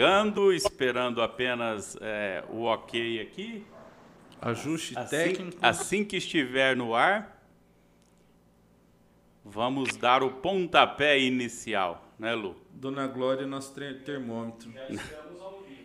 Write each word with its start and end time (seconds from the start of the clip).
Chegando, 0.00 0.50
esperando 0.50 1.20
apenas 1.20 1.94
é, 2.00 2.42
o 2.48 2.62
ok 2.62 3.20
aqui. 3.20 3.62
Ajuste 4.40 4.98
assim, 4.98 5.10
técnico. 5.10 5.58
Assim 5.60 6.06
que 6.06 6.16
estiver 6.16 6.74
no 6.74 6.94
ar, 6.94 7.44
vamos 9.44 9.94
dar 9.96 10.22
o 10.22 10.30
pontapé 10.30 11.20
inicial, 11.20 12.02
né, 12.18 12.34
Lu? 12.34 12.56
Dona 12.70 13.06
Glória, 13.06 13.46
nosso 13.46 13.74
termômetro. 13.74 14.72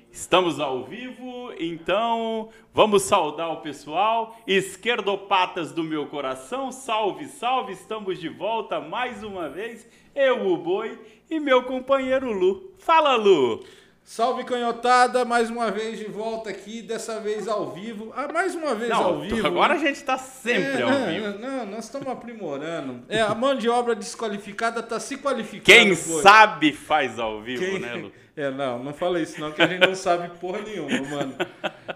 Estamos 0.10 0.62
ao 0.62 0.86
vivo, 0.86 1.52
então 1.60 2.48
vamos 2.74 3.02
saudar 3.02 3.50
o 3.50 3.60
pessoal. 3.60 4.38
Esquerdopatas 4.48 5.74
do 5.74 5.84
meu 5.84 6.06
coração, 6.08 6.72
salve, 6.72 7.26
salve! 7.26 7.74
Estamos 7.74 8.18
de 8.18 8.30
volta 8.30 8.80
mais 8.80 9.24
uma 9.24 9.50
vez. 9.50 9.86
Eu, 10.16 10.48
o 10.48 10.56
Boi, 10.56 10.98
e 11.30 11.38
meu 11.38 11.64
companheiro 11.64 12.32
Lu. 12.32 12.72
Fala, 12.78 13.18
Lu! 13.18 13.62
Salve 14.08 14.44
canhotada, 14.44 15.26
mais 15.26 15.50
uma 15.50 15.72
vez 15.72 15.98
de 15.98 16.06
volta 16.06 16.52
aqui, 16.52 16.84
dessa 16.84 17.20
vez 17.20 17.48
ao 17.48 17.72
vivo. 17.72 18.14
Ah, 18.16 18.32
mais 18.32 18.54
uma 18.54 18.76
vez 18.76 18.92
não, 18.92 19.04
ao 19.04 19.22
vivo. 19.22 19.48
Agora 19.48 19.74
a 19.74 19.78
gente 19.80 19.96
está 19.96 20.16
sempre 20.16 20.80
é, 20.80 20.82
ao 20.84 21.08
vivo. 21.08 21.40
Não, 21.40 21.66
nós 21.66 21.86
estamos 21.86 22.08
aprimorando. 22.08 23.04
É, 23.10 23.20
a 23.22 23.34
mão 23.34 23.56
de 23.56 23.68
obra 23.68 23.96
desqualificada 23.96 24.82
está 24.82 25.00
se 25.00 25.18
qualificando. 25.18 25.66
Quem 25.66 25.96
sabe 25.96 26.72
faz 26.72 27.18
ao 27.18 27.42
vivo, 27.42 27.66
Quem... 27.66 27.80
né, 27.80 27.96
Lu? 27.96 28.12
É, 28.38 28.52
não, 28.52 28.84
não 28.84 28.94
fala 28.94 29.22
isso 29.22 29.40
não, 29.40 29.54
que 29.54 29.62
a 29.62 29.66
gente 29.66 29.88
não 29.88 29.96
sabe 29.96 30.30
porra 30.40 30.60
nenhuma, 30.60 31.08
mano. 31.08 31.36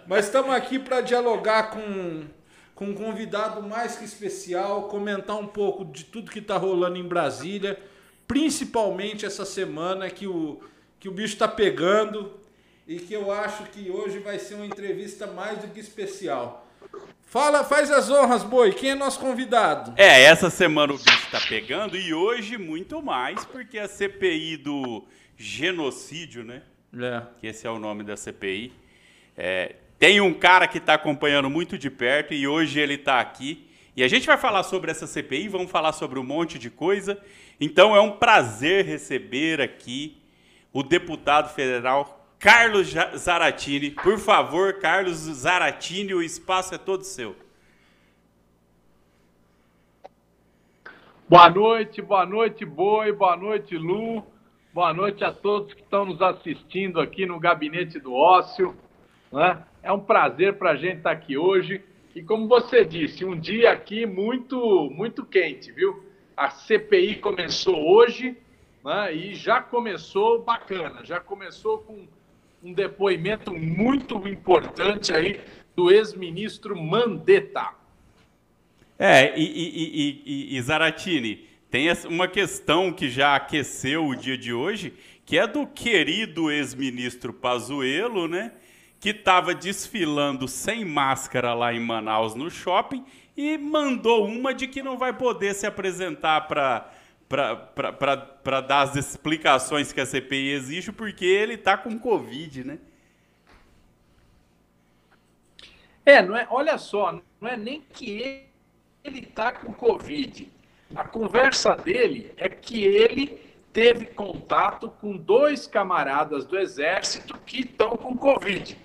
Mas 0.07 0.23
estamos 0.23 0.51
aqui 0.51 0.79
para 0.79 1.01
dialogar 1.01 1.71
com, 1.71 2.23
com 2.73 2.85
um 2.85 2.93
convidado 2.93 3.61
mais 3.61 3.97
que 3.97 4.05
especial, 4.05 4.83
comentar 4.83 5.35
um 5.35 5.45
pouco 5.45 5.83
de 5.83 6.05
tudo 6.05 6.31
que 6.31 6.39
está 6.39 6.55
rolando 6.55 6.95
em 6.95 7.03
Brasília, 7.03 7.77
principalmente 8.25 9.25
essa 9.25 9.43
semana 9.43 10.09
que 10.09 10.25
o 10.27 10.61
que 10.99 11.07
o 11.07 11.11
bicho 11.11 11.33
está 11.33 11.47
pegando 11.47 12.39
e 12.87 12.99
que 12.99 13.13
eu 13.13 13.31
acho 13.31 13.63
que 13.65 13.89
hoje 13.89 14.19
vai 14.19 14.37
ser 14.37 14.55
uma 14.55 14.65
entrevista 14.65 15.27
mais 15.27 15.59
do 15.59 15.67
que 15.67 15.79
especial. 15.79 16.67
Fala, 17.27 17.63
faz 17.63 17.91
as 17.91 18.09
honras, 18.09 18.43
boi. 18.43 18.73
Quem 18.73 18.91
é 18.91 18.95
nosso 18.95 19.19
convidado? 19.19 19.93
É, 19.95 20.23
essa 20.23 20.49
semana 20.49 20.93
o 20.93 20.97
bicho 20.97 21.25
está 21.25 21.39
pegando 21.39 21.95
e 21.95 22.13
hoje 22.13 22.57
muito 22.57 23.01
mais, 23.03 23.45
porque 23.45 23.77
a 23.77 23.87
CPI 23.87 24.57
do 24.57 25.05
genocídio, 25.37 26.43
né? 26.43 26.63
É. 26.99 27.21
Que 27.39 27.47
esse 27.47 27.67
é 27.67 27.69
o 27.69 27.77
nome 27.77 28.03
da 28.03 28.17
CPI. 28.17 28.73
É, 29.37 29.75
tem 29.99 30.19
um 30.19 30.33
cara 30.33 30.67
que 30.67 30.79
está 30.79 30.95
acompanhando 30.95 31.49
muito 31.49 31.77
de 31.77 31.89
perto 31.89 32.33
e 32.33 32.47
hoje 32.47 32.79
ele 32.79 32.95
está 32.95 33.19
aqui. 33.19 33.67
E 33.95 34.03
a 34.03 34.07
gente 34.07 34.25
vai 34.25 34.37
falar 34.37 34.63
sobre 34.63 34.89
essa 34.89 35.05
CPI, 35.05 35.47
vamos 35.49 35.69
falar 35.69 35.91
sobre 35.91 36.17
um 36.17 36.23
monte 36.23 36.57
de 36.57 36.69
coisa. 36.69 37.21
Então 37.61 37.95
é 37.95 38.01
um 38.01 38.13
prazer 38.13 38.85
receber 38.85 39.61
aqui 39.61 40.18
o 40.71 40.83
deputado 40.83 41.49
federal 41.53 42.19
Carlos 42.39 42.93
Zaratini. 43.17 43.91
Por 43.91 44.17
favor, 44.17 44.79
Carlos 44.79 45.17
Zaratini, 45.17 46.13
o 46.13 46.21
espaço 46.21 46.73
é 46.75 46.77
todo 46.77 47.03
seu. 47.03 47.35
Boa 51.27 51.49
noite, 51.49 52.01
boa 52.01 52.25
noite, 52.25 52.65
Boi, 52.65 53.11
boa 53.11 53.35
noite, 53.35 53.77
Lu. 53.77 54.23
Boa 54.73 54.93
noite 54.93 55.23
a 55.23 55.31
todos 55.31 55.73
que 55.73 55.81
estão 55.81 56.05
nos 56.05 56.21
assistindo 56.21 56.99
aqui 56.99 57.25
no 57.25 57.39
Gabinete 57.39 57.99
do 57.99 58.13
Ócio. 58.13 58.75
Né? 59.31 59.63
É 59.83 59.91
um 59.91 59.99
prazer 59.99 60.57
para 60.57 60.71
a 60.71 60.75
gente 60.75 60.97
estar 60.97 61.11
aqui 61.11 61.37
hoje. 61.37 61.83
E 62.15 62.23
como 62.23 62.47
você 62.47 62.85
disse, 62.85 63.25
um 63.25 63.37
dia 63.37 63.71
aqui 63.71 64.05
muito, 64.05 64.89
muito 64.91 65.25
quente, 65.25 65.71
viu? 65.71 66.03
A 66.35 66.49
CPI 66.49 67.15
começou 67.15 67.75
hoje 67.75 68.37
né? 68.83 69.13
e 69.13 69.35
já 69.35 69.61
começou 69.61 70.41
bacana, 70.41 71.03
já 71.03 71.19
começou 71.19 71.79
com 71.79 72.07
um 72.63 72.73
depoimento 72.73 73.53
muito 73.53 74.27
importante 74.27 75.13
aí 75.13 75.39
do 75.75 75.91
ex-ministro 75.91 76.75
Mandetta. 76.75 77.69
É, 78.97 79.37
e, 79.39 79.43
e, 79.43 80.23
e, 80.25 80.57
e, 80.57 80.61
Zaratini, 80.61 81.47
tem 81.71 81.87
uma 82.05 82.27
questão 82.27 82.91
que 82.91 83.07
já 83.09 83.35
aqueceu 83.35 84.05
o 84.05 84.15
dia 84.15 84.37
de 84.37 84.51
hoje, 84.51 84.93
que 85.25 85.37
é 85.37 85.47
do 85.47 85.65
querido 85.65 86.51
ex-ministro 86.51 87.31
Pazuello, 87.31 88.27
né? 88.27 88.51
Que 88.99 89.11
estava 89.11 89.55
desfilando 89.55 90.49
sem 90.49 90.83
máscara 90.83 91.53
lá 91.53 91.73
em 91.73 91.79
Manaus 91.79 92.35
no 92.35 92.49
shopping 92.49 93.05
e 93.37 93.57
mandou 93.57 94.25
uma 94.25 94.53
de 94.53 94.67
que 94.67 94.83
não 94.83 94.97
vai 94.97 95.13
poder 95.13 95.53
se 95.53 95.65
apresentar 95.65 96.41
para 96.41 96.91
para 97.29 98.61
dar 98.61 98.81
as 98.81 98.95
explicações 98.95 99.93
que 99.93 100.01
a 100.01 100.05
CPI 100.05 100.49
exige, 100.49 100.91
porque 100.91 101.23
ele 101.23 101.53
está 101.53 101.77
com 101.77 101.97
Covid, 101.99 102.63
né? 102.63 102.79
É, 106.03 106.23
não 106.23 106.35
é, 106.35 106.47
olha 106.49 106.75
só, 106.79 107.21
não 107.39 107.47
é 107.47 107.55
nem 107.55 107.81
que 107.81 108.47
ele 109.03 109.19
está 109.19 109.51
com 109.51 109.71
Covid. 109.71 110.51
A 110.95 111.03
conversa 111.03 111.75
dele 111.75 112.33
é 112.35 112.49
que 112.49 112.83
ele 112.83 113.39
teve 113.71 114.07
contato 114.07 114.89
com 114.99 115.15
dois 115.15 115.67
camaradas 115.67 116.45
do 116.45 116.57
Exército 116.57 117.37
que 117.45 117.59
estão 117.61 117.95
com 117.95 118.17
Covid. 118.17 118.75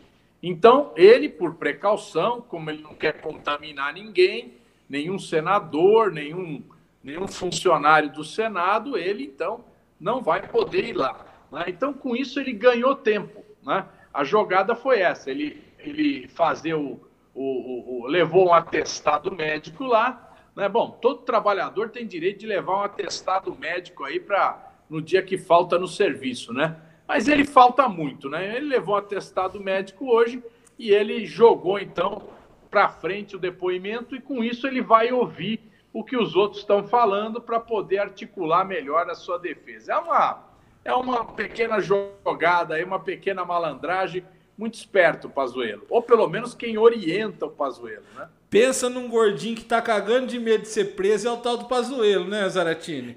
Então, 0.42 0.92
ele, 0.94 1.30
por 1.30 1.54
precaução, 1.54 2.42
como 2.42 2.68
ele 2.68 2.82
não 2.82 2.94
quer 2.94 3.22
contaminar 3.22 3.94
ninguém, 3.94 4.52
nenhum 4.86 5.18
senador, 5.18 6.12
nenhum 6.12 6.62
nenhum 7.04 7.28
funcionário 7.28 8.10
do 8.10 8.24
Senado, 8.24 8.96
ele 8.96 9.24
então 9.24 9.62
não 10.00 10.22
vai 10.22 10.48
poder 10.48 10.88
ir 10.88 10.94
lá. 10.94 11.24
Né? 11.52 11.66
Então, 11.68 11.92
com 11.92 12.16
isso, 12.16 12.40
ele 12.40 12.52
ganhou 12.52 12.96
tempo. 12.96 13.44
Né? 13.62 13.84
A 14.12 14.24
jogada 14.24 14.74
foi 14.74 15.00
essa: 15.00 15.30
ele, 15.30 15.62
ele 15.78 16.26
fazer 16.28 16.74
o, 16.74 16.98
o, 17.34 18.02
o, 18.02 18.06
levou 18.06 18.48
um 18.48 18.54
atestado 18.54 19.30
médico 19.30 19.84
lá. 19.84 20.34
Né? 20.56 20.68
Bom, 20.68 20.90
todo 20.90 21.22
trabalhador 21.22 21.90
tem 21.90 22.06
direito 22.06 22.40
de 22.40 22.46
levar 22.46 22.78
um 22.78 22.82
atestado 22.82 23.54
médico 23.54 24.04
aí 24.04 24.18
para 24.18 24.72
no 24.88 25.00
dia 25.00 25.22
que 25.22 25.36
falta 25.36 25.78
no 25.78 25.88
serviço, 25.88 26.52
né? 26.52 26.76
Mas 27.08 27.26
ele 27.26 27.44
falta 27.44 27.88
muito, 27.88 28.28
né? 28.28 28.56
Ele 28.56 28.66
levou 28.66 28.94
um 28.94 28.98
atestado 28.98 29.58
médico 29.58 30.10
hoje 30.10 30.42
e 30.78 30.90
ele 30.90 31.24
jogou 31.26 31.78
então 31.78 32.28
para 32.70 32.88
frente 32.88 33.34
o 33.34 33.38
depoimento 33.38 34.14
e 34.14 34.20
com 34.20 34.44
isso 34.44 34.66
ele 34.66 34.82
vai 34.82 35.10
ouvir 35.10 35.60
o 35.94 36.02
que 36.02 36.16
os 36.16 36.34
outros 36.34 36.62
estão 36.62 36.82
falando 36.82 37.40
para 37.40 37.60
poder 37.60 37.98
articular 37.98 38.64
melhor 38.64 39.08
a 39.08 39.14
sua 39.14 39.38
defesa. 39.38 39.92
É 39.92 39.96
uma, 39.96 40.44
é 40.84 40.92
uma 40.92 41.24
pequena 41.24 41.78
jogada, 41.80 42.76
é 42.76 42.84
uma 42.84 42.98
pequena 42.98 43.44
malandragem, 43.44 44.24
muito 44.58 44.74
esperto 44.74 45.28
o 45.28 45.30
Pazuello. 45.30 45.86
Ou 45.88 46.02
pelo 46.02 46.28
menos 46.28 46.52
quem 46.52 46.76
orienta 46.76 47.46
o 47.46 47.50
Pazuello, 47.50 48.04
né? 48.16 48.26
Pensa 48.50 48.90
num 48.90 49.08
gordinho 49.08 49.54
que 49.54 49.64
tá 49.64 49.80
cagando 49.80 50.26
de 50.26 50.38
medo 50.38 50.62
de 50.62 50.68
ser 50.68 50.96
preso, 50.96 51.28
é 51.28 51.30
o 51.30 51.36
tal 51.36 51.56
do 51.56 51.66
Pazuello, 51.66 52.26
né, 52.26 52.48
Zaratini? 52.48 53.16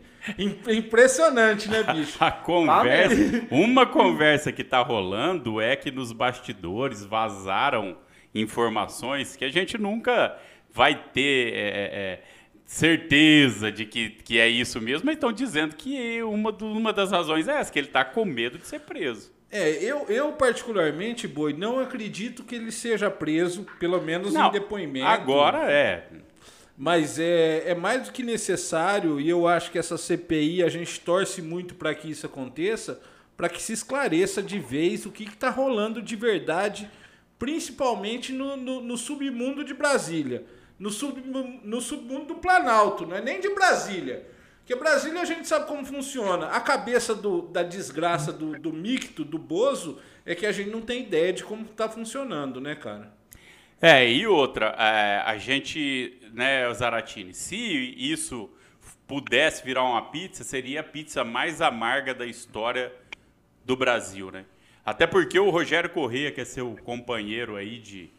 Impressionante, 0.67 1.69
né, 1.69 1.81
bicho? 1.81 2.17
A 2.23 2.31
conversa, 2.31 3.47
uma 3.49 3.87
conversa 3.87 4.51
que 4.51 4.63
tá 4.63 4.81
rolando 4.81 5.59
é 5.59 5.75
que 5.75 5.89
nos 5.89 6.11
bastidores 6.11 7.03
vazaram 7.03 7.97
informações 8.35 9.35
que 9.35 9.45
a 9.45 9.49
gente 9.49 9.79
nunca 9.79 10.37
vai 10.71 10.93
ter... 11.11 11.53
É, 11.55 11.67
é, 11.67 12.36
certeza 12.67 13.71
de 13.71 13.85
que, 13.85 14.09
que 14.09 14.37
é 14.37 14.47
isso 14.47 14.81
mesmo, 14.81 15.05
mas 15.05 15.15
estão 15.15 15.31
dizendo 15.31 15.73
que 15.73 16.21
uma, 16.21 16.51
uma 16.51 16.91
das 16.91 17.11
razões 17.11 17.47
é 17.47 17.53
essa, 17.53 17.71
que 17.71 17.79
ele 17.79 17.87
está 17.87 18.03
com 18.03 18.25
medo 18.25 18.57
de 18.57 18.67
ser 18.67 18.81
preso. 18.81 19.31
É, 19.49 19.81
eu, 19.81 20.05
eu 20.09 20.33
particularmente, 20.33 21.25
Boi, 21.25 21.53
não 21.53 21.79
acredito 21.79 22.43
que 22.43 22.55
ele 22.55 22.69
seja 22.69 23.09
preso, 23.09 23.65
pelo 23.79 24.01
menos 24.01 24.33
não, 24.33 24.49
em 24.49 24.51
depoimento. 24.51 25.07
Agora 25.07 25.71
é. 25.71 26.09
Mas 26.77 27.17
é, 27.17 27.71
é 27.71 27.73
mais 27.73 28.03
do 28.03 28.11
que 28.11 28.21
necessário, 28.21 29.19
e 29.21 29.29
eu 29.29 29.47
acho 29.47 29.71
que 29.71 29.79
essa 29.79 29.97
CPI, 29.97 30.61
a 30.61 30.69
gente 30.69 30.99
torce 30.99 31.41
muito 31.41 31.73
para 31.73 31.95
que 31.95 32.09
isso 32.09 32.25
aconteça, 32.25 33.01
para 33.37 33.47
que 33.47 33.63
se 33.63 33.71
esclareça 33.71 34.43
de 34.43 34.59
vez 34.59 35.05
o 35.05 35.11
que 35.11 35.23
está 35.23 35.49
rolando 35.49 36.01
de 36.01 36.15
verdade, 36.17 36.91
principalmente 37.39 38.33
no, 38.33 38.57
no, 38.57 38.81
no 38.81 38.97
submundo 38.97 39.63
de 39.63 39.73
Brasília 39.73 40.43
no, 40.79 40.89
sub, 40.89 41.21
no 41.63 41.81
submundo 41.81 42.25
do 42.25 42.35
Planalto, 42.35 43.05
não 43.05 43.15
é 43.15 43.21
nem 43.21 43.39
de 43.39 43.49
Brasília. 43.49 44.27
Porque 44.59 44.75
Brasília 44.75 45.21
a 45.21 45.25
gente 45.25 45.47
sabe 45.47 45.65
como 45.65 45.85
funciona. 45.85 46.47
A 46.47 46.59
cabeça 46.59 47.15
do, 47.15 47.43
da 47.43 47.63
desgraça 47.63 48.33
do, 48.33 48.59
do 48.59 48.73
micto, 48.73 49.23
do 49.23 49.37
Bozo, 49.37 49.97
é 50.25 50.35
que 50.35 50.45
a 50.45 50.51
gente 50.51 50.69
não 50.69 50.81
tem 50.81 51.03
ideia 51.03 51.31
de 51.31 51.43
como 51.43 51.63
está 51.63 51.87
funcionando, 51.87 52.59
né, 52.59 52.75
cara? 52.75 53.15
É, 53.81 54.09
e 54.11 54.27
outra, 54.27 54.75
é, 54.77 55.21
a 55.25 55.37
gente, 55.37 56.19
né, 56.33 56.71
Zaratini, 56.73 57.33
se 57.33 57.55
isso 57.55 58.49
pudesse 59.07 59.63
virar 59.63 59.83
uma 59.83 60.01
pizza, 60.09 60.43
seria 60.43 60.81
a 60.81 60.83
pizza 60.83 61.23
mais 61.23 61.61
amarga 61.61 62.13
da 62.13 62.25
história 62.25 62.91
do 63.63 63.75
Brasil, 63.77 64.31
né? 64.31 64.45
Até 64.85 65.07
porque 65.07 65.39
o 65.39 65.49
Rogério 65.49 65.89
Corrêa, 65.89 66.31
que 66.31 66.41
é 66.41 66.45
seu 66.45 66.75
companheiro 66.83 67.55
aí 67.55 67.79
de, 67.79 68.09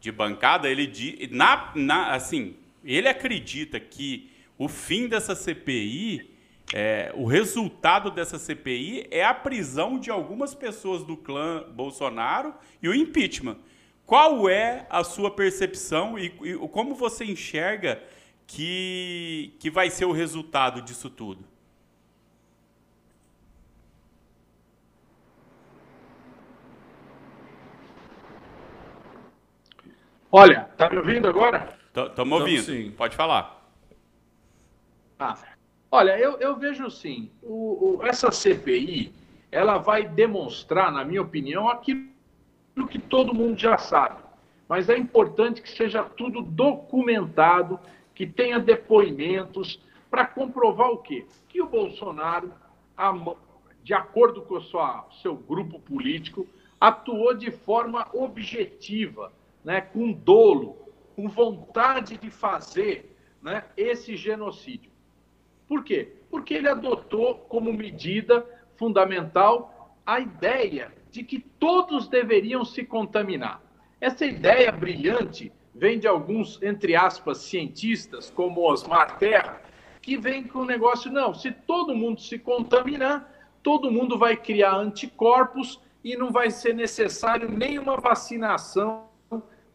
de 0.00 0.12
bancada, 0.12 0.68
ele 0.68 1.28
na, 1.30 1.72
na, 1.74 2.12
assim, 2.12 2.56
ele 2.84 3.08
acredita 3.08 3.80
que 3.80 4.30
o 4.58 4.68
fim 4.68 5.08
dessa 5.08 5.34
CPI 5.34 6.34
é, 6.72 7.12
o 7.14 7.26
resultado 7.26 8.10
dessa 8.10 8.38
CPI 8.38 9.06
é 9.10 9.24
a 9.24 9.34
prisão 9.34 9.98
de 9.98 10.10
algumas 10.10 10.54
pessoas 10.54 11.04
do 11.04 11.16
clã 11.16 11.64
Bolsonaro 11.70 12.54
e 12.82 12.88
o 12.88 12.94
impeachment. 12.94 13.58
Qual 14.06 14.48
é 14.48 14.86
a 14.90 15.04
sua 15.04 15.30
percepção 15.30 16.18
e, 16.18 16.26
e 16.42 16.56
como 16.68 16.94
você 16.94 17.24
enxerga 17.24 18.02
que, 18.46 19.54
que 19.58 19.70
vai 19.70 19.90
ser 19.90 20.04
o 20.04 20.12
resultado 20.12 20.82
disso 20.82 21.08
tudo? 21.08 21.44
Olha, 30.36 30.68
tá 30.76 30.90
me 30.90 30.98
ouvindo 30.98 31.28
agora? 31.28 31.78
Estamos 31.94 32.40
ouvindo, 32.40 32.62
sim. 32.62 32.90
pode 32.90 33.14
falar. 33.14 33.70
Ah, 35.16 35.38
olha, 35.92 36.18
eu, 36.18 36.40
eu 36.40 36.56
vejo 36.56 36.84
assim, 36.84 37.30
o, 37.40 38.00
o, 38.00 38.02
essa 38.04 38.32
CPI, 38.32 39.14
ela 39.52 39.78
vai 39.78 40.04
demonstrar, 40.08 40.90
na 40.90 41.04
minha 41.04 41.22
opinião, 41.22 41.68
aquilo 41.68 42.08
que 42.90 42.98
todo 42.98 43.32
mundo 43.32 43.56
já 43.56 43.78
sabe. 43.78 44.24
Mas 44.68 44.88
é 44.88 44.98
importante 44.98 45.62
que 45.62 45.70
seja 45.70 46.02
tudo 46.02 46.42
documentado, 46.42 47.78
que 48.12 48.26
tenha 48.26 48.58
depoimentos, 48.58 49.80
para 50.10 50.26
comprovar 50.26 50.90
o 50.90 50.98
quê? 50.98 51.24
Que 51.48 51.62
o 51.62 51.66
Bolsonaro, 51.68 52.52
de 53.84 53.94
acordo 53.94 54.42
com 54.42 54.56
o 54.56 55.12
seu 55.22 55.36
grupo 55.36 55.78
político, 55.78 56.44
atuou 56.80 57.34
de 57.34 57.52
forma 57.52 58.08
objetiva 58.12 59.30
né, 59.64 59.80
com 59.80 60.12
dolo, 60.12 60.76
com 61.16 61.28
vontade 61.28 62.16
de 62.18 62.30
fazer 62.30 63.16
né, 63.42 63.64
esse 63.76 64.16
genocídio. 64.16 64.90
Por 65.66 65.82
quê? 65.82 66.12
Porque 66.30 66.54
ele 66.54 66.68
adotou 66.68 67.36
como 67.48 67.72
medida 67.72 68.46
fundamental 68.76 69.96
a 70.04 70.20
ideia 70.20 70.92
de 71.10 71.22
que 71.22 71.38
todos 71.38 72.08
deveriam 72.08 72.64
se 72.64 72.84
contaminar. 72.84 73.62
Essa 74.00 74.26
ideia 74.26 74.70
brilhante 74.70 75.52
vem 75.74 75.98
de 75.98 76.06
alguns, 76.06 76.62
entre 76.62 76.94
aspas, 76.94 77.38
cientistas, 77.38 78.30
como 78.30 78.60
Osmar 78.60 79.18
Terra, 79.18 79.62
que 80.02 80.18
vem 80.18 80.44
com 80.44 80.60
o 80.60 80.64
negócio, 80.66 81.10
não, 81.10 81.32
se 81.32 81.50
todo 81.50 81.94
mundo 81.94 82.20
se 82.20 82.38
contaminar, 82.38 83.32
todo 83.62 83.90
mundo 83.90 84.18
vai 84.18 84.36
criar 84.36 84.76
anticorpos 84.76 85.80
e 86.02 86.16
não 86.16 86.30
vai 86.30 86.50
ser 86.50 86.74
necessário 86.74 87.48
nenhuma 87.50 87.96
vacinação 87.96 89.08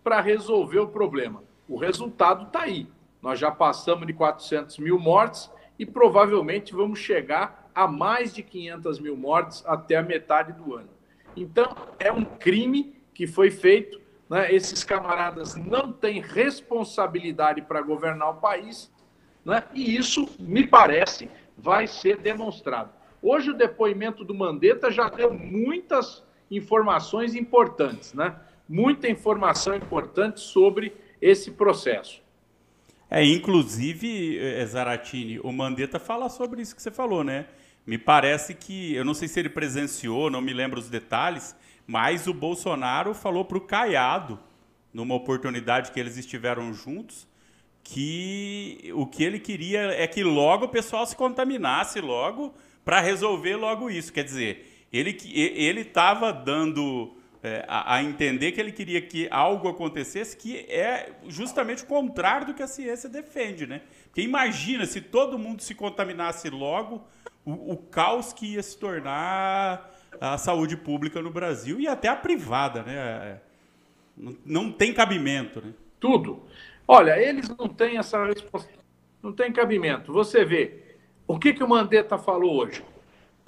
para 0.03 0.21
resolver 0.21 0.79
o 0.79 0.87
problema. 0.87 1.43
O 1.67 1.77
resultado 1.77 2.47
está 2.47 2.61
aí. 2.61 2.87
Nós 3.21 3.39
já 3.39 3.51
passamos 3.51 4.07
de 4.07 4.13
400 4.13 4.77
mil 4.79 4.97
mortes 4.97 5.51
e 5.77 5.85
provavelmente 5.85 6.73
vamos 6.73 6.99
chegar 6.99 7.69
a 7.73 7.87
mais 7.87 8.33
de 8.33 8.43
500 8.43 8.99
mil 8.99 9.15
mortes 9.15 9.63
até 9.65 9.95
a 9.95 10.03
metade 10.03 10.53
do 10.53 10.75
ano. 10.75 10.89
Então, 11.35 11.75
é 11.99 12.11
um 12.11 12.25
crime 12.25 12.95
que 13.13 13.27
foi 13.27 13.51
feito. 13.51 13.99
Né? 14.29 14.53
Esses 14.53 14.83
camaradas 14.83 15.55
não 15.55 15.91
têm 15.91 16.21
responsabilidade 16.21 17.61
para 17.61 17.81
governar 17.81 18.31
o 18.31 18.35
país, 18.35 18.91
né? 19.45 19.63
e 19.73 19.95
isso, 19.95 20.27
me 20.39 20.67
parece, 20.67 21.29
vai 21.57 21.87
ser 21.87 22.17
demonstrado. 22.17 22.91
Hoje, 23.21 23.51
o 23.51 23.57
depoimento 23.57 24.23
do 24.23 24.33
Mandetta 24.33 24.91
já 24.91 25.09
deu 25.09 25.33
muitas 25.33 26.23
informações 26.49 27.35
importantes. 27.35 28.13
Né? 28.13 28.35
Muita 28.69 29.09
informação 29.09 29.75
importante 29.75 30.39
sobre 30.39 30.93
esse 31.19 31.49
processo. 31.51 32.21
É, 33.09 33.25
inclusive, 33.25 34.37
eh, 34.37 34.63
Zaratini, 34.67 35.39
o 35.39 35.51
Mandetta 35.51 35.97
fala 35.99 36.29
sobre 36.29 36.61
isso 36.61 36.75
que 36.75 36.81
você 36.81 36.91
falou, 36.91 37.23
né? 37.23 37.47
Me 37.85 37.97
parece 37.97 38.53
que, 38.53 38.93
eu 38.93 39.03
não 39.03 39.15
sei 39.15 39.27
se 39.27 39.39
ele 39.39 39.49
presenciou, 39.49 40.29
não 40.29 40.41
me 40.41 40.53
lembro 40.53 40.79
os 40.79 40.89
detalhes, 40.89 41.55
mas 41.87 42.27
o 42.27 42.33
Bolsonaro 42.33 43.15
falou 43.15 43.43
para 43.43 43.57
o 43.57 43.61
Caiado, 43.61 44.39
numa 44.93 45.15
oportunidade 45.15 45.91
que 45.91 45.99
eles 45.99 46.15
estiveram 46.15 46.71
juntos, 46.71 47.27
que 47.83 48.91
o 48.93 49.07
que 49.07 49.23
ele 49.23 49.39
queria 49.39 49.79
é 49.93 50.05
que 50.05 50.23
logo 50.23 50.65
o 50.65 50.69
pessoal 50.69 51.03
se 51.07 51.15
contaminasse 51.15 51.99
logo 51.99 52.53
para 52.85 52.99
resolver 52.99 53.55
logo 53.55 53.89
isso. 53.89 54.13
Quer 54.13 54.23
dizer, 54.23 54.85
ele 54.93 55.17
ele 55.33 55.81
estava 55.81 56.31
dando 56.31 57.15
é, 57.41 57.63
a, 57.67 57.95
a, 57.95 58.03
entender 58.03 58.51
que 58.51 58.59
ele 58.59 58.71
queria 58.71 59.01
que 59.01 59.27
algo 59.31 59.69
acontecesse 59.69 60.35
que 60.35 60.57
é 60.57 61.13
justamente 61.27 61.83
o 61.83 61.87
contrário 61.87 62.47
do 62.47 62.53
que 62.53 62.61
a 62.61 62.67
ciência 62.67 63.07
defende, 63.07 63.65
né? 63.65 63.81
Porque 64.05 64.21
imagina 64.21 64.85
se 64.85 64.99
todo 64.99 65.39
mundo 65.39 65.61
se 65.61 65.73
contaminasse 65.73 66.49
logo, 66.49 67.01
o, 67.45 67.73
o 67.73 67.77
caos 67.77 68.33
que 68.33 68.55
ia 68.55 68.63
se 68.63 68.77
tornar 68.77 69.89
a 70.19 70.37
saúde 70.37 70.75
pública 70.75 71.21
no 71.21 71.29
Brasil 71.29 71.79
e 71.79 71.87
até 71.87 72.09
a 72.09 72.15
privada, 72.15 72.83
né? 72.83 73.39
Não, 74.17 74.37
não 74.45 74.71
tem 74.71 74.93
cabimento, 74.93 75.61
né? 75.61 75.73
Tudo. 75.97 76.43
Olha, 76.85 77.17
eles 77.21 77.47
não 77.49 77.69
têm 77.69 77.97
essa 77.97 78.25
resposta, 78.25 78.69
não 79.23 79.31
tem 79.31 79.51
cabimento. 79.51 80.11
Você 80.11 80.43
vê, 80.43 80.97
o 81.25 81.39
que, 81.39 81.53
que 81.53 81.63
o 81.63 81.69
Mandetta 81.69 82.17
falou 82.17 82.63
hoje? 82.63 82.83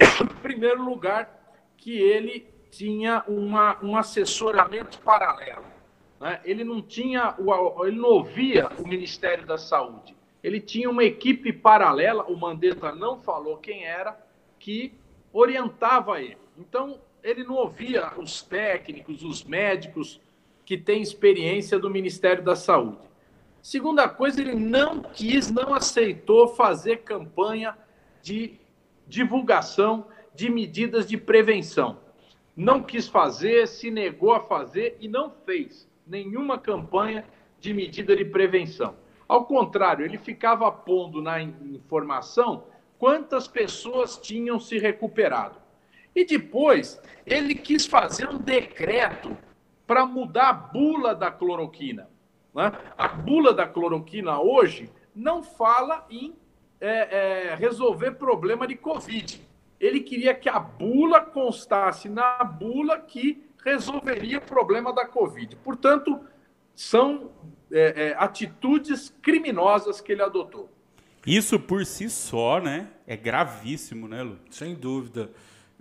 Em 0.00 0.40
primeiro 0.40 0.82
lugar, 0.82 1.58
que 1.76 1.98
ele 1.98 2.46
tinha 2.72 3.22
uma, 3.28 3.78
um 3.84 3.94
assessoramento 3.96 4.98
paralelo. 5.00 5.66
Né? 6.18 6.40
Ele 6.42 6.64
não 6.64 6.80
tinha, 6.80 7.36
ele 7.84 7.96
não 7.96 8.08
ouvia 8.08 8.70
o 8.78 8.88
Ministério 8.88 9.46
da 9.46 9.58
Saúde. 9.58 10.16
Ele 10.42 10.58
tinha 10.58 10.88
uma 10.90 11.04
equipe 11.04 11.52
paralela, 11.52 12.24
o 12.24 12.36
Mandetta 12.36 12.90
não 12.92 13.20
falou 13.20 13.58
quem 13.58 13.84
era, 13.84 14.18
que 14.58 14.92
orientava 15.32 16.20
ele. 16.20 16.38
Então, 16.58 16.98
ele 17.22 17.44
não 17.44 17.56
ouvia 17.56 18.10
os 18.16 18.42
técnicos, 18.42 19.22
os 19.22 19.44
médicos 19.44 20.18
que 20.64 20.78
têm 20.78 21.02
experiência 21.02 21.78
do 21.78 21.90
Ministério 21.90 22.42
da 22.42 22.56
Saúde. 22.56 23.06
Segunda 23.60 24.08
coisa, 24.08 24.40
ele 24.40 24.54
não 24.54 25.02
quis, 25.02 25.50
não 25.50 25.74
aceitou 25.74 26.48
fazer 26.48 27.02
campanha 27.02 27.76
de 28.22 28.58
divulgação 29.06 30.06
de 30.34 30.48
medidas 30.48 31.06
de 31.06 31.18
prevenção 31.18 32.01
não 32.56 32.82
quis 32.82 33.08
fazer, 33.08 33.66
se 33.66 33.90
negou 33.90 34.32
a 34.32 34.40
fazer 34.40 34.96
e 35.00 35.08
não 35.08 35.30
fez 35.30 35.88
nenhuma 36.06 36.58
campanha 36.58 37.24
de 37.58 37.72
medida 37.72 38.14
de 38.14 38.24
prevenção. 38.24 38.94
Ao 39.26 39.44
contrário, 39.46 40.04
ele 40.04 40.18
ficava 40.18 40.70
pondo 40.70 41.22
na 41.22 41.40
informação 41.40 42.64
quantas 42.98 43.48
pessoas 43.48 44.18
tinham 44.18 44.60
se 44.60 44.78
recuperado. 44.78 45.56
E 46.14 46.24
depois, 46.24 47.00
ele 47.24 47.54
quis 47.54 47.86
fazer 47.86 48.28
um 48.28 48.38
decreto 48.38 49.36
para 49.86 50.04
mudar 50.04 50.50
a 50.50 50.52
bula 50.52 51.14
da 51.14 51.30
cloroquina. 51.30 52.10
Né? 52.54 52.72
A 52.98 53.08
bula 53.08 53.54
da 53.54 53.66
cloroquina 53.66 54.38
hoje 54.40 54.90
não 55.14 55.42
fala 55.42 56.06
em 56.10 56.34
é, 56.80 57.50
é, 57.50 57.54
resolver 57.54 58.12
problema 58.12 58.66
de 58.66 58.74
Covid 58.74 59.40
ele 59.82 59.98
queria 59.98 60.32
que 60.32 60.48
a 60.48 60.60
bula 60.60 61.20
constasse 61.20 62.08
na 62.08 62.44
bula 62.44 63.00
que 63.00 63.42
resolveria 63.64 64.38
o 64.38 64.42
problema 64.42 64.92
da 64.92 65.04
Covid. 65.04 65.56
Portanto, 65.56 66.20
são 66.72 67.32
é, 67.70 68.10
é, 68.10 68.16
atitudes 68.16 69.12
criminosas 69.20 70.00
que 70.00 70.12
ele 70.12 70.22
adotou. 70.22 70.70
Isso 71.26 71.58
por 71.58 71.84
si 71.84 72.08
só, 72.08 72.60
né? 72.60 72.90
É 73.06 73.16
gravíssimo, 73.16 74.06
né, 74.06 74.22
Lu? 74.22 74.38
Sem 74.50 74.74
dúvida. 74.74 75.30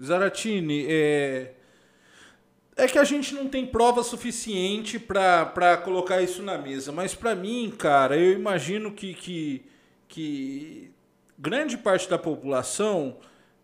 Zaratini, 0.02 0.88
é, 0.90 1.54
é 2.76 2.88
que 2.88 2.98
a 2.98 3.04
gente 3.04 3.36
não 3.36 3.48
tem 3.48 3.68
prova 3.68 4.04
suficiente 4.04 4.98
para 4.98 5.78
colocar 5.84 6.24
isso 6.24 6.42
na 6.42 6.58
mesa. 6.58 6.92
Mas 6.92 7.14
para 7.14 7.36
mim, 7.36 7.72
cara, 7.78 8.18
eu 8.18 8.34
imagino 8.34 8.92
que, 8.92 9.14
que, 9.14 9.66
que 10.08 10.92
grande 11.38 11.78
parte 11.78 12.10
da 12.10 12.18
população 12.18 13.18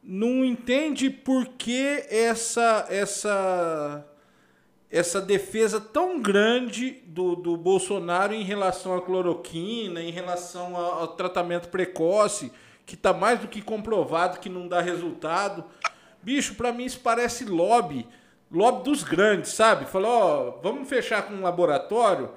não 0.10 0.46
entende 0.46 1.10
por 1.10 1.46
que 1.50 2.06
essa 2.10 2.88
essa 2.90 4.08
essa 4.90 5.20
defesa 5.20 5.82
tão 5.82 6.22
grande 6.22 7.04
do, 7.08 7.36
do 7.36 7.58
Bolsonaro 7.58 8.34
em 8.34 8.42
relação 8.42 8.96
à 8.96 9.02
cloroquina, 9.02 10.02
em 10.02 10.12
relação 10.12 10.78
ao, 10.78 11.00
ao 11.02 11.08
tratamento 11.10 11.68
precoce, 11.68 12.54
que 12.86 12.96
está 12.96 13.12
mais 13.12 13.42
do 13.42 13.50
que 13.50 13.62
comprovado 13.62 14.40
que 14.40 14.48
não 14.48 14.66
dá 14.66 14.80
resultado. 14.80 15.66
Bicho, 16.24 16.56
para 16.56 16.72
mim 16.72 16.86
isso 16.86 17.02
parece 17.02 17.44
lobby, 17.44 18.08
lobby 18.50 18.86
dos 18.86 19.04
grandes, 19.04 19.52
sabe? 19.52 19.84
Falou, 19.84 20.58
vamos 20.64 20.88
fechar 20.88 21.24
com 21.24 21.34
um 21.34 21.42
laboratório. 21.42 22.32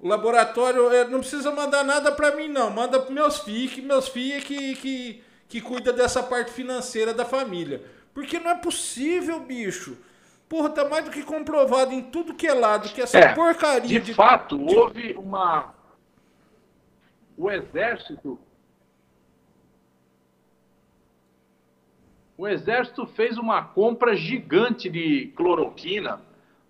O 0.00 0.08
laboratório 0.08 0.90
é, 0.90 1.06
não 1.06 1.20
precisa 1.20 1.52
mandar 1.52 1.84
nada 1.84 2.10
para 2.10 2.34
mim 2.34 2.48
não, 2.48 2.68
manda 2.68 2.98
para 2.98 3.14
meus 3.14 3.38
filhos, 3.38 3.74
que 3.74 3.80
meus 3.80 4.08
filhos 4.08 4.42
é 4.42 4.44
que, 4.44 4.74
que 4.74 5.22
que 5.52 5.60
cuida 5.60 5.92
dessa 5.92 6.22
parte 6.22 6.50
financeira 6.50 7.12
da 7.12 7.26
família. 7.26 7.82
Porque 8.14 8.40
não 8.40 8.52
é 8.52 8.54
possível, 8.54 9.38
bicho. 9.40 9.98
Porra, 10.48 10.70
tá 10.70 10.88
mais 10.88 11.04
do 11.04 11.10
que 11.10 11.22
comprovado 11.22 11.92
em 11.92 12.00
tudo 12.02 12.32
que 12.32 12.46
é 12.46 12.54
lado 12.54 12.88
que 12.88 13.02
essa 13.02 13.18
é, 13.18 13.34
porcaria 13.34 14.00
de. 14.00 14.06
De 14.06 14.14
fato, 14.14 14.56
de... 14.56 14.74
houve 14.74 15.12
uma. 15.12 15.74
O 17.36 17.50
exército. 17.50 18.38
o 22.34 22.48
Exército 22.48 23.06
fez 23.06 23.36
uma 23.38 23.62
compra 23.62 24.16
gigante 24.16 24.88
de 24.88 25.32
cloroquina, 25.36 26.20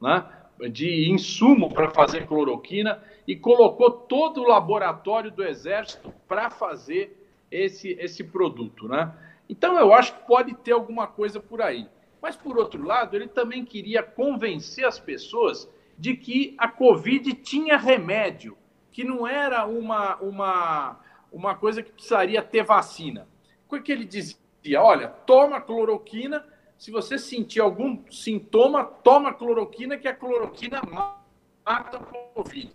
né? 0.01 0.27
de 0.71 1.09
insumo 1.11 1.73
para 1.73 1.89
fazer 1.91 2.27
cloroquina 2.27 3.03
e 3.27 3.35
colocou 3.37 3.91
todo 3.91 4.43
o 4.43 4.49
laboratório 4.49 5.31
do 5.31 5.43
Exército 5.43 6.13
para 6.29 6.51
fazer 6.51 7.22
esse, 7.53 7.97
esse 8.01 8.25
produto. 8.25 8.89
Né? 8.89 9.13
Então 9.49 9.79
eu 9.79 9.93
acho 9.93 10.15
que 10.15 10.27
pode 10.27 10.55
ter 10.55 10.73
alguma 10.73 11.07
coisa 11.07 11.39
por 11.39 11.61
aí. 11.61 11.87
Mas, 12.23 12.37
por 12.37 12.57
outro 12.57 12.85
lado, 12.85 13.17
ele 13.17 13.27
também 13.27 13.65
queria 13.65 14.01
convencer 14.01 14.85
as 14.85 14.99
pessoas 14.99 15.69
de 15.99 16.17
que 16.17 16.55
a 16.57 16.69
Covid 16.69 17.35
tinha 17.35 17.77
remédio, 17.77 18.57
que 18.93 19.03
não 19.03 19.27
era 19.27 19.67
uma, 19.67 20.17
uma, 20.17 21.01
uma 21.33 21.55
coisa 21.57 21.83
que 21.83 21.91
precisaria 21.91 22.41
ter 22.41 22.63
vacina. 22.63 23.27
O 23.69 23.81
que 23.81 23.91
ele 23.91 24.05
dizia? 24.05 24.39
Olha, 24.81 25.09
toma 25.09 25.61
cloroquina, 25.61 26.47
se 26.79 26.93
você 26.93 27.19
sentir 27.19 27.61
algum 27.61 27.99
sintoma, 28.11 28.85
toma 28.85 29.33
cloroquina, 29.35 29.97
que 29.97 30.07
a 30.07 30.15
cloroquina 30.15 30.81
mata 31.65 31.99
o 31.99 32.35
Covid. 32.35 32.73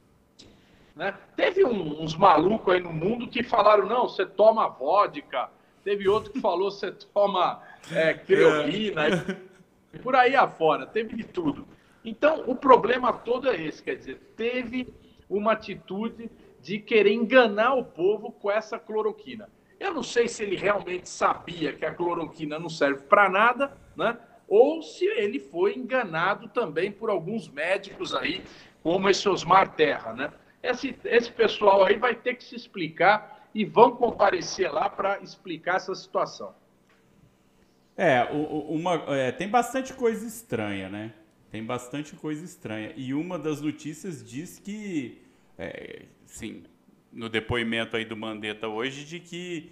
Né? 0.97 1.13
Teve 1.35 1.63
um, 1.63 2.01
uns 2.01 2.15
malucos 2.15 2.73
aí 2.73 2.81
no 2.81 2.91
mundo 2.91 3.27
que 3.27 3.43
falaram, 3.43 3.85
não, 3.85 4.09
você 4.09 4.25
toma 4.25 4.67
vodka. 4.67 5.49
Teve 5.83 6.09
outro 6.09 6.33
que 6.33 6.41
falou, 6.41 6.71
você 6.71 6.91
toma 6.91 7.61
é, 7.91 8.15
creolina. 8.15 9.07
É. 9.93 9.97
Por 9.99 10.15
aí 10.15 10.35
afora, 10.35 10.87
teve 10.87 11.15
de 11.15 11.23
tudo. 11.23 11.67
Então, 12.03 12.43
o 12.47 12.55
problema 12.55 13.13
todo 13.13 13.47
é 13.47 13.61
esse, 13.61 13.83
quer 13.83 13.95
dizer, 13.95 14.33
teve 14.35 14.91
uma 15.29 15.51
atitude 15.51 16.31
de 16.61 16.79
querer 16.79 17.13
enganar 17.13 17.75
o 17.75 17.83
povo 17.83 18.31
com 18.31 18.49
essa 18.49 18.79
cloroquina. 18.79 19.47
Eu 19.79 19.93
não 19.93 20.03
sei 20.03 20.27
se 20.27 20.41
ele 20.41 20.55
realmente 20.55 21.07
sabia 21.07 21.73
que 21.73 21.85
a 21.85 21.93
cloroquina 21.93 22.57
não 22.57 22.69
serve 22.69 23.03
para 23.03 23.29
nada, 23.29 23.77
né? 23.95 24.17
Ou 24.47 24.81
se 24.81 25.05
ele 25.05 25.39
foi 25.39 25.75
enganado 25.75 26.47
também 26.47 26.91
por 26.91 27.09
alguns 27.09 27.47
médicos 27.47 28.15
aí, 28.15 28.43
como 28.81 29.09
esse 29.09 29.29
Osmar 29.29 29.75
Terra, 29.75 30.13
né? 30.13 30.31
Esse, 30.69 30.95
esse 31.05 31.31
pessoal 31.31 31.85
aí 31.85 31.97
vai 31.97 32.15
ter 32.15 32.35
que 32.35 32.43
se 32.43 32.55
explicar 32.55 33.47
e 33.53 33.65
vão 33.65 33.91
comparecer 33.91 34.71
lá 34.71 34.89
para 34.89 35.19
explicar 35.19 35.77
essa 35.77 35.93
situação. 35.95 36.53
É, 37.95 38.23
uma, 38.31 38.93
é, 39.07 39.31
tem 39.31 39.49
bastante 39.49 39.93
coisa 39.93 40.27
estranha, 40.27 40.87
né? 40.87 41.13
Tem 41.49 41.63
bastante 41.63 42.15
coisa 42.15 42.45
estranha. 42.45 42.93
E 42.95 43.13
uma 43.13 43.39
das 43.39 43.61
notícias 43.61 44.23
diz 44.23 44.59
que, 44.59 45.19
é, 45.57 46.03
sim, 46.25 46.63
no 47.11 47.29
depoimento 47.29 47.97
aí 47.97 48.05
do 48.05 48.15
Mandetta 48.15 48.67
hoje 48.67 49.05
de 49.05 49.19
que 49.19 49.71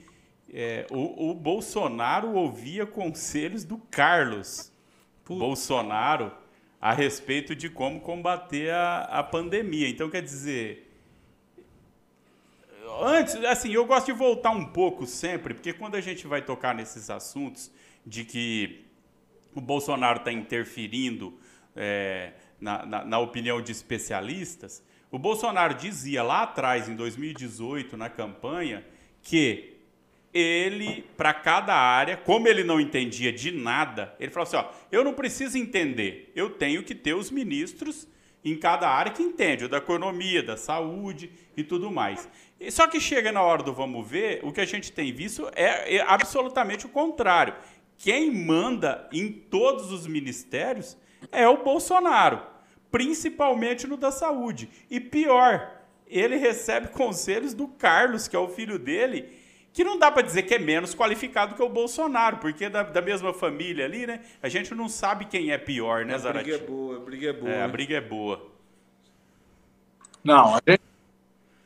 é, 0.51 0.87
o, 0.89 1.31
o, 1.31 1.33
Bolsonaro 1.35 2.33
ouvia 2.33 2.85
conselhos 2.85 3.63
do 3.63 3.77
Carlos 3.77 4.71
Puta. 5.23 5.39
Bolsonaro 5.39 6.31
a 6.79 6.93
respeito 6.93 7.55
de 7.55 7.69
como 7.69 7.99
combater 7.99 8.71
a, 8.71 9.01
a 9.03 9.23
pandemia. 9.23 9.87
Então, 9.89 10.09
quer 10.09 10.21
dizer, 10.21 10.84
antes, 13.03 13.35
assim, 13.45 13.71
eu 13.71 13.85
gosto 13.85 14.07
de 14.07 14.13
voltar 14.13 14.51
um 14.51 14.65
pouco 14.65 15.05
sempre, 15.05 15.53
porque 15.53 15.73
quando 15.73 15.95
a 15.95 16.01
gente 16.01 16.27
vai 16.27 16.41
tocar 16.41 16.73
nesses 16.75 17.09
assuntos 17.09 17.71
de 18.05 18.23
que 18.23 18.85
o 19.53 19.61
Bolsonaro 19.61 20.19
está 20.19 20.31
interferindo 20.31 21.37
é, 21.75 22.33
na, 22.59 22.85
na, 22.85 23.05
na 23.05 23.19
opinião 23.19 23.61
de 23.61 23.71
especialistas, 23.71 24.83
o 25.11 25.17
Bolsonaro 25.17 25.73
dizia 25.73 26.23
lá 26.23 26.43
atrás, 26.43 26.89
em 26.89 26.95
2018, 26.95 27.95
na 27.95 28.09
campanha, 28.09 28.85
que 29.21 29.75
ele, 30.33 31.03
para 31.15 31.33
cada 31.33 31.73
área, 31.73 32.17
como 32.17 32.47
ele 32.49 32.63
não 32.63 32.81
entendia 32.81 33.31
de 33.31 33.51
nada, 33.51 34.13
ele 34.19 34.29
falou 34.29 34.45
assim: 34.45 34.57
ó, 34.57 34.65
eu 34.91 35.03
não 35.03 35.13
preciso 35.13 35.57
entender, 35.57 36.31
eu 36.35 36.49
tenho 36.49 36.83
que 36.83 36.93
ter 36.93 37.13
os 37.13 37.31
ministros 37.31 38.05
em 38.43 38.55
cada 38.57 38.89
área 38.89 39.11
que 39.11 39.23
entende, 39.23 39.67
da 39.67 39.77
economia, 39.77 40.43
da 40.43 40.57
saúde 40.57 41.31
e 41.55 41.63
tudo 41.63 41.89
mais. 41.89 42.29
Só 42.71 42.87
que 42.87 42.99
chega 42.99 43.31
na 43.31 43.41
hora 43.41 43.63
do 43.63 43.73
vamos 43.73 44.07
ver, 44.07 44.39
o 44.43 44.51
que 44.51 44.61
a 44.61 44.65
gente 44.65 44.91
tem 44.91 45.11
visto 45.13 45.49
é, 45.55 45.95
é 45.97 46.01
absolutamente 46.01 46.85
o 46.85 46.89
contrário. 46.89 47.55
Quem 47.97 48.31
manda 48.31 49.07
em 49.11 49.31
todos 49.31 49.91
os 49.91 50.05
ministérios 50.07 50.97
é 51.31 51.47
o 51.47 51.63
Bolsonaro 51.63 52.55
principalmente 52.95 53.85
no 53.85 53.97
da 53.97 54.09
saúde. 54.09 54.69
E 54.89 55.01
pior, 55.01 55.69
ele 56.07 56.37
recebe 56.37 56.87
conselhos 56.87 57.53
do 57.53 57.67
Carlos, 57.67 58.25
que 58.25 58.37
é 58.37 58.39
o 58.39 58.47
filho 58.47 58.79
dele, 58.79 59.37
que 59.73 59.83
não 59.83 59.99
dá 59.99 60.09
para 60.09 60.21
dizer 60.21 60.43
que 60.43 60.53
é 60.53 60.59
menos 60.59 60.95
qualificado 60.95 61.55
que 61.55 61.61
o 61.61 61.67
Bolsonaro, 61.67 62.37
porque 62.37 62.63
é 62.63 62.69
da, 62.69 62.83
da 62.83 63.01
mesma 63.01 63.33
família 63.33 63.83
ali, 63.83 64.07
né? 64.07 64.21
A 64.41 64.47
gente 64.47 64.73
não 64.73 64.87
sabe 64.87 65.25
quem 65.25 65.51
é 65.51 65.57
pior, 65.57 66.05
né, 66.05 66.17
Zarate? 66.17 66.53
A 66.53 66.57
briga 66.57 66.63
é 66.63 66.67
boa, 66.67 66.95
a 66.95 66.99
briga 67.01 67.29
é 67.29 67.33
boa. 67.33 67.51
É, 67.51 67.63
a 67.63 67.67
briga 67.67 67.97
é 67.97 68.01
boa. 68.01 68.47
Não, 70.23 70.55
a 70.55 70.61
gente, 70.65 70.81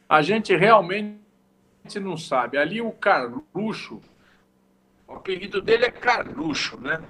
a 0.10 0.22
gente 0.22 0.56
realmente 0.56 1.20
não 2.01 2.18
sabe. 2.18 2.58
Ali 2.58 2.82
o 2.82 2.92
Carluxo, 2.92 4.01
o 5.08 5.13
apelido 5.13 5.62
dele 5.62 5.86
é 5.86 5.92
Carluxo, 5.92 6.82
né? 6.82 7.01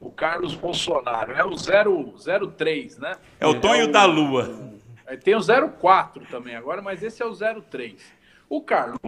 o 0.00 0.10
Carlos 0.10 0.54
Bolsonaro. 0.54 1.32
É 1.32 1.44
o 1.44 1.54
003, 1.54 2.98
né? 2.98 3.16
É 3.40 3.46
o 3.46 3.60
Tonho 3.60 3.82
é 3.82 3.84
o, 3.84 3.92
da 3.92 4.04
Lua. 4.04 4.72
É, 5.06 5.16
tem 5.16 5.34
o 5.34 5.40
04 5.80 6.26
também 6.26 6.54
agora, 6.54 6.80
mas 6.80 7.02
esse 7.02 7.22
é 7.22 7.26
o 7.26 7.34
03. 7.34 8.00
O 8.48 8.60
Carlos 8.62 8.98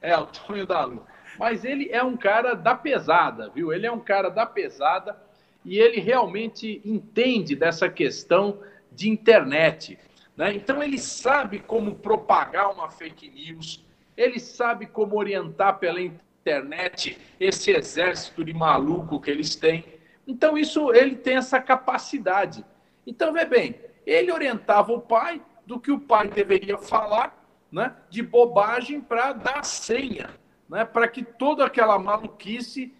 é 0.00 0.16
o 0.16 0.26
Tonho 0.26 0.66
da 0.66 0.84
Lua. 0.84 1.06
Mas 1.38 1.64
ele 1.64 1.88
é 1.90 2.02
um 2.02 2.16
cara 2.16 2.54
da 2.54 2.74
pesada, 2.74 3.50
viu? 3.50 3.72
Ele 3.72 3.86
é 3.86 3.92
um 3.92 4.00
cara 4.00 4.28
da 4.28 4.44
pesada 4.44 5.16
e 5.64 5.78
ele 5.78 6.00
realmente 6.00 6.80
entende 6.84 7.54
dessa 7.54 7.88
questão 7.88 8.58
de 8.90 9.08
internet. 9.08 9.98
Né? 10.38 10.54
Então 10.54 10.80
ele 10.80 10.98
sabe 10.98 11.58
como 11.58 11.96
propagar 11.96 12.72
uma 12.72 12.88
fake 12.88 13.28
news, 13.28 13.84
ele 14.16 14.38
sabe 14.38 14.86
como 14.86 15.18
orientar 15.18 15.78
pela 15.78 16.00
internet 16.00 17.18
esse 17.40 17.72
exército 17.72 18.44
de 18.44 18.54
maluco 18.54 19.20
que 19.20 19.32
eles 19.32 19.56
têm. 19.56 19.84
Então, 20.26 20.56
isso 20.56 20.92
ele 20.92 21.16
tem 21.16 21.36
essa 21.36 21.60
capacidade. 21.60 22.64
Então, 23.06 23.32
vê 23.32 23.44
bem, 23.44 23.80
ele 24.06 24.30
orientava 24.30 24.92
o 24.92 25.00
pai 25.00 25.42
do 25.66 25.80
que 25.80 25.90
o 25.90 25.98
pai 25.98 26.28
deveria 26.28 26.78
falar, 26.78 27.36
né, 27.70 27.94
de 28.08 28.22
bobagem 28.22 29.00
para 29.00 29.32
dar 29.32 29.64
senha, 29.64 30.30
né, 30.68 30.84
para 30.84 31.08
que 31.08 31.22
toda 31.22 31.64
aquela 31.64 31.98
maluquice 31.98 32.94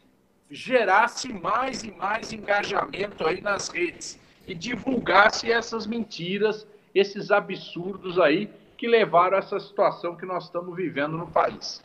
gerasse 0.50 1.33
mais 1.33 1.85
e 1.85 1.90
mais 1.90 2.33
engajamento 2.33 3.26
aí 3.26 3.40
nas 3.40 3.68
redes 3.68 4.18
e 4.47 4.54
divulgasse 4.54 5.52
essas 5.52 5.87
mentiras, 5.87 6.66
esses 6.98 7.30
absurdos 7.30 8.18
aí 8.18 8.50
que 8.76 8.86
levaram 8.86 9.36
a 9.36 9.40
essa 9.40 9.58
situação 9.58 10.16
que 10.16 10.26
nós 10.26 10.44
estamos 10.44 10.74
vivendo 10.76 11.16
no 11.16 11.26
país. 11.26 11.82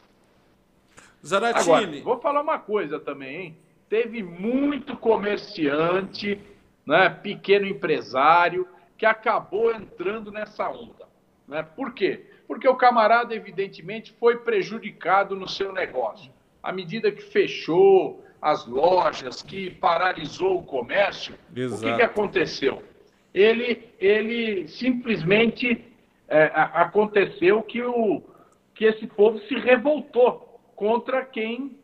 Zaratini. 1.25 1.61
Agora, 1.61 2.03
vou 2.03 2.19
falar 2.19 2.41
uma 2.41 2.59
coisa 2.59 2.99
também, 2.99 3.35
hein? 3.35 3.57
teve 3.93 4.23
muito 4.23 4.97
comerciante, 4.97 6.39
né, 6.83 7.09
pequeno 7.09 7.67
empresário, 7.67 8.67
que 8.97 9.05
acabou 9.05 9.71
entrando 9.71 10.31
nessa 10.31 10.67
onda. 10.67 11.07
Né? 11.47 11.61
Por 11.61 11.93
quê? 11.93 12.25
Porque 12.47 12.67
o 12.67 12.75
camarada, 12.75 13.35
evidentemente, 13.35 14.11
foi 14.19 14.37
prejudicado 14.37 15.35
no 15.35 15.47
seu 15.47 15.71
negócio. 15.71 16.31
À 16.61 16.71
medida 16.71 17.11
que 17.11 17.21
fechou 17.21 18.25
as 18.41 18.65
lojas, 18.65 19.43
que 19.43 19.69
paralisou 19.69 20.57
o 20.59 20.63
comércio, 20.63 21.35
Exato. 21.55 21.85
o 21.85 21.85
que, 21.85 21.95
que 21.95 22.01
aconteceu? 22.01 22.81
Ele, 23.33 23.89
ele 23.99 24.67
simplesmente 24.67 25.83
é, 26.27 26.51
aconteceu 26.53 27.61
que, 27.63 27.81
o, 27.81 28.21
que 28.73 28.85
esse 28.85 29.07
povo 29.07 29.39
se 29.39 29.55
revoltou 29.55 30.59
contra 30.75 31.25
quem 31.25 31.79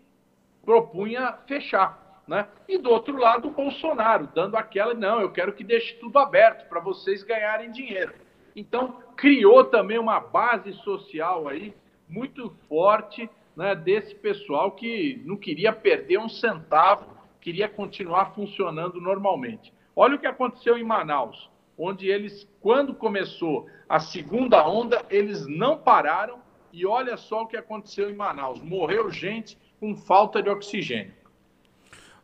propunha 0.63 1.33
fechar. 1.47 2.23
Né? 2.27 2.47
E 2.67 2.77
do 2.77 2.91
outro 2.91 3.17
lado, 3.17 3.47
o 3.47 3.51
Bolsonaro, 3.51 4.29
dando 4.35 4.55
aquela, 4.55 4.93
não, 4.93 5.19
eu 5.19 5.31
quero 5.31 5.53
que 5.53 5.63
deixe 5.63 5.95
tudo 5.95 6.19
aberto 6.19 6.69
para 6.69 6.79
vocês 6.79 7.23
ganharem 7.23 7.71
dinheiro. 7.71 8.13
Então, 8.55 9.01
criou 9.15 9.65
também 9.65 9.97
uma 9.97 10.19
base 10.19 10.73
social 10.83 11.47
aí 11.47 11.73
muito 12.07 12.49
forte 12.67 13.29
né, 13.55 13.75
desse 13.75 14.15
pessoal 14.15 14.71
que 14.71 15.21
não 15.25 15.37
queria 15.37 15.73
perder 15.73 16.19
um 16.19 16.29
centavo, 16.29 17.05
queria 17.41 17.67
continuar 17.67 18.33
funcionando 18.33 19.01
normalmente. 19.01 19.73
Olha 20.01 20.15
o 20.15 20.17
que 20.17 20.27
aconteceu 20.27 20.77
em 20.77 20.83
Manaus, 20.85 21.49
onde 21.77 22.07
eles, 22.07 22.47
quando 22.61 22.93
começou 22.93 23.67
a 23.89 23.99
segunda 23.99 24.65
onda, 24.65 25.03
eles 25.09 25.45
não 25.45 25.77
pararam 25.77 26.39
e 26.71 26.85
olha 26.85 27.17
só 27.17 27.41
o 27.41 27.47
que 27.47 27.57
aconteceu 27.57 28.09
em 28.09 28.15
Manaus. 28.15 28.61
Morreu 28.61 29.11
gente, 29.11 29.57
com 29.77 29.93
falta 29.97 30.41
de 30.41 30.49
oxigênio. 30.49 31.11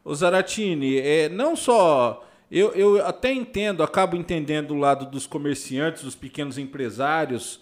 O 0.05 0.15
Zaratini, 0.15 0.99
é, 0.99 1.27
não 1.27 1.53
só. 1.53 2.25
Eu, 2.49 2.71
eu 2.71 3.05
até 3.05 3.33
entendo, 3.33 3.83
acabo 3.83 4.15
entendendo 4.15 4.67
do 4.67 4.75
lado 4.75 5.05
dos 5.05 5.27
comerciantes, 5.27 6.01
dos 6.01 6.15
pequenos 6.15 6.57
empresários, 6.57 7.59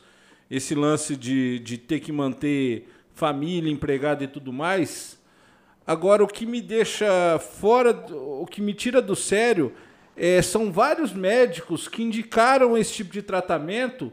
esse 0.47 0.75
lance 0.75 1.17
de, 1.17 1.57
de 1.57 1.75
ter 1.75 1.99
que 1.99 2.11
manter 2.11 2.87
família, 3.15 3.71
empregado 3.71 4.23
e 4.23 4.27
tudo 4.27 4.53
mais. 4.53 5.19
Agora, 5.87 6.23
o 6.23 6.27
que 6.27 6.45
me 6.45 6.61
deixa 6.61 7.39
fora, 7.39 7.99
o 8.11 8.45
que 8.45 8.61
me 8.61 8.75
tira 8.75 9.01
do 9.01 9.15
sério, 9.15 9.73
é, 10.15 10.41
são 10.41 10.71
vários 10.71 11.11
médicos 11.13 11.87
que 11.87 12.03
indicaram 12.03 12.77
esse 12.77 12.93
tipo 12.93 13.11
de 13.11 13.21
tratamento. 13.21 14.11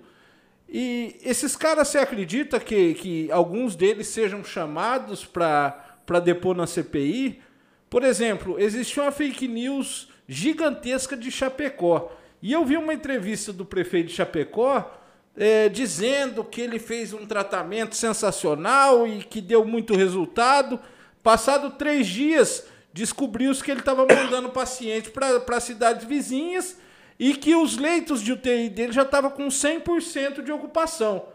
E 0.69 1.17
esses 1.23 1.57
caras, 1.57 1.89
você 1.89 1.99
acredita 1.99 2.61
que, 2.61 2.95
que 2.95 3.33
alguns 3.33 3.75
deles 3.75 4.07
sejam 4.09 4.45
chamados 4.45 5.25
para 5.25 6.21
depor 6.23 6.57
na 6.57 6.67
CPI? 6.67 7.43
Por 7.89 8.05
exemplo, 8.05 8.59
existe 8.59 9.01
uma 9.01 9.11
fake 9.11 9.49
news 9.49 10.09
gigantesca 10.29 11.17
de 11.17 11.31
Chapecó. 11.31 12.13
E 12.41 12.53
eu 12.53 12.65
vi 12.65 12.77
uma 12.77 12.95
entrevista 12.95 13.53
do 13.53 13.65
prefeito 13.65 14.09
de 14.09 14.15
Chapecó 14.15 14.97
é, 15.37 15.69
dizendo 15.69 16.45
que 16.45 16.61
ele 16.61 16.79
fez 16.79 17.13
um 17.13 17.27
tratamento 17.27 17.97
sensacional 17.97 19.07
e 19.07 19.25
que 19.25 19.41
deu 19.41 19.65
muito 19.65 19.95
resultado. 19.95 20.79
Passado 21.23 21.71
três 21.73 22.07
dias, 22.07 22.65
descobriu-se 22.93 23.63
que 23.63 23.71
ele 23.71 23.81
estava 23.81 24.07
mandando 24.07 24.51
paciente 24.51 25.11
para 25.11 25.61
cidades 25.61 26.05
vizinhas 26.05 26.81
e 27.19 27.35
que 27.35 27.55
os 27.55 27.77
leitos 27.77 28.23
de 28.23 28.33
UTI 28.33 28.69
dele 28.69 28.93
já 28.93 29.03
estavam 29.03 29.31
com 29.31 29.47
100% 29.49 30.43
de 30.43 30.51
ocupação. 30.51 31.27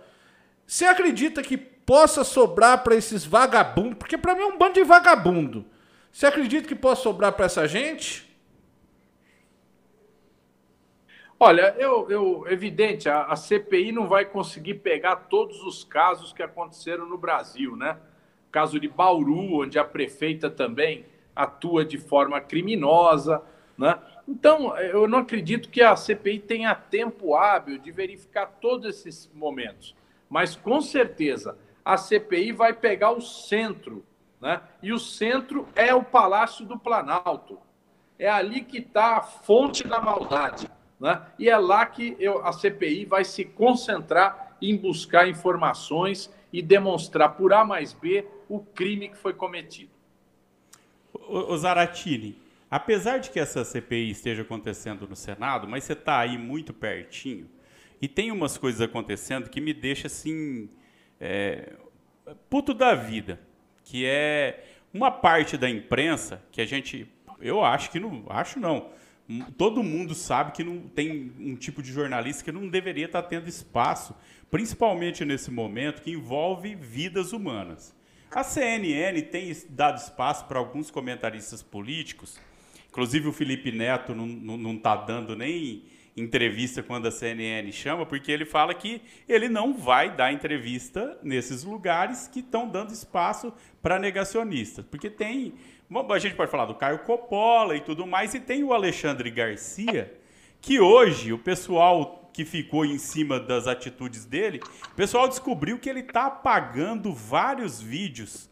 Você 0.66 0.86
acredita 0.86 1.44
que 1.44 1.58
possa 1.58 2.24
sobrar 2.24 2.84
para 2.84 2.96
esses 2.96 3.24
vagabundos? 3.24 3.98
Porque 3.98 4.18
para 4.18 4.34
mim 4.34 4.42
é 4.42 4.46
um 4.46 4.58
bando 4.58 4.74
de 4.74 4.84
vagabundo. 4.84 5.66
Você 6.12 6.26
acredita 6.26 6.68
que 6.68 6.76
possa 6.76 7.04
sobrar 7.04 7.34
para 7.34 7.46
essa 7.46 7.68
gente? 7.68 8.26
Olha, 11.40 11.76
eu, 11.78 12.10
eu 12.10 12.46
evidente, 12.48 13.10
a, 13.10 13.24
a, 13.24 13.36
CPI 13.36 13.92
não 13.92 14.08
vai 14.08 14.24
conseguir 14.24 14.76
pegar 14.76 15.18
todos 15.18 15.62
os 15.64 15.84
casos 15.84 16.32
que 16.32 16.42
aconteceram 16.42 17.06
no 17.06 17.18
Brasil, 17.18 17.76
né? 17.76 17.98
Caso 18.50 18.80
de 18.80 18.88
Bauru, 18.88 19.62
onde 19.62 19.78
a 19.78 19.84
prefeita 19.84 20.50
também 20.50 21.06
atua 21.36 21.84
de 21.84 21.98
forma 21.98 22.40
criminosa, 22.40 23.42
né? 23.78 24.00
Então, 24.28 24.76
eu 24.78 25.08
não 25.08 25.20
acredito 25.20 25.70
que 25.70 25.82
a 25.82 25.96
CPI 25.96 26.40
tenha 26.40 26.74
tempo 26.74 27.36
hábil 27.36 27.78
de 27.78 27.92
verificar 27.92 28.48
todos 28.60 28.88
esses 28.88 29.30
momentos. 29.34 29.96
Mas, 30.30 30.56
com 30.56 30.82
certeza, 30.82 31.58
a 31.84 31.98
CPI 31.98 32.52
vai 32.52 32.74
pegar 32.74 33.12
o 33.12 33.22
centro, 33.22 34.04
né? 34.42 34.62
E 34.82 34.92
o 34.92 34.98
centro 34.98 35.68
é 35.76 35.94
o 35.94 36.04
Palácio 36.04 36.66
do 36.66 36.80
Planalto. 36.80 37.60
É 38.18 38.30
ali 38.30 38.62
que 38.62 38.80
está 38.80 39.18
a 39.18 39.22
fonte 39.22 39.88
da 39.88 40.00
maldade. 40.00 40.70
Né? 41.00 41.22
E 41.38 41.50
é 41.50 41.58
lá 41.58 41.86
que 41.86 42.16
eu, 42.20 42.46
a 42.46 42.54
CPI 42.54 43.06
vai 43.06 43.24
se 43.24 43.44
concentrar 43.44 44.56
em 44.62 44.78
buscar 44.78 45.28
informações 45.28 46.34
e 46.52 46.62
demonstrar 46.62 47.36
por 47.36 47.54
A 47.54 47.66
mais 47.66 47.92
B 47.94 48.26
o 48.48 48.60
crime 48.60 49.10
que 49.10 49.18
foi 49.18 49.34
cometido. 49.34 49.92
O, 51.28 51.58
Zaratini, 51.58 52.38
apesar 52.70 53.20
de 53.20 53.30
que 53.30 53.40
essa 53.40 53.64
CPI 53.64 54.12
esteja 54.12 54.42
acontecendo 54.42 55.08
no 55.08 55.16
Senado, 55.16 55.68
mas 55.68 55.84
você 55.84 55.94
está 55.94 56.20
aí 56.20 56.38
muito 56.38 56.74
pertinho 56.74 57.50
e 58.02 58.08
tem 58.08 58.32
umas 58.32 58.58
coisas 58.58 58.82
acontecendo 58.82 59.50
que 59.50 59.62
me 59.62 59.74
deixa 59.74 60.08
assim 60.08 60.70
é, 61.20 61.74
puto 62.50 62.74
da 62.74 62.94
vida, 62.94 63.40
que 63.84 64.06
é 64.06 64.64
uma 64.94 65.12
parte 65.12 65.58
da 65.58 65.70
imprensa 65.70 66.42
que 66.52 66.62
a 66.62 66.66
gente, 66.66 67.08
eu 67.40 67.64
acho 67.64 67.92
que 67.92 68.00
não, 68.00 68.26
acho 68.30 68.60
não, 68.60 68.90
todo 69.58 69.84
mundo 69.84 70.14
sabe 70.14 70.52
que 70.52 70.64
não 70.64 70.82
tem 70.82 71.34
um 71.40 71.56
tipo 71.56 71.82
de 71.82 71.92
jornalista 71.92 72.44
que 72.44 72.52
não 72.52 72.68
deveria 72.68 73.06
estar 73.06 73.24
tendo 73.24 73.48
espaço, 73.48 74.16
principalmente 74.52 75.26
nesse 75.26 75.52
momento 75.52 76.02
que 76.02 76.12
envolve 76.12 76.76
vidas 76.76 77.34
humanas. 77.34 77.96
A 78.32 78.44
CNN 78.44 79.22
tem 79.22 79.56
dado 79.70 79.98
espaço 79.98 80.46
para 80.46 80.60
alguns 80.60 80.92
comentaristas 80.92 81.64
políticos, 81.64 82.40
inclusive 82.90 83.28
o 83.28 83.34
Felipe 83.34 83.72
Neto 83.72 84.14
não 84.14 84.74
está 84.74 84.96
dando 84.96 85.36
nem 85.36 85.84
entrevista 86.18 86.82
quando 86.82 87.08
a 87.08 87.12
CNN 87.12 87.70
chama, 87.72 88.06
porque 88.06 88.32
ele 88.32 88.46
fala 88.46 88.74
que 88.74 89.02
ele 89.28 89.50
não 89.50 89.78
vai 89.78 90.16
dar 90.16 90.32
entrevista 90.32 91.18
nesses 91.22 91.64
lugares 91.64 92.28
que 92.28 92.40
estão 92.40 92.68
dando 92.70 92.94
espaço 92.94 93.54
para 93.82 94.00
negacionistas, 94.00 94.86
porque 94.86 95.10
tem 95.10 95.54
a 96.10 96.20
gente 96.20 96.36
pode 96.36 96.50
falar 96.50 96.66
do 96.66 96.74
Caio 96.74 97.00
Coppola 97.00 97.76
e 97.76 97.82
tudo 97.82 98.08
mais, 98.08 98.34
e 98.34 98.40
tem 98.40 98.64
o 98.64 98.74
Alexandre 98.74 99.30
Garcia, 99.30 100.18
que 100.60 100.80
hoje 100.80 101.32
o 101.32 101.38
pessoal 101.38 102.25
que 102.36 102.44
ficou 102.44 102.86
em 102.86 102.98
cima 102.98 103.40
das 103.40 103.66
atitudes 103.66 104.26
dele, 104.26 104.60
o 104.92 104.96
pessoal 104.96 105.26
descobriu 105.26 105.80
que 105.80 105.90
ele 105.90 106.02
está 106.02 106.26
apagando 106.26 107.14
vários 107.14 107.82
vídeos 107.82 108.50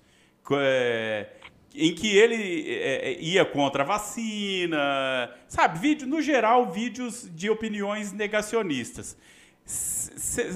é, 0.51 1.27
em 1.75 1.93
que 1.93 2.15
ele 2.15 2.65
é, 2.69 3.19
ia 3.19 3.43
contra 3.43 3.83
a 3.83 3.85
vacina, 3.85 5.29
sabe? 5.49 5.79
Vídeo, 5.79 6.07
no 6.07 6.21
geral, 6.21 6.71
vídeos 6.71 7.29
de 7.35 7.49
opiniões 7.49 8.13
negacionistas. 8.13 9.17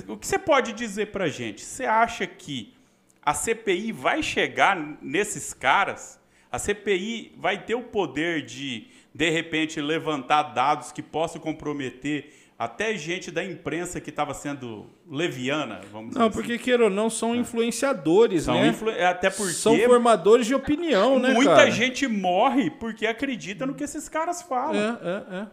O 0.07 0.15
que 0.15 0.25
você 0.25 0.39
pode 0.39 0.71
dizer 0.71 1.07
para 1.07 1.27
gente? 1.27 1.65
Você 1.65 1.83
acha 1.83 2.25
que 2.25 2.73
a 3.21 3.33
CPI 3.33 3.91
vai 3.91 4.23
chegar 4.23 4.77
nesses 5.01 5.53
caras? 5.53 6.17
A 6.49 6.57
CPI 6.57 7.33
vai 7.37 7.61
ter 7.61 7.75
o 7.75 7.83
poder 7.83 8.45
de, 8.45 8.87
de 9.13 9.29
repente, 9.29 9.81
levantar 9.81 10.43
dados 10.53 10.93
que 10.93 11.01
possam 11.01 11.41
comprometer 11.41 12.46
até 12.57 12.95
gente 12.95 13.29
da 13.29 13.43
imprensa 13.43 14.01
que 14.01 14.09
estava 14.09 14.33
sendo 14.33 14.87
leviana, 15.07 15.81
vamos 15.91 16.09
dizer 16.09 16.19
Não, 16.19 16.31
porque 16.31 16.53
assim. 16.53 16.63
queira 16.63 16.85
ou 16.85 16.89
não, 16.89 17.07
são 17.09 17.35
é. 17.35 17.37
influenciadores, 17.37 18.43
são 18.43 18.55
né? 18.55 18.69
Influ... 18.69 18.89
Até 18.89 19.29
porque 19.29 19.53
são 19.53 19.77
formadores 19.77 20.47
de 20.47 20.55
opinião, 20.55 21.19
né, 21.19 21.33
Muita 21.33 21.55
cara? 21.55 21.69
gente 21.69 22.07
morre 22.07 22.71
porque 22.71 23.05
acredita 23.05 23.65
no 23.65 23.75
que 23.75 23.83
esses 23.83 24.09
caras 24.09 24.41
falam. 24.41 24.75
É, 24.75 24.99
é, 25.03 25.43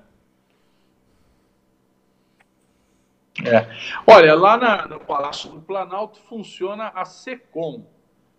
é. 3.44 3.54
é. 3.54 3.68
Olha, 4.06 4.34
lá 4.34 4.56
na, 4.56 4.88
no 4.88 5.00
Palácio 5.00 5.50
do 5.50 5.60
Planalto 5.60 6.18
funciona 6.20 6.90
a 6.94 7.04
SECOM, 7.04 7.84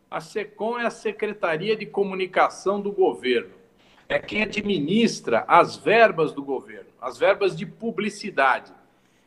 a 0.10 0.19
SECOM 0.19 0.80
é 0.80 0.86
a 0.86 0.91
Secretaria 0.91 1.75
de 1.75 1.86
Comunicação 1.86 2.82
do 2.82 2.91
Governo. 2.91 3.55
É 4.08 4.20
quem 4.20 4.44
administra 4.44 5.44
as 5.48 5.76
verbas 5.76 6.32
do 6.32 6.44
governo, 6.44 6.89
as 7.02 7.18
verbas 7.18 7.56
de 7.56 7.65
publicidade. 7.65 8.72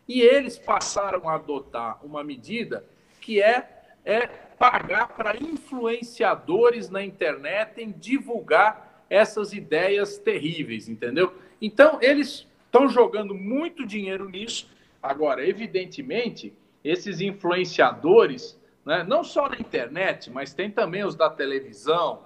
E 0.07 0.21
eles 0.21 0.59
passaram 0.59 1.29
a 1.29 1.35
adotar 1.35 2.05
uma 2.05 2.23
medida 2.23 2.85
que 3.21 3.43
é, 3.43 3.85
é 4.05 4.27
pagar 4.27 5.09
para 5.09 5.37
influenciadores 5.37 6.89
na 6.89 7.05
internet 7.05 7.81
em 7.83 7.91
divulgar 7.91 9.05
essas 9.11 9.53
ideias 9.53 10.19
terríveis, 10.19 10.89
entendeu? 10.89 11.35
Então, 11.61 11.99
eles 12.01 12.47
estão 12.65 12.89
jogando 12.89 13.35
muito 13.35 13.85
dinheiro 13.85 14.29
nisso. 14.29 14.71
Agora, 15.03 15.47
evidentemente, 15.47 16.55
esses 16.85 17.21
influenciadores 17.21 18.59
né? 18.89 19.05
não 19.07 19.23
só 19.23 19.51
na 19.51 19.59
internet, 19.59 20.31
mas 20.31 20.55
tem 20.55 20.71
também 20.71 21.05
os 21.05 21.15
da 21.15 21.29
televisão, 21.29 22.23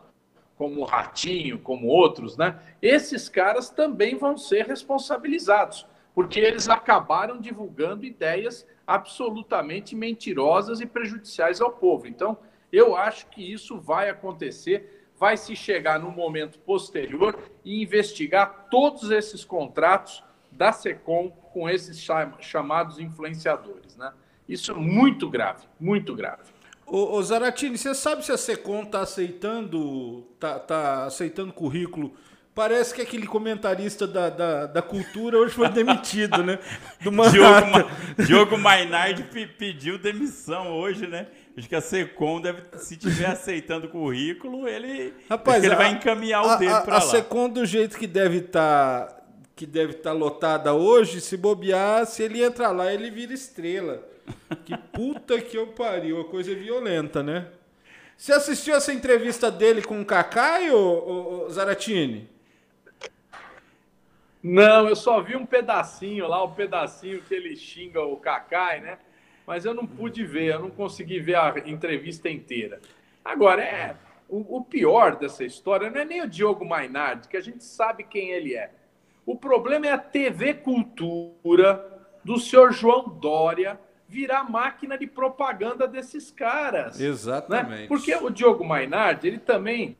como 0.63 0.83
o 0.83 0.85
Ratinho, 0.85 1.59
como 1.59 1.89
outros, 1.89 2.37
né? 2.37 2.57
Esses 2.81 3.29
caras 3.29 3.69
também 3.69 4.17
vão 4.17 4.39
ser 4.39 4.65
responsabilizados, 4.65 5.85
porque 6.15 6.39
eles 6.39 6.69
acabaram 6.69 7.41
divulgando 7.41 8.07
ideias 8.07 8.65
absolutamente 8.87 9.97
mentirosas 9.97 10.81
e 10.81 10.87
prejudiciais 10.87 11.61
ao 11.61 11.73
povo. 11.73 12.07
Então, 12.07 12.39
eu 12.71 12.95
acho 12.95 13.27
que 13.27 13.43
isso 13.43 13.77
vai 13.77 14.09
acontecer, 14.09 15.09
vai 15.19 15.37
se 15.37 15.57
chegar 15.57 15.99
no 15.99 16.13
momento 16.13 16.61
posterior 16.61 17.37
e 17.65 17.83
investigar 17.83 18.69
todos 18.71 19.11
esses 19.11 19.45
contratos 19.45 20.23
da 20.49 20.71
SECOM 20.71 21.31
com 21.53 21.69
esses 21.69 22.09
chamados 22.39 23.01
influenciadores, 23.01 23.97
né? 23.97 24.13
Isso 24.49 24.71
é 24.71 24.75
muito 24.77 25.29
grave, 25.29 25.67
muito 25.81 26.15
grave. 26.15 26.52
Ô, 26.93 27.17
ô 27.17 27.23
Zaratini, 27.23 27.79
você 27.79 27.95
sabe 27.95 28.23
se 28.23 28.31
a 28.31 28.37
Secom 28.37 28.85
tá 28.85 29.01
aceitando, 29.01 30.27
tá, 30.39 30.59
tá 30.59 31.05
aceitando 31.07 31.51
currículo? 31.51 32.13
Parece 32.55 32.95
que 32.95 33.01
aquele 33.01 33.27
comentarista 33.27 34.07
da, 34.07 34.29
da, 34.29 34.67
da 34.67 34.83
cultura 34.83 35.39
hoje 35.39 35.55
foi 35.55 35.71
demitido, 35.71 36.45
né? 36.45 36.59
Do 37.01 37.11
Diogo, 37.33 37.67
Ma 37.71 38.25
Diogo 38.27 38.59
Mainardi 38.59 39.23
pediu 39.57 39.97
demissão 39.97 40.71
hoje, 40.71 41.07
né? 41.07 41.29
Acho 41.57 41.67
que 41.67 41.75
a 41.75 41.81
Secom 41.81 42.43
deve, 42.43 42.61
se 42.77 42.99
tiver 42.99 43.25
aceitando 43.31 43.89
currículo, 43.89 44.69
ele, 44.69 45.15
Rapaz, 45.31 45.65
ele 45.65 45.73
a, 45.73 45.77
vai 45.79 45.93
encaminhar 45.93 46.45
o 46.45 46.59
dele 46.59 46.79
para 46.83 46.93
lá. 46.93 46.99
A 46.99 47.01
Secom, 47.01 47.49
do 47.49 47.65
jeito 47.65 47.97
que 47.97 48.07
deve 48.07 48.41
estar 48.41 49.07
tá, 49.07 49.23
que 49.57 49.65
deve 49.65 49.93
estar 49.93 50.11
tá 50.11 50.13
lotada 50.13 50.75
hoje, 50.75 51.23
se 51.23 51.39
bobear, 51.39 52.05
se 52.05 52.23
ele 52.23 52.45
entrar 52.45 52.71
lá, 52.71 52.93
ele 52.93 53.11
vira 53.11 53.33
estrela. 53.33 54.12
Que 54.65 54.77
puta 54.77 55.41
que 55.41 55.57
eu 55.57 55.69
pariu, 55.69 56.21
a 56.21 56.25
coisa 56.25 56.53
é 56.53 56.55
violenta, 56.55 57.23
né? 57.23 57.49
Você 58.17 58.33
assistiu 58.33 58.75
essa 58.75 58.93
entrevista 58.93 59.51
dele 59.51 59.83
com 59.83 60.01
o 60.01 60.05
Kakai, 60.05 60.71
ou, 60.71 61.51
Zaratini? 61.51 62.29
Não, 64.43 64.89
eu 64.89 64.95
só 64.95 65.21
vi 65.21 65.37
um 65.37 65.47
pedacinho 65.47 66.27
lá, 66.29 66.45
um 66.45 66.53
pedacinho 66.53 67.23
que 67.23 67.35
ele 67.35 67.57
xinga 67.57 68.01
o 68.01 68.17
Kakai, 68.17 68.81
né? 68.81 68.99
Mas 69.47 69.65
eu 69.65 69.75
não 69.75 69.87
pude 69.87 70.25
ver, 70.25 70.55
eu 70.55 70.61
não 70.61 70.71
consegui 70.71 71.19
ver 71.21 71.37
a 71.37 71.55
entrevista 71.67 72.29
inteira. 72.29 72.81
Agora, 73.25 73.63
é, 73.63 73.97
o, 74.29 74.59
o, 74.59 74.65
pior 74.65 75.17
dessa 75.17 75.45
história 75.45 75.91
não 75.91 76.01
é 76.01 76.05
nem 76.05 76.23
o 76.23 76.29
Diogo 76.29 76.65
Mainardi, 76.65 77.29
que 77.29 77.37
a 77.37 77.41
gente 77.41 77.65
sabe 77.65 78.05
quem 78.05 78.31
ele 78.31 78.55
é. 78.55 78.71
O 79.25 79.37
problema 79.37 79.87
é 79.87 79.93
a 79.93 79.99
TV 79.99 80.55
Cultura 80.55 82.03
do 82.25 82.39
senhor 82.39 82.73
João 82.73 83.09
Dória 83.09 83.79
virar 84.13 84.45
máquina 84.45 84.99
de 84.99 85.07
propaganda 85.07 85.89
desses 85.89 86.31
caras. 86.31 86.99
Né? 86.99 87.07
Exatamente. 87.07 87.81
Né? 87.83 87.87
Porque 87.89 88.15
o 88.15 88.29
Diogo 88.29 88.63
Mainardi, 88.63 89.27
ele 89.27 89.39
também, 89.39 89.97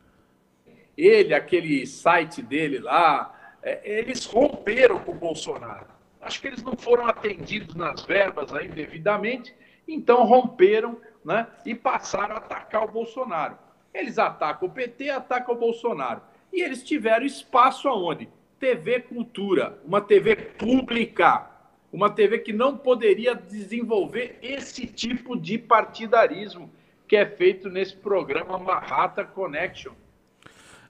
ele, 0.95 1.33
aquele 1.33 1.87
site 1.87 2.43
dele 2.43 2.79
lá, 2.79 3.35
é, 3.63 3.81
eles 3.85 4.27
romperam 4.27 4.99
com 4.99 5.13
o 5.13 5.15
Bolsonaro. 5.15 5.87
Acho 6.21 6.43
que 6.43 6.47
eles 6.47 6.63
não 6.63 6.77
foram 6.77 7.07
atendidos 7.07 7.75
nas 7.75 8.03
verbas 8.03 8.53
aí 8.53 8.69
devidamente, 8.69 9.55
então 9.89 10.25
romperam 10.25 11.01
né, 11.25 11.47
e 11.65 11.75
passaram 11.75 12.35
a 12.35 12.39
atacar 12.39 12.85
o 12.85 12.93
Bolsonaro. 12.93 13.57
Eles 13.95 14.19
atacam 14.19 14.69
o 14.69 14.73
PT, 14.73 15.09
atacam 15.09 15.55
o 15.55 15.59
Bolsonaro. 15.59 16.21
E 16.53 16.61
eles 16.61 16.85
tiveram 16.85 17.25
espaço 17.25 17.89
aonde? 17.89 18.29
TV 18.61 19.01
Cultura, 19.01 19.81
uma 19.85 20.03
TV 20.03 20.37
pública, 20.37 21.51
uma 21.93 22.09
TV 22.09 22.39
que 22.39 22.53
não 22.53 22.77
poderia 22.77 23.35
desenvolver 23.35 24.39
esse 24.41 24.87
tipo 24.87 25.37
de 25.37 25.59
partidarismo 25.59 26.71
que 27.07 27.15
é 27.15 27.27
feito 27.27 27.69
nesse 27.69 27.95
programa 27.95 28.59
Mahata 28.59 29.23
Connection. 29.23 29.93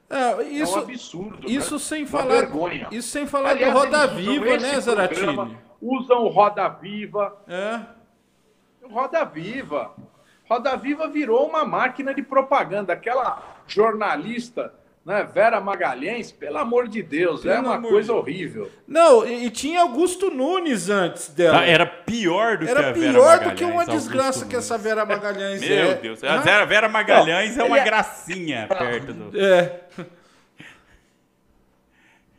É, 0.08 0.42
isso, 0.44 0.76
é 0.76 0.80
um 0.80 0.84
absurdo. 0.84 1.50
Isso 1.50 1.74
né? 1.74 1.80
sem 1.80 2.06
falar, 2.06 2.34
vergonha. 2.34 2.86
Isso 2.92 3.08
sem 3.08 3.26
falar 3.26 3.50
Aliás, 3.50 3.72
do 3.72 3.80
Roda 3.80 4.06
Viva, 4.06 4.56
né, 4.58 4.80
Zaratini? 4.80 5.56
Usam 5.80 6.24
o 6.24 6.28
Roda 6.28 6.68
Viva. 6.68 7.36
É. 7.48 7.80
Roda 8.86 9.24
Viva. 9.24 9.94
Roda 10.44 10.76
Viva 10.76 11.08
virou 11.08 11.48
uma 11.48 11.64
máquina 11.64 12.14
de 12.14 12.22
propaganda. 12.22 12.92
Aquela 12.92 13.42
jornalista 13.66 14.72
né? 15.04 15.28
Vera 15.32 15.60
Magalhães, 15.60 16.30
pelo 16.30 16.58
amor 16.58 16.86
de 16.86 17.02
Deus, 17.02 17.40
é 17.44 17.54
pelo 17.54 17.66
é 17.66 17.70
uma 17.70 17.82
coisa 17.82 18.12
de... 18.12 18.18
horrível. 18.18 18.70
Não, 18.86 19.26
e, 19.26 19.46
e, 19.46 19.50
tinha 19.50 19.80
Augusto 19.80 20.30
Nunes 20.30 20.88
antes 20.88 21.28
dela. 21.28 21.60
Ah, 21.60 21.66
era 21.66 21.84
pior 21.84 22.58
do 22.58 22.68
era 22.68 22.82
que 22.82 22.88
a 22.88 22.92
Vera 22.92 23.12
Magalhães. 23.12 23.16
Era 23.16 23.38
pior 23.38 23.50
do 23.50 23.56
que 23.56 23.64
uma 23.64 23.84
desgraça 23.84 24.46
que 24.46 24.56
essa 24.56 24.78
Vera 24.78 25.04
Magalhães 25.04 25.60
Meu 25.66 25.76
é. 25.76 25.84
Meu 25.84 25.94
Deus, 25.96 26.24
a 26.24 26.36
Vera, 26.38 26.64
Vera 26.64 26.88
Magalhães 26.88 27.56
Não, 27.56 27.64
é 27.64 27.68
uma 27.68 27.78
é... 27.80 27.84
gracinha 27.84 28.66
perto 28.70 29.12
do... 29.12 29.38
É. 29.38 29.80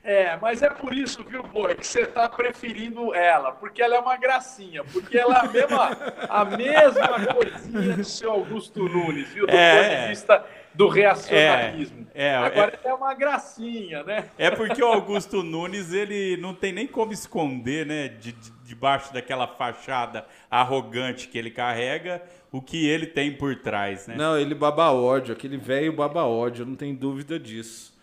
É, 0.05 0.37
mas 0.41 0.61
é 0.61 0.69
por 0.69 0.93
isso, 0.93 1.23
viu, 1.23 1.43
Boi, 1.43 1.75
que 1.75 1.87
você 1.87 2.01
está 2.01 2.27
preferindo 2.27 3.15
ela, 3.15 3.53
porque 3.53 3.81
ela 3.81 3.95
é 3.95 3.99
uma 3.99 4.17
gracinha, 4.17 4.83
porque 4.83 5.17
ela 5.17 5.37
é 5.37 5.39
a 5.39 5.47
mesma, 5.47 5.97
a 6.29 6.45
mesma 6.45 7.33
coisinha 7.33 7.95
do 7.95 8.03
seu 8.03 8.31
Augusto 8.31 8.83
Nunes, 8.83 9.29
viu? 9.29 9.47
Do 9.47 9.55
é, 9.55 9.77
ponto 9.77 10.01
de 10.01 10.07
vista 10.09 10.45
do 10.73 10.87
reacionarismo. 10.87 12.07
É, 12.13 12.27
é, 12.27 12.35
Agora 12.35 12.79
é, 12.83 12.89
é 12.89 12.93
uma 12.93 13.13
gracinha, 13.13 14.03
né? 14.03 14.25
É 14.37 14.51
porque 14.51 14.83
o 14.83 14.87
Augusto 14.87 15.43
Nunes, 15.43 15.93
ele 15.93 16.37
não 16.37 16.53
tem 16.53 16.71
nem 16.71 16.87
como 16.87 17.11
esconder, 17.11 17.85
né, 17.85 18.07
de, 18.07 18.31
de, 18.31 18.51
debaixo 18.63 19.13
daquela 19.13 19.47
fachada 19.47 20.25
arrogante 20.49 21.27
que 21.27 21.37
ele 21.37 21.51
carrega, 21.51 22.21
o 22.51 22.61
que 22.61 22.87
ele 22.87 23.07
tem 23.07 23.31
por 23.35 23.55
trás, 23.55 24.07
né? 24.07 24.15
Não, 24.17 24.37
ele 24.37 24.53
baba 24.55 24.91
ódio, 24.91 25.33
aquele 25.33 25.57
velho 25.57 25.93
baba 25.93 26.25
ódio, 26.25 26.65
não 26.65 26.75
tem 26.75 26.93
dúvida 26.93 27.39
disso. 27.39 27.93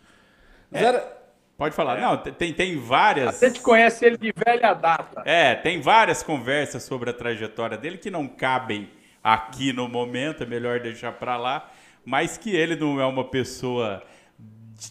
É. 0.72 0.78
Zero... 0.80 1.20
Pode 1.56 1.74
falar. 1.74 1.98
É. 1.98 2.00
Não, 2.00 2.16
tem, 2.16 2.54
tem 2.54 2.78
várias. 2.78 3.42
A 3.42 3.46
gente 3.46 3.60
conhece 3.60 4.02
ele 4.06 4.16
de 4.16 4.32
velha 4.34 4.72
data. 4.72 5.22
É, 5.26 5.54
tem 5.54 5.78
várias 5.78 6.22
conversas 6.22 6.84
sobre 6.84 7.10
a 7.10 7.12
trajetória 7.12 7.76
dele 7.76 7.98
que 7.98 8.10
não 8.10 8.26
cabem 8.26 8.88
aqui 9.22 9.70
no 9.70 9.86
momento, 9.86 10.42
é 10.42 10.46
melhor 10.46 10.80
deixar 10.80 11.12
para 11.12 11.36
lá. 11.36 11.70
Mas 12.10 12.36
que 12.36 12.50
ele 12.50 12.74
não 12.74 13.00
é 13.00 13.06
uma 13.06 13.22
pessoa 13.22 14.02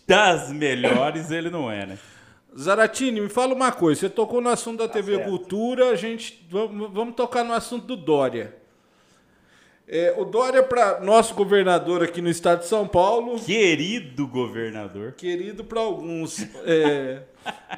das 0.08 0.54
melhores, 0.54 1.30
ele 1.32 1.50
não 1.50 1.70
é, 1.70 1.86
né? 1.86 1.98
Zaratini, 2.58 3.20
me 3.20 3.28
fala 3.28 3.54
uma 3.54 3.74
coisa. 3.74 4.00
Você 4.00 4.10
tocou 4.10 4.40
no 4.40 4.48
assunto 4.48 4.78
da 4.78 4.88
tá 4.88 4.94
TV 4.94 5.16
certo. 5.16 5.30
Cultura, 5.30 5.90
a 5.90 5.96
gente 5.98 6.48
vamos, 6.50 6.90
vamos 6.94 7.16
tocar 7.16 7.44
no 7.44 7.52
assunto 7.52 7.86
do 7.86 7.98
Dória. 7.98 8.56
É, 9.86 10.16
o 10.18 10.24
Dória, 10.24 10.64
para 10.64 11.02
nosso 11.02 11.34
governador 11.34 12.02
aqui 12.02 12.22
no 12.22 12.30
estado 12.30 12.60
de 12.60 12.68
São 12.68 12.88
Paulo. 12.88 13.38
Querido 13.38 14.26
governador. 14.26 15.12
Querido 15.12 15.66
para 15.66 15.82
alguns. 15.82 16.42
É, 16.64 17.24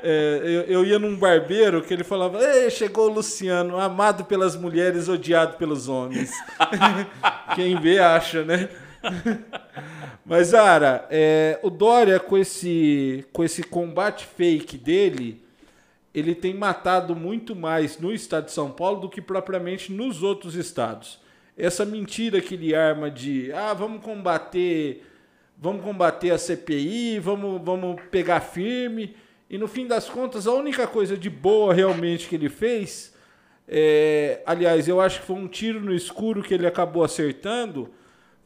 é, 0.03 0.41
eu, 0.43 0.61
eu, 0.63 0.85
ia 0.85 0.99
num 0.99 1.15
barbeiro 1.15 1.81
que 1.81 1.91
ele 1.91 2.03
falava: 2.03 2.39
chegou 2.69 3.09
o 3.09 3.13
Luciano, 3.13 3.79
amado 3.79 4.23
pelas 4.23 4.55
mulheres, 4.55 5.09
odiado 5.09 5.57
pelos 5.57 5.87
homens. 5.87 6.31
Quem 7.55 7.79
vê, 7.79 7.97
acha, 7.97 8.43
né? 8.43 8.69
Mas, 10.25 10.53
Ara, 10.53 11.07
é, 11.09 11.59
o 11.63 11.69
Dória, 11.69 12.19
com 12.19 12.37
esse, 12.37 13.25
com 13.33 13.43
esse 13.43 13.63
combate 13.63 14.25
fake 14.25 14.77
dele, 14.77 15.43
ele 16.13 16.35
tem 16.35 16.53
matado 16.53 17.15
muito 17.15 17.55
mais 17.55 17.97
no 17.97 18.13
estado 18.13 18.45
de 18.45 18.51
São 18.51 18.71
Paulo 18.71 19.01
do 19.01 19.09
que 19.09 19.21
propriamente 19.21 19.91
nos 19.91 20.23
outros 20.23 20.55
estados 20.55 21.21
essa 21.57 21.85
mentira 21.85 22.41
que 22.41 22.55
ele 22.55 22.73
arma 22.73 23.09
de 23.11 23.51
ah, 23.53 23.73
vamos 23.73 24.03
combater, 24.03 25.05
vamos 25.57 25.83
combater 25.83 26.31
a 26.31 26.37
CPI, 26.37 27.19
vamos, 27.19 27.61
vamos 27.63 28.01
pegar 28.09 28.39
firme. 28.39 29.15
E 29.49 29.57
no 29.57 29.67
fim 29.67 29.85
das 29.85 30.09
contas, 30.09 30.47
a 30.47 30.53
única 30.53 30.87
coisa 30.87 31.17
de 31.17 31.29
boa 31.29 31.73
realmente 31.73 32.27
que 32.27 32.35
ele 32.35 32.49
fez, 32.49 33.13
é, 33.67 34.41
aliás, 34.45 34.87
eu 34.87 35.01
acho 35.01 35.19
que 35.19 35.27
foi 35.27 35.35
um 35.35 35.47
tiro 35.47 35.79
no 35.81 35.93
escuro 35.93 36.41
que 36.41 36.53
ele 36.53 36.65
acabou 36.65 37.03
acertando, 37.03 37.89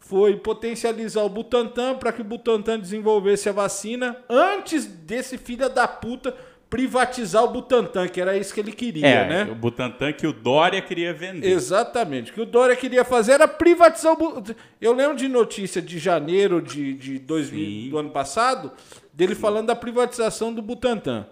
foi 0.06 0.36
potencializar 0.36 1.24
o 1.24 1.30
Butantan 1.30 1.96
para 1.96 2.12
que 2.12 2.22
o 2.22 2.26
Butantan 2.26 2.80
desenvolvesse 2.80 3.50
a 3.50 3.52
vacina 3.52 4.16
antes 4.30 4.86
desse 4.86 5.36
filho 5.36 5.68
da 5.68 5.88
puta 5.88 6.36
privatizar 6.70 7.44
o 7.44 7.50
Butantan, 7.50 8.08
que 8.08 8.22
era 8.22 8.38
isso 8.38 8.54
que 8.54 8.60
ele 8.60 8.72
queria, 8.72 9.08
é, 9.08 9.28
né? 9.28 9.52
O 9.52 9.56
Butantan 9.56 10.14
que 10.14 10.28
o 10.28 10.34
Dória 10.34 10.82
queria 10.82 11.12
vender. 11.14 11.50
Exatamente. 11.50 12.32
O 12.32 12.34
que 12.36 12.42
o 12.42 12.46
Dória 12.46 12.76
queria 12.76 13.04
fazer 13.04 13.34
era 13.34 13.48
privatizar 13.48 14.14
o 14.14 14.16
Butantan. 14.16 14.56
Eu 14.80 14.94
lembro 14.94 15.16
de 15.16 15.28
notícia 15.28 15.82
de 15.82 15.98
janeiro 15.98 16.62
de, 16.62 16.94
de 16.94 17.18
2000, 17.18 17.90
do 17.90 17.98
ano 17.98 18.12
passado, 18.12 18.72
dele 19.12 19.34
Sim. 19.34 19.42
falando 19.42 19.68
da 19.68 19.76
privatização 19.76 20.54
do 20.54 20.62
Butantan. 20.62 21.26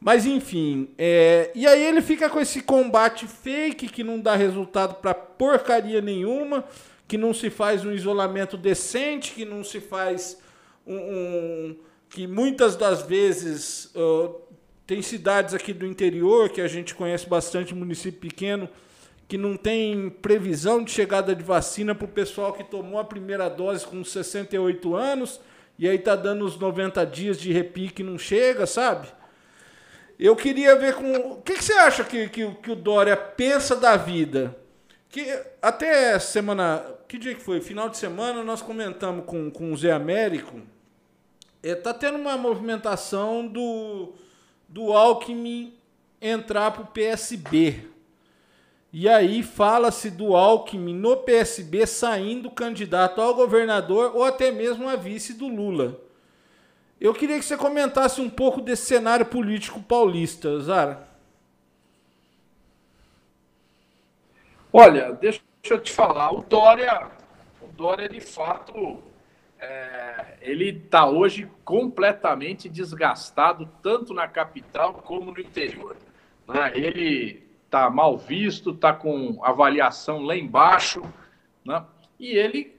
Mas 0.00 0.24
enfim, 0.24 0.88
é... 0.96 1.50
e 1.54 1.66
aí 1.66 1.82
ele 1.82 2.00
fica 2.00 2.30
com 2.30 2.40
esse 2.40 2.62
combate 2.62 3.26
fake 3.26 3.88
que 3.88 4.04
não 4.04 4.20
dá 4.20 4.36
resultado 4.36 4.94
para 4.96 5.12
porcaria 5.14 6.00
nenhuma, 6.00 6.64
que 7.06 7.16
não 7.16 7.32
se 7.32 7.50
faz 7.50 7.84
um 7.84 7.92
isolamento 7.92 8.56
decente, 8.56 9.32
que 9.32 9.44
não 9.44 9.62
se 9.62 9.80
faz 9.80 10.40
um, 10.86 10.96
um 10.96 11.76
que 12.08 12.26
muitas 12.26 12.76
das 12.76 13.02
vezes 13.02 13.90
uh, 13.94 14.40
tem 14.86 15.02
cidades 15.02 15.54
aqui 15.54 15.72
do 15.72 15.86
interior, 15.86 16.48
que 16.48 16.60
a 16.60 16.68
gente 16.68 16.94
conhece 16.94 17.28
bastante, 17.28 17.74
município 17.74 18.20
pequeno, 18.20 18.68
que 19.28 19.36
não 19.36 19.56
tem 19.56 20.08
previsão 20.08 20.82
de 20.82 20.92
chegada 20.92 21.34
de 21.34 21.42
vacina 21.42 21.94
para 21.94 22.04
o 22.04 22.08
pessoal 22.08 22.52
que 22.52 22.62
tomou 22.62 23.00
a 23.00 23.04
primeira 23.04 23.48
dose 23.48 23.84
com 23.84 24.04
68 24.04 24.94
anos 24.94 25.40
e 25.78 25.88
aí 25.88 25.98
tá 25.98 26.14
dando 26.14 26.44
os 26.44 26.58
90 26.58 27.04
dias 27.04 27.38
de 27.38 27.52
repique 27.52 28.02
e 28.02 28.04
não 28.04 28.18
chega, 28.18 28.66
sabe? 28.66 29.08
Eu 30.18 30.34
queria 30.34 30.76
ver 30.76 30.94
com. 30.94 31.32
O 31.32 31.42
que, 31.42 31.54
que 31.54 31.64
você 31.64 31.74
acha 31.74 32.02
que, 32.02 32.28
que, 32.28 32.50
que, 32.54 32.70
o 32.70 32.76
Dória 32.76 33.16
pensa 33.16 33.76
da 33.76 33.96
vida? 33.96 34.56
Que 35.10 35.26
até 35.60 36.18
semana. 36.18 36.82
Que 37.08 37.18
dia 37.18 37.34
que 37.34 37.40
foi? 37.40 37.60
Final 37.60 37.88
de 37.88 37.96
semana 37.96 38.42
nós 38.42 38.60
comentamos 38.60 39.24
com, 39.26 39.50
com 39.50 39.72
o 39.72 39.76
Zé 39.76 39.92
Américo. 39.92 40.60
É, 41.62 41.74
tá 41.74 41.94
tendo 41.94 42.18
uma 42.18 42.36
movimentação 42.36 43.46
do 43.46 44.12
do 44.68 44.92
Alckmin 44.92 45.74
entrar 46.20 46.72
para 46.72 46.82
o 46.82 46.86
PSB. 46.86 47.88
E 48.92 49.08
aí 49.08 49.42
fala-se 49.42 50.10
do 50.10 50.34
Alckmin 50.34 50.94
no 50.94 51.16
PSB 51.18 51.86
saindo 51.86 52.50
candidato 52.50 53.20
ao 53.20 53.34
governador 53.34 54.12
ou 54.14 54.24
até 54.24 54.50
mesmo 54.50 54.88
a 54.88 54.96
vice 54.96 55.34
do 55.34 55.46
Lula. 55.46 56.00
Eu 57.00 57.12
queria 57.12 57.38
que 57.38 57.44
você 57.44 57.56
comentasse 57.56 58.20
um 58.20 58.30
pouco 58.30 58.60
desse 58.60 58.86
cenário 58.86 59.26
político 59.26 59.82
paulista, 59.82 60.58
Zara. 60.60 61.06
Olha, 64.72 65.12
deixa 65.12 65.40
eu 65.72 65.80
te 65.80 65.92
falar, 65.92 66.32
o 66.32 66.42
Dória, 66.42 67.10
o 67.60 67.66
Dória 67.68 68.08
de 68.08 68.20
fato 68.20 69.02
é, 69.58 70.36
ele 70.40 70.68
está 70.68 71.06
hoje 71.06 71.50
completamente 71.64 72.68
desgastado, 72.68 73.68
tanto 73.82 74.12
na 74.12 74.28
capital 74.28 74.94
como 74.94 75.32
no 75.32 75.40
interior. 75.40 75.96
Né? 76.46 76.72
Ele 76.74 77.46
está 77.64 77.88
mal 77.90 78.16
visto, 78.16 78.70
está 78.70 78.92
com 78.92 79.38
avaliação 79.42 80.22
lá 80.22 80.36
embaixo, 80.36 81.02
né? 81.64 81.84
e 82.18 82.36
ele, 82.36 82.76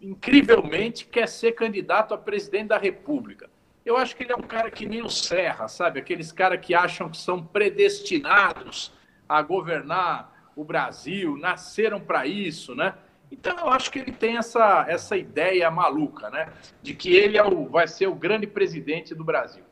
incrivelmente, 0.00 1.06
quer 1.06 1.26
ser 1.26 1.52
candidato 1.52 2.14
a 2.14 2.18
presidente 2.18 2.68
da 2.68 2.78
República. 2.78 3.50
Eu 3.84 3.96
acho 3.96 4.16
que 4.16 4.22
ele 4.22 4.32
é 4.32 4.36
um 4.36 4.42
cara 4.42 4.70
que 4.70 4.86
nem 4.86 5.02
o 5.02 5.10
Serra, 5.10 5.68
sabe? 5.68 6.00
Aqueles 6.00 6.32
caras 6.32 6.64
que 6.64 6.74
acham 6.74 7.10
que 7.10 7.18
são 7.18 7.44
predestinados 7.44 8.92
a 9.28 9.42
governar 9.42 10.33
o 10.56 10.64
Brasil, 10.64 11.36
nasceram 11.36 12.00
para 12.00 12.26
isso, 12.26 12.74
né? 12.74 12.94
Então 13.30 13.56
eu 13.58 13.68
acho 13.68 13.90
que 13.90 13.98
ele 13.98 14.12
tem 14.12 14.36
essa, 14.36 14.84
essa 14.88 15.16
ideia 15.16 15.70
maluca, 15.70 16.30
né? 16.30 16.52
De 16.82 16.94
que 16.94 17.14
ele 17.14 17.36
é 17.36 17.44
o, 17.44 17.68
vai 17.68 17.88
ser 17.88 18.06
o 18.06 18.14
grande 18.14 18.46
presidente 18.46 19.14
do 19.14 19.24
Brasil. 19.24 19.64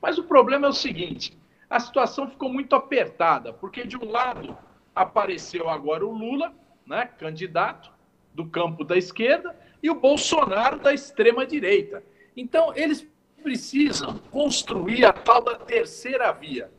Mas 0.00 0.18
o 0.18 0.24
problema 0.24 0.66
é 0.66 0.70
o 0.70 0.74
seguinte: 0.74 1.38
a 1.68 1.78
situação 1.78 2.28
ficou 2.28 2.50
muito 2.50 2.74
apertada, 2.74 3.52
porque 3.52 3.86
de 3.86 3.96
um 3.96 4.10
lado 4.10 4.56
apareceu 4.94 5.68
agora 5.68 6.06
o 6.06 6.12
Lula, 6.12 6.52
né, 6.86 7.10
candidato 7.18 7.90
do 8.34 8.46
campo 8.46 8.84
da 8.84 8.96
esquerda, 8.96 9.54
e 9.82 9.90
o 9.90 9.94
Bolsonaro 9.94 10.78
da 10.78 10.92
extrema 10.92 11.46
direita. 11.46 12.02
Então 12.36 12.72
eles 12.74 13.06
precisam 13.42 14.18
construir 14.30 15.04
a 15.04 15.12
tal 15.12 15.42
da 15.42 15.56
terceira 15.56 16.30
via. 16.32 16.70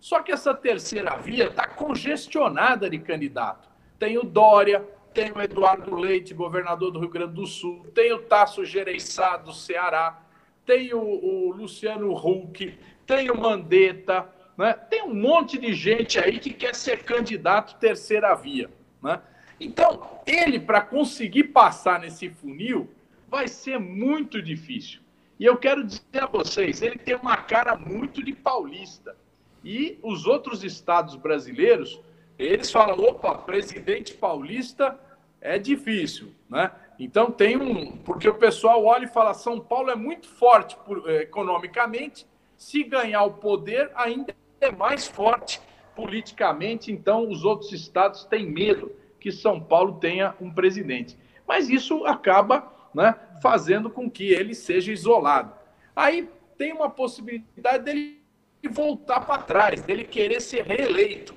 Só 0.00 0.22
que 0.22 0.32
essa 0.32 0.54
terceira 0.54 1.16
via 1.16 1.48
está 1.48 1.66
congestionada 1.68 2.88
de 2.88 2.98
candidato. 2.98 3.68
Tem 3.98 4.16
o 4.16 4.24
Dória, 4.24 4.82
tem 5.12 5.30
o 5.30 5.40
Eduardo 5.40 5.94
Leite, 5.94 6.32
governador 6.32 6.90
do 6.90 6.98
Rio 6.98 7.10
Grande 7.10 7.34
do 7.34 7.46
Sul, 7.46 7.86
tem 7.94 8.12
o 8.12 8.22
Tasso 8.22 8.64
Gereissá, 8.64 9.36
do 9.36 9.52
Ceará, 9.52 10.22
tem 10.64 10.94
o, 10.94 11.00
o 11.00 11.52
Luciano 11.52 12.14
Huck, 12.14 12.78
tem 13.06 13.30
o 13.30 13.38
Mandetta, 13.38 14.26
né? 14.56 14.72
tem 14.72 15.02
um 15.02 15.14
monte 15.14 15.58
de 15.58 15.74
gente 15.74 16.18
aí 16.18 16.38
que 16.38 16.50
quer 16.50 16.74
ser 16.74 17.02
candidato 17.02 17.78
terceira 17.78 18.34
via. 18.34 18.70
Né? 19.02 19.20
Então, 19.58 20.22
ele, 20.26 20.58
para 20.58 20.80
conseguir 20.80 21.44
passar 21.44 22.00
nesse 22.00 22.30
funil, 22.30 22.88
vai 23.28 23.48
ser 23.48 23.78
muito 23.78 24.40
difícil. 24.40 25.00
E 25.38 25.44
eu 25.44 25.56
quero 25.56 25.84
dizer 25.84 26.22
a 26.22 26.26
vocês, 26.26 26.82
ele 26.82 26.96
tem 26.96 27.14
uma 27.14 27.36
cara 27.36 27.76
muito 27.76 28.22
de 28.22 28.32
paulista. 28.32 29.16
E 29.64 29.98
os 30.02 30.26
outros 30.26 30.64
estados 30.64 31.16
brasileiros 31.16 32.00
eles 32.38 32.70
falam, 32.70 32.98
opa, 32.98 33.34
presidente 33.34 34.14
paulista 34.14 34.98
é 35.40 35.58
difícil, 35.58 36.32
né? 36.48 36.70
Então 36.98 37.30
tem 37.30 37.56
um, 37.56 37.96
porque 37.98 38.28
o 38.28 38.34
pessoal 38.34 38.84
olha 38.84 39.04
e 39.04 39.08
fala, 39.08 39.34
São 39.34 39.60
Paulo 39.60 39.90
é 39.90 39.94
muito 39.94 40.28
forte 40.28 40.76
por, 40.84 41.08
eh, 41.10 41.22
economicamente, 41.22 42.26
se 42.56 42.82
ganhar 42.82 43.24
o 43.24 43.34
poder 43.34 43.90
ainda 43.94 44.34
é 44.60 44.70
mais 44.70 45.06
forte 45.06 45.60
politicamente, 45.96 46.92
então 46.92 47.28
os 47.28 47.44
outros 47.44 47.72
estados 47.72 48.24
têm 48.24 48.46
medo 48.46 48.92
que 49.18 49.32
São 49.32 49.60
Paulo 49.60 49.98
tenha 49.98 50.34
um 50.40 50.52
presidente. 50.52 51.18
Mas 51.46 51.68
isso 51.68 52.04
acaba 52.06 52.70
né, 52.94 53.14
fazendo 53.42 53.90
com 53.90 54.10
que 54.10 54.30
ele 54.30 54.54
seja 54.54 54.92
isolado. 54.92 55.52
Aí 55.94 56.28
tem 56.56 56.72
uma 56.72 56.90
possibilidade 56.90 57.84
dele 57.84 58.19
voltar 58.68 59.20
para 59.20 59.42
trás, 59.42 59.82
dele 59.82 60.04
querer 60.04 60.40
ser 60.40 60.64
reeleito. 60.64 61.34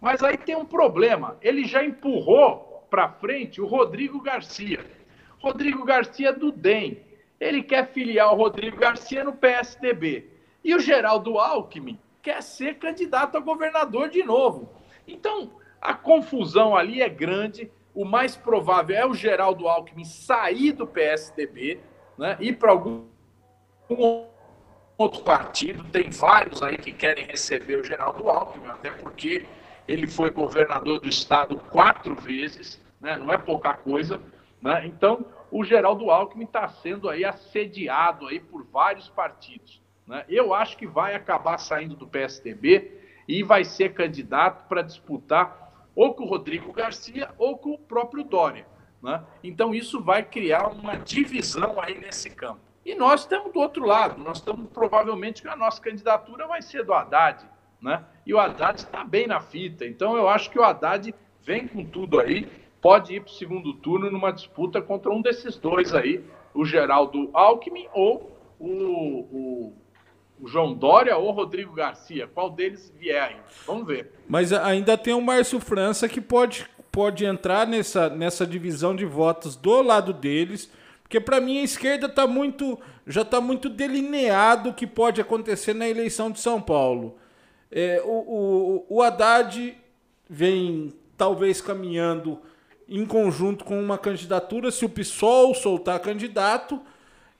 Mas 0.00 0.22
aí 0.22 0.36
tem 0.36 0.56
um 0.56 0.64
problema. 0.64 1.36
Ele 1.40 1.64
já 1.64 1.84
empurrou 1.84 2.86
para 2.90 3.08
frente 3.08 3.60
o 3.60 3.66
Rodrigo 3.66 4.20
Garcia. 4.20 4.84
Rodrigo 5.38 5.84
Garcia 5.84 6.32
do 6.32 6.50
DEM. 6.50 7.00
Ele 7.40 7.62
quer 7.62 7.88
filiar 7.88 8.32
o 8.32 8.36
Rodrigo 8.36 8.76
Garcia 8.76 9.24
no 9.24 9.32
PSDB. 9.32 10.30
E 10.62 10.74
o 10.74 10.80
Geraldo 10.80 11.38
Alckmin 11.38 11.98
quer 12.22 12.42
ser 12.42 12.78
candidato 12.78 13.36
a 13.36 13.40
governador 13.40 14.08
de 14.08 14.22
novo. 14.22 14.70
Então, 15.06 15.52
a 15.80 15.92
confusão 15.92 16.74
ali 16.74 17.02
é 17.02 17.08
grande. 17.08 17.70
O 17.94 18.04
mais 18.04 18.36
provável 18.36 18.96
é 18.96 19.06
o 19.06 19.14
Geraldo 19.14 19.68
Alckmin 19.68 20.04
sair 20.04 20.72
do 20.72 20.86
PSDB, 20.86 21.80
né, 22.18 22.36
ir 22.40 22.58
para 22.58 22.70
algum 22.72 23.04
outro 24.96 25.22
partido. 25.22 25.84
Tem 25.84 26.10
vários 26.10 26.62
aí 26.62 26.76
que 26.78 26.92
querem 26.92 27.26
receber 27.26 27.76
o 27.76 27.84
Geraldo 27.84 28.28
Alckmin, 28.28 28.68
até 28.68 28.90
porque 28.90 29.46
ele 29.86 30.06
foi 30.06 30.30
governador 30.30 31.00
do 31.00 31.08
estado 31.08 31.56
quatro 31.56 32.14
vezes, 32.14 32.80
né? 33.00 33.16
não 33.16 33.32
é 33.32 33.38
pouca 33.38 33.74
coisa. 33.74 34.20
Né? 34.62 34.86
Então, 34.86 35.26
o 35.50 35.62
Geraldo 35.62 36.10
Alckmin 36.10 36.44
está 36.44 36.68
sendo 36.68 37.08
aí 37.08 37.24
assediado 37.24 38.26
aí 38.26 38.40
por 38.40 38.64
vários 38.64 39.08
partidos. 39.08 39.82
Né? 40.06 40.24
Eu 40.28 40.54
acho 40.54 40.76
que 40.76 40.86
vai 40.86 41.14
acabar 41.14 41.58
saindo 41.58 41.94
do 41.94 42.06
PSDB 42.06 43.00
e 43.28 43.42
vai 43.42 43.64
ser 43.64 43.92
candidato 43.92 44.66
para 44.68 44.82
disputar 44.82 45.88
ou 45.94 46.14
com 46.14 46.24
o 46.24 46.28
Rodrigo 46.28 46.72
Garcia 46.72 47.30
ou 47.38 47.56
com 47.56 47.72
o 47.72 47.78
próprio 47.78 48.24
Dória. 48.24 48.66
Né? 49.02 49.22
Então, 49.42 49.74
isso 49.74 50.02
vai 50.02 50.22
criar 50.22 50.68
uma 50.68 50.96
divisão 50.96 51.80
aí 51.80 51.98
nesse 51.98 52.30
campo. 52.30 52.60
E 52.84 52.94
nós 52.94 53.20
estamos 53.20 53.52
do 53.52 53.60
outro 53.60 53.84
lado, 53.84 54.22
nós 54.22 54.38
estamos 54.38 54.68
provavelmente 54.70 55.42
que 55.42 55.48
a 55.48 55.56
nossa 55.56 55.80
candidatura 55.80 56.46
vai 56.46 56.60
ser 56.60 56.84
do 56.84 56.92
Haddad 56.92 57.46
né? 57.84 58.02
E 58.24 58.32
o 58.32 58.38
Haddad 58.38 58.78
está 58.78 59.04
bem 59.04 59.26
na 59.26 59.40
fita. 59.40 59.84
Então 59.84 60.16
eu 60.16 60.26
acho 60.26 60.50
que 60.50 60.58
o 60.58 60.64
Haddad 60.64 61.14
vem 61.42 61.68
com 61.68 61.84
tudo 61.84 62.18
aí, 62.18 62.48
pode 62.80 63.14
ir 63.14 63.20
para 63.20 63.30
o 63.30 63.34
segundo 63.34 63.74
turno 63.74 64.10
numa 64.10 64.32
disputa 64.32 64.80
contra 64.80 65.12
um 65.12 65.20
desses 65.20 65.56
dois 65.58 65.94
aí, 65.94 66.24
o 66.54 66.64
Geraldo 66.64 67.28
Alckmin 67.34 67.86
ou 67.92 68.34
o, 68.58 68.66
o, 68.66 69.72
o 70.40 70.48
João 70.48 70.72
Dória 70.72 71.14
ou 71.18 71.28
o 71.28 71.32
Rodrigo 71.32 71.74
Garcia. 71.74 72.26
Qual 72.26 72.48
deles 72.48 72.90
vier 72.98 73.22
aí? 73.22 73.36
Vamos 73.66 73.86
ver. 73.86 74.10
Mas 74.26 74.50
ainda 74.50 74.96
tem 74.96 75.12
o 75.12 75.20
Márcio 75.20 75.60
França 75.60 76.08
que 76.08 76.22
pode, 76.22 76.66
pode 76.90 77.26
entrar 77.26 77.66
nessa, 77.66 78.08
nessa 78.08 78.46
divisão 78.46 78.96
de 78.96 79.04
votos 79.04 79.56
do 79.56 79.82
lado 79.82 80.14
deles. 80.14 80.72
Porque 81.14 81.24
para 81.24 81.40
mim 81.40 81.60
a 81.60 81.62
esquerda 81.62 82.08
tá 82.08 82.26
muito, 82.26 82.76
já 83.06 83.22
está 83.22 83.40
muito 83.40 83.68
delineado 83.68 84.70
o 84.70 84.74
que 84.74 84.84
pode 84.84 85.20
acontecer 85.20 85.72
na 85.72 85.88
eleição 85.88 86.28
de 86.28 86.40
São 86.40 86.60
Paulo. 86.60 87.16
É, 87.70 88.02
o, 88.04 88.84
o, 88.88 88.96
o 88.96 89.00
Haddad 89.00 89.76
vem 90.28 90.92
talvez 91.16 91.60
caminhando 91.60 92.40
em 92.88 93.06
conjunto 93.06 93.64
com 93.64 93.80
uma 93.80 93.96
candidatura, 93.96 94.72
se 94.72 94.84
o 94.84 94.88
PSOL 94.88 95.54
soltar 95.54 96.00
candidato. 96.00 96.80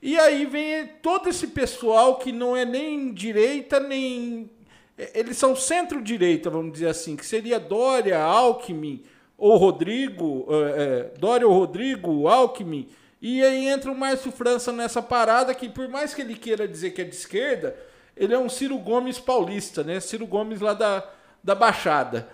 E 0.00 0.16
aí 0.20 0.46
vem 0.46 0.86
todo 1.02 1.28
esse 1.28 1.48
pessoal 1.48 2.18
que 2.18 2.30
não 2.30 2.56
é 2.56 2.64
nem 2.64 3.12
direita, 3.12 3.80
nem. 3.80 4.48
É, 4.96 5.18
eles 5.18 5.36
são 5.36 5.56
centro-direita, 5.56 6.48
vamos 6.48 6.74
dizer 6.74 6.90
assim, 6.90 7.16
que 7.16 7.26
seria 7.26 7.58
Dória, 7.58 8.22
Alckmin 8.22 9.02
ou 9.36 9.56
Rodrigo, 9.56 10.46
é, 10.48 10.54
é, 10.54 11.18
Dória 11.18 11.44
ou 11.44 11.52
Rodrigo, 11.52 12.28
Alckmin. 12.28 12.86
E 13.26 13.42
aí 13.42 13.68
entra 13.68 13.90
o 13.90 13.96
Márcio 13.96 14.30
França 14.30 14.70
nessa 14.70 15.00
parada 15.00 15.54
que, 15.54 15.66
por 15.66 15.88
mais 15.88 16.12
que 16.12 16.20
ele 16.20 16.34
queira 16.34 16.68
dizer 16.68 16.90
que 16.90 17.00
é 17.00 17.04
de 17.04 17.14
esquerda, 17.14 17.74
ele 18.14 18.34
é 18.34 18.38
um 18.38 18.50
Ciro 18.50 18.76
Gomes 18.76 19.18
paulista, 19.18 19.82
né? 19.82 19.98
Ciro 19.98 20.26
Gomes 20.26 20.60
lá 20.60 20.74
da, 20.74 21.02
da 21.42 21.54
Baixada. 21.54 22.28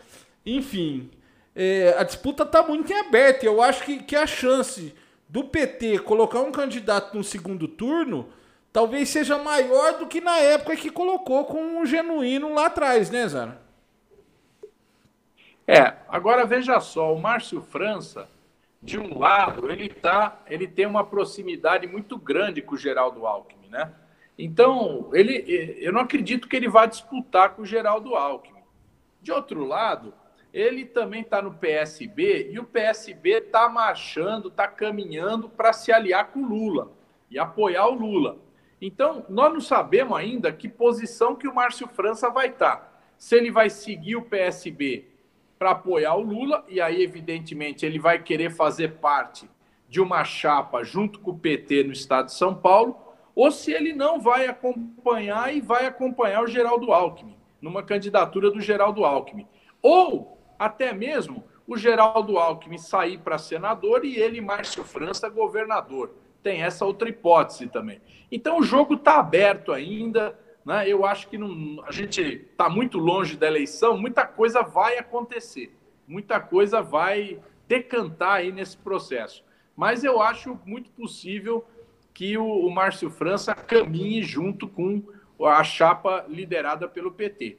Enfim, 0.44 1.08
é, 1.54 1.94
a 1.96 2.02
disputa 2.02 2.42
está 2.42 2.64
muito 2.64 2.92
em 2.92 2.96
aberto. 2.96 3.44
Eu 3.44 3.62
acho 3.62 3.84
que, 3.84 4.02
que 4.02 4.16
a 4.16 4.26
chance 4.26 4.92
do 5.28 5.44
PT 5.44 6.00
colocar 6.00 6.40
um 6.40 6.50
candidato 6.50 7.16
no 7.16 7.22
segundo 7.22 7.68
turno 7.68 8.28
talvez 8.72 9.10
seja 9.10 9.38
maior 9.38 9.96
do 9.96 10.08
que 10.08 10.20
na 10.20 10.38
época 10.38 10.74
que 10.74 10.90
colocou 10.90 11.44
com 11.44 11.80
o 11.80 11.86
Genuíno 11.86 12.52
lá 12.52 12.66
atrás, 12.66 13.10
né, 13.10 13.28
Zara? 13.28 13.62
É, 15.68 15.94
agora 16.08 16.44
veja 16.44 16.80
só, 16.80 17.14
o 17.14 17.20
Márcio 17.20 17.62
França, 17.62 18.28
de 18.82 18.98
um 18.98 19.18
lado, 19.18 19.70
ele 19.70 19.88
tá, 19.88 20.42
ele 20.48 20.66
tem 20.66 20.86
uma 20.86 21.04
proximidade 21.04 21.86
muito 21.86 22.16
grande 22.16 22.62
com 22.62 22.74
o 22.74 22.78
Geraldo 22.78 23.26
Alckmin, 23.26 23.68
né? 23.68 23.92
Então, 24.38 25.10
ele, 25.12 25.44
eu 25.80 25.92
não 25.92 26.00
acredito 26.00 26.48
que 26.48 26.56
ele 26.56 26.68
vá 26.68 26.86
disputar 26.86 27.50
com 27.50 27.62
o 27.62 27.66
Geraldo 27.66 28.14
Alckmin. 28.14 28.62
De 29.20 29.30
outro 29.30 29.66
lado, 29.66 30.14
ele 30.50 30.86
também 30.86 31.20
está 31.20 31.42
no 31.42 31.52
PSB 31.52 32.50
e 32.50 32.58
o 32.58 32.64
PSB 32.64 33.32
está 33.32 33.68
marchando, 33.68 34.48
está 34.48 34.66
caminhando 34.66 35.48
para 35.50 35.74
se 35.74 35.92
aliar 35.92 36.28
com 36.28 36.40
o 36.40 36.48
Lula 36.48 36.90
e 37.30 37.38
apoiar 37.38 37.86
o 37.86 37.94
Lula. 37.94 38.38
Então, 38.80 39.26
nós 39.28 39.52
não 39.52 39.60
sabemos 39.60 40.16
ainda 40.16 40.50
que 40.50 40.70
posição 40.70 41.36
que 41.36 41.46
o 41.46 41.54
Márcio 41.54 41.86
França 41.86 42.30
vai 42.30 42.48
estar. 42.48 42.76
Tá. 42.76 42.92
Se 43.18 43.36
ele 43.36 43.50
vai 43.50 43.68
seguir 43.68 44.16
o 44.16 44.22
PSB 44.22 45.09
para 45.60 45.72
apoiar 45.72 46.14
o 46.14 46.22
Lula, 46.22 46.64
e 46.66 46.80
aí, 46.80 47.02
evidentemente, 47.02 47.84
ele 47.84 47.98
vai 47.98 48.22
querer 48.22 48.50
fazer 48.50 48.92
parte 48.92 49.46
de 49.90 50.00
uma 50.00 50.24
chapa 50.24 50.82
junto 50.82 51.20
com 51.20 51.32
o 51.32 51.38
PT 51.38 51.84
no 51.84 51.92
estado 51.92 52.26
de 52.26 52.32
São 52.32 52.54
Paulo, 52.54 52.98
ou 53.34 53.50
se 53.50 53.70
ele 53.70 53.92
não 53.92 54.18
vai 54.18 54.46
acompanhar 54.46 55.54
e 55.54 55.60
vai 55.60 55.84
acompanhar 55.84 56.42
o 56.42 56.46
Geraldo 56.46 56.90
Alckmin, 56.94 57.36
numa 57.60 57.82
candidatura 57.82 58.50
do 58.50 58.58
Geraldo 58.58 59.04
Alckmin. 59.04 59.46
Ou 59.82 60.38
até 60.58 60.94
mesmo 60.94 61.44
o 61.66 61.76
Geraldo 61.76 62.38
Alckmin 62.38 62.78
sair 62.78 63.18
para 63.18 63.36
senador 63.36 64.02
e 64.02 64.16
ele, 64.16 64.40
Márcio 64.40 64.82
França, 64.82 65.28
governador. 65.28 66.14
Tem 66.42 66.62
essa 66.62 66.86
outra 66.86 67.06
hipótese 67.06 67.66
também. 67.66 68.00
Então 68.32 68.60
o 68.60 68.62
jogo 68.62 68.94
está 68.94 69.18
aberto 69.18 69.72
ainda. 69.72 70.38
Né? 70.64 70.88
Eu 70.88 71.04
acho 71.04 71.28
que 71.28 71.38
não, 71.38 71.82
a 71.84 71.92
gente 71.92 72.20
está 72.20 72.68
muito 72.68 72.98
longe 72.98 73.36
da 73.36 73.46
eleição, 73.46 73.96
muita 73.96 74.26
coisa 74.26 74.62
vai 74.62 74.98
acontecer, 74.98 75.74
muita 76.06 76.40
coisa 76.40 76.82
vai 76.82 77.38
decantar 77.66 78.34
aí 78.34 78.52
nesse 78.52 78.76
processo. 78.76 79.44
Mas 79.76 80.04
eu 80.04 80.20
acho 80.20 80.58
muito 80.66 80.90
possível 80.90 81.64
que 82.12 82.36
o, 82.36 82.44
o 82.44 82.70
Márcio 82.70 83.10
França 83.10 83.54
caminhe 83.54 84.22
junto 84.22 84.68
com 84.68 85.02
a 85.42 85.64
chapa 85.64 86.26
liderada 86.28 86.86
pelo 86.86 87.12
PT. 87.12 87.56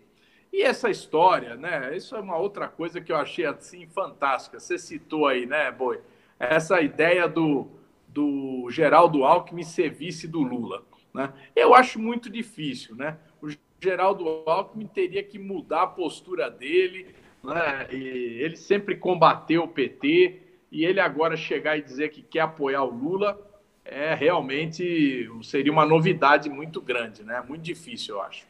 E 0.53 0.61
essa 0.61 0.89
história, 0.89 1.55
né? 1.55 1.95
Isso 1.95 2.15
é 2.15 2.19
uma 2.19 2.37
outra 2.37 2.67
coisa 2.67 2.99
que 2.99 3.11
eu 3.11 3.15
achei 3.15 3.45
assim 3.45 3.87
fantástica. 3.87 4.59
Você 4.59 4.77
citou 4.77 5.25
aí, 5.25 5.45
né, 5.45 5.71
Boi? 5.71 5.99
essa 6.41 6.81
ideia 6.81 7.27
do, 7.27 7.67
do 8.07 8.67
Geraldo 8.71 9.23
Alckmin 9.23 9.63
ser 9.63 9.91
vice 9.91 10.27
do 10.27 10.41
Lula. 10.41 10.83
Né? 11.13 11.31
Eu 11.55 11.73
acho 11.73 11.99
muito 11.99 12.29
difícil. 12.29 12.95
Né? 12.95 13.17
O 13.41 13.47
Geraldo 13.81 14.43
Alckmin 14.45 14.87
teria 14.87 15.23
que 15.23 15.39
mudar 15.39 15.83
a 15.83 15.87
postura 15.87 16.49
dele. 16.49 17.07
Né? 17.43 17.87
ele 17.89 18.55
sempre 18.55 18.95
combateu 18.95 19.63
o 19.63 19.67
PT 19.67 20.41
e 20.71 20.85
ele 20.85 20.99
agora 20.99 21.35
chegar 21.35 21.75
e 21.75 21.81
dizer 21.81 22.09
que 22.09 22.21
quer 22.21 22.41
apoiar 22.41 22.83
o 22.83 22.91
Lula 22.91 23.51
é 23.83 24.13
realmente 24.13 25.27
seria 25.43 25.71
uma 25.71 25.85
novidade 25.85 26.49
muito 26.49 26.79
grande, 26.79 27.23
né? 27.23 27.43
Muito 27.47 27.61
difícil, 27.61 28.15
eu 28.15 28.21
acho. 28.21 28.45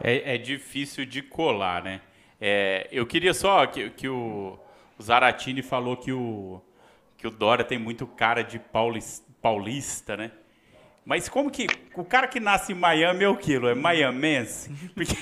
É, 0.00 0.34
é 0.34 0.38
difícil 0.38 1.04
de 1.04 1.22
colar, 1.22 1.82
né? 1.82 2.00
É, 2.40 2.86
eu 2.92 3.04
queria 3.06 3.34
só 3.34 3.66
que, 3.66 3.90
que 3.90 4.08
o, 4.08 4.58
o 4.98 5.02
Zaratini 5.02 5.62
falou 5.62 5.96
que 5.96 6.12
o, 6.12 6.60
que 7.16 7.26
o 7.26 7.30
Dória 7.30 7.64
tem 7.64 7.78
muito 7.78 8.06
cara 8.06 8.42
de 8.42 8.58
paulista, 8.58 9.26
paulista, 9.42 10.16
né? 10.16 10.30
Mas 11.08 11.26
como 11.26 11.50
que 11.50 11.66
o 11.96 12.04
cara 12.04 12.28
que 12.28 12.38
nasce 12.38 12.72
em 12.72 12.74
Miami 12.74 13.24
é 13.24 13.28
o 13.30 13.34
quilo? 13.34 13.66
É 13.66 13.74
miamense? 13.74 14.70
Porque 14.94 15.16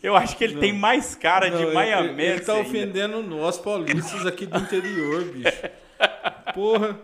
eu 0.00 0.14
acho 0.14 0.36
que 0.36 0.44
ele 0.44 0.54
não, 0.54 0.60
tem 0.60 0.72
mais 0.72 1.16
cara 1.16 1.50
não, 1.50 1.58
de 1.58 1.66
miamense. 1.66 2.22
Ele, 2.22 2.22
ele 2.22 2.40
tá 2.40 2.52
ainda. 2.52 2.68
ofendendo 2.68 3.20
nós 3.20 3.58
paulistas 3.58 4.24
aqui 4.24 4.46
do 4.46 4.56
interior, 4.56 5.24
bicho. 5.24 5.62
Porra. 6.54 6.96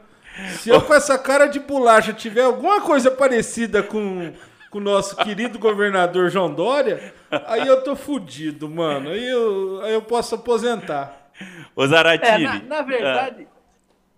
Se 0.61 0.71
eu 0.71 0.81
com 0.81 0.95
essa 0.95 1.18
cara 1.18 1.47
de 1.47 1.59
bolacha 1.59 2.12
tiver 2.12 2.45
alguma 2.45 2.81
coisa 2.81 3.11
parecida 3.11 3.83
com, 3.83 4.33
com 4.71 4.79
o 4.79 4.81
nosso 4.81 5.16
querido 5.16 5.59
governador 5.59 6.31
João 6.31 6.55
Dória, 6.55 7.12
aí 7.49 7.66
eu 7.66 7.83
tô 7.83 7.97
fudido, 7.97 8.71
mano. 8.71 9.11
Aí 9.11 9.29
eu, 9.29 9.81
aí 9.83 9.92
eu 9.92 10.03
posso 10.03 10.37
aposentar. 10.37 11.33
Ô 11.75 11.85
Zaratini. 11.85 12.45
É, 12.45 12.49
na, 12.49 12.62
na 12.62 12.83
verdade, 12.83 13.49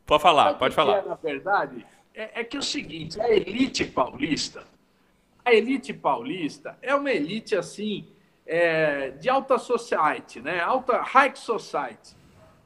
Pode 0.07 0.23
falar, 0.23 0.55
pode 0.55 0.75
falar. 0.75 0.99
É, 0.99 1.03
na 1.03 1.15
verdade, 1.15 1.87
é, 2.15 2.41
é 2.41 2.45
que 2.45 2.57
é 2.57 2.61
o 2.61 2.63
seguinte, 2.63 3.21
a 3.21 3.29
elite 3.29 3.85
paulista, 3.85 4.65
a 5.45 5.53
elite 5.53 5.93
paulista 5.93 6.79
é 6.81 6.95
uma 6.95 7.11
elite 7.11 7.57
assim 7.57 8.09
é, 8.47 9.11
de 9.11 9.29
alta 9.29 9.59
society, 9.59 10.41
né? 10.41 10.61
Alta 10.61 11.03
high 11.03 11.35
society. 11.35 12.17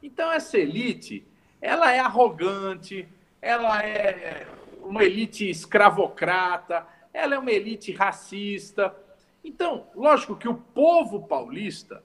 Então 0.01 0.31
essa 0.31 0.57
elite, 0.57 1.25
ela 1.61 1.91
é 1.91 1.99
arrogante, 1.99 3.07
ela 3.41 3.81
é 3.83 4.47
uma 4.81 5.03
elite 5.03 5.49
escravocrata, 5.49 6.87
ela 7.13 7.35
é 7.35 7.39
uma 7.39 7.51
elite 7.51 7.91
racista. 7.91 8.95
Então, 9.43 9.87
lógico 9.95 10.35
que 10.35 10.47
o 10.47 10.55
povo 10.55 11.23
paulista, 11.27 12.03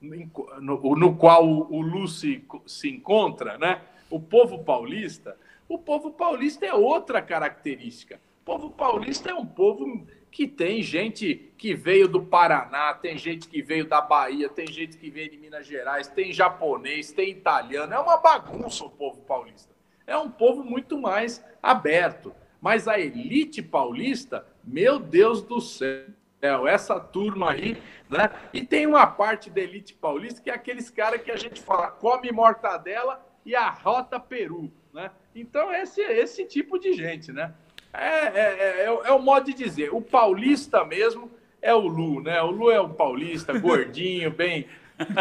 no, 0.00 0.96
no 0.96 1.16
qual 1.16 1.46
o 1.46 1.80
Lúcio 1.80 2.42
se 2.66 2.90
encontra, 2.90 3.58
né? 3.58 3.82
o 4.10 4.18
povo 4.18 4.58
paulista, 4.64 5.36
o 5.70 5.78
povo 5.78 6.10
paulista 6.10 6.66
é 6.66 6.74
outra 6.74 7.22
característica. 7.22 8.20
O 8.42 8.44
povo 8.44 8.70
paulista 8.70 9.30
é 9.30 9.34
um 9.34 9.46
povo 9.46 10.04
que 10.28 10.48
tem 10.48 10.82
gente 10.82 11.52
que 11.56 11.76
veio 11.76 12.08
do 12.08 12.20
Paraná, 12.20 12.92
tem 12.94 13.16
gente 13.16 13.46
que 13.46 13.62
veio 13.62 13.86
da 13.86 14.00
Bahia, 14.00 14.48
tem 14.48 14.66
gente 14.66 14.98
que 14.98 15.08
veio 15.08 15.30
de 15.30 15.36
Minas 15.36 15.64
Gerais, 15.68 16.08
tem 16.08 16.32
japonês, 16.32 17.12
tem 17.12 17.30
italiano. 17.30 17.94
É 17.94 17.98
uma 18.00 18.16
bagunça 18.16 18.84
o 18.84 18.90
povo 18.90 19.20
paulista. 19.22 19.72
É 20.08 20.16
um 20.18 20.28
povo 20.28 20.64
muito 20.64 20.98
mais 20.98 21.44
aberto. 21.62 22.34
Mas 22.60 22.88
a 22.88 22.98
elite 22.98 23.62
paulista, 23.62 24.44
meu 24.64 24.98
Deus 24.98 25.40
do 25.40 25.60
céu, 25.60 26.66
essa 26.66 26.98
turma 26.98 27.52
aí, 27.52 27.80
né? 28.08 28.28
E 28.52 28.64
tem 28.64 28.88
uma 28.88 29.06
parte 29.06 29.48
da 29.48 29.60
elite 29.60 29.94
paulista 29.94 30.42
que 30.42 30.50
é 30.50 30.54
aqueles 30.54 30.90
caras 30.90 31.22
que 31.22 31.30
a 31.30 31.36
gente 31.36 31.62
fala, 31.62 31.92
come 31.92 32.32
mortadela 32.32 33.24
e 33.46 33.54
a 33.54 33.70
Rota 33.70 34.18
Peru, 34.18 34.68
né? 34.92 35.12
Então, 35.34 35.72
esse, 35.72 36.00
esse 36.00 36.44
tipo 36.44 36.78
de 36.78 36.92
gente, 36.92 37.32
né? 37.32 37.52
É, 37.92 38.26
é, 38.26 38.84
é, 38.84 38.84
é, 38.84 39.12
o 39.12 39.18
modo 39.18 39.46
de 39.46 39.54
dizer. 39.54 39.92
O 39.92 40.00
paulista 40.00 40.84
mesmo 40.84 41.30
é 41.60 41.74
o 41.74 41.80
Lu, 41.80 42.22
né? 42.22 42.40
O 42.42 42.50
Lu 42.50 42.70
é 42.70 42.80
um 42.80 42.92
paulista, 42.92 43.56
gordinho, 43.58 44.30
bem 44.30 44.66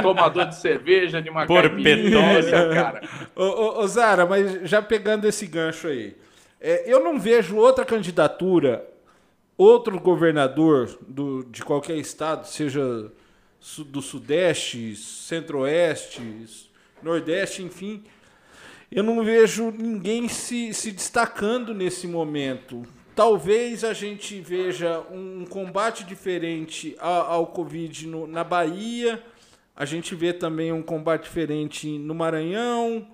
tomador 0.02 0.46
de 0.46 0.56
cerveja, 0.56 1.22
de 1.22 1.30
uma 1.30 1.48
caipirinha, 1.48 2.44
cara. 2.74 3.02
Ô, 3.36 3.44
ô, 3.44 3.80
ô, 3.80 3.88
Zara, 3.88 4.26
mas 4.26 4.70
já 4.70 4.82
pegando 4.82 5.26
esse 5.26 5.48
gancho 5.48 5.88
aí, 5.88 6.16
é, 6.60 6.92
eu 6.92 7.04
não 7.04 7.18
vejo 7.18 7.56
outra 7.56 7.86
candidatura, 7.86 8.86
outro 9.58 10.00
governador 10.00 10.98
do, 11.08 11.46
de 11.46 11.64
qualquer 11.64 11.96
estado, 11.96 12.46
seja 12.46 13.12
do 13.88 14.02
Sudeste, 14.02 14.96
Centro-Oeste, 14.96 16.68
Nordeste, 17.02 17.64
enfim. 17.64 18.04
Eu 18.92 19.04
não 19.04 19.24
vejo 19.24 19.72
ninguém 19.72 20.28
se, 20.28 20.74
se 20.74 20.92
destacando 20.92 21.76
nesse 21.76 22.08
momento. 22.08 22.84
Talvez 23.16 23.84
a 23.84 23.94
gente 23.94 24.42
veja 24.42 25.02
um 25.12 25.46
combate 25.46 26.04
diferente 26.04 26.96
ao, 27.00 27.32
ao 27.32 27.48
Covid 27.48 28.08
no, 28.08 28.26
na 28.26 28.44
Bahia, 28.44 29.22
a 29.76 29.86
gente 29.86 30.16
vê 30.16 30.34
também 30.34 30.72
um 30.72 30.82
combate 30.82 31.24
diferente 31.24 31.88
no 32.00 32.16
Maranhão, 32.16 33.08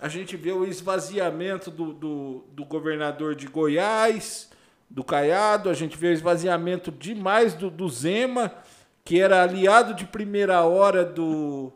a 0.00 0.08
gente 0.08 0.36
vê 0.36 0.52
o 0.52 0.64
esvaziamento 0.64 1.70
do, 1.70 1.92
do, 1.92 2.44
do 2.52 2.64
governador 2.64 3.34
de 3.34 3.46
Goiás, 3.46 4.50
do 4.88 5.04
Caiado, 5.04 5.68
a 5.68 5.74
gente 5.74 5.98
vê 5.98 6.08
o 6.08 6.12
esvaziamento 6.12 6.90
demais 6.90 7.52
do, 7.52 7.68
do 7.68 7.88
Zema, 7.88 8.54
que 9.04 9.20
era 9.20 9.42
aliado 9.42 9.92
de 9.92 10.06
primeira 10.06 10.62
hora 10.62 11.04
do, 11.04 11.72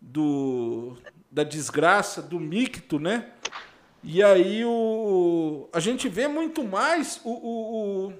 do, 0.00 0.96
da 1.34 1.42
desgraça, 1.42 2.22
do 2.22 2.38
micto, 2.38 3.00
né? 3.00 3.26
E 4.04 4.22
aí 4.22 4.64
o, 4.64 5.68
a 5.72 5.80
gente 5.80 6.08
vê 6.08 6.28
muito 6.28 6.62
mais 6.62 7.20
o, 7.24 7.30
o, 7.30 8.06
o, 8.06 8.12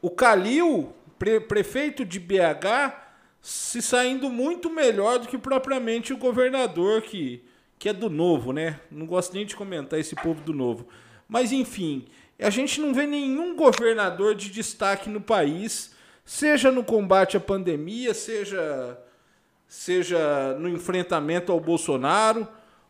o 0.00 0.10
Calil, 0.10 0.94
pre, 1.18 1.40
prefeito 1.40 2.02
de 2.02 2.18
BH, 2.18 2.94
se 3.42 3.82
saindo 3.82 4.30
muito 4.30 4.70
melhor 4.70 5.18
do 5.18 5.28
que 5.28 5.36
propriamente 5.36 6.14
o 6.14 6.16
governador 6.16 7.02
que, 7.02 7.44
que 7.78 7.90
é 7.90 7.92
do 7.92 8.08
novo, 8.08 8.50
né? 8.50 8.80
Não 8.90 9.04
gosto 9.04 9.34
nem 9.34 9.44
de 9.44 9.54
comentar 9.54 10.00
esse 10.00 10.14
povo 10.14 10.40
do 10.40 10.54
novo. 10.54 10.88
Mas 11.28 11.52
enfim, 11.52 12.06
a 12.38 12.48
gente 12.48 12.80
não 12.80 12.94
vê 12.94 13.06
nenhum 13.06 13.54
governador 13.54 14.34
de 14.34 14.50
destaque 14.50 15.10
no 15.10 15.20
país, 15.20 15.94
seja 16.24 16.72
no 16.72 16.82
combate 16.82 17.36
à 17.36 17.40
pandemia, 17.40 18.14
seja 18.14 18.98
seja 19.66 20.54
no 20.58 20.68
enfrentamento 20.68 21.50
ao 21.52 21.60
Bolsonaro 21.60 22.46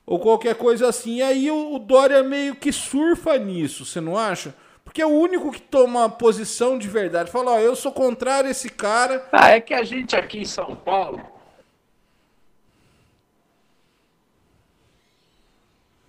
ou 0.07 0.19
qualquer 0.19 0.55
coisa 0.57 0.89
assim. 0.89 1.17
E 1.17 1.23
aí 1.23 1.51
o, 1.51 1.79
Dória 1.79 2.23
meio 2.23 2.55
que 2.55 2.73
surfa 2.73 3.39
nisso, 3.39 3.85
você 3.85 4.01
não 4.01 4.19
acha? 4.19 4.55
Porque 4.85 5.01
é 5.01 5.07
o 5.07 5.11
único 5.11 5.51
que 5.51 5.61
toma 5.63 6.09
posição 6.09 6.79
de 6.79 6.89
verdade. 6.89 7.31
Fala, 7.31 7.53
ó, 7.53 7.59
eu 7.59 7.75
sou 7.75 7.91
contrário 7.91 8.49
a 8.49 8.51
esse 8.51 8.69
cara. 8.69 9.27
Ah, 9.33 9.51
é 9.51 9.61
que 9.61 9.73
a 9.73 9.83
gente 9.83 10.15
aqui 10.15 10.39
em 10.39 10.45
São 10.45 10.77
Paulo. 10.77 11.21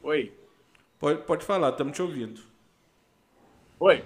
Oi. 0.04 0.32
Pode, 1.00 1.24
pode 1.24 1.46
falar, 1.46 1.70
estamos 1.70 1.94
te 1.94 2.02
ouvindo. 2.02 2.42
Oi. 3.80 4.04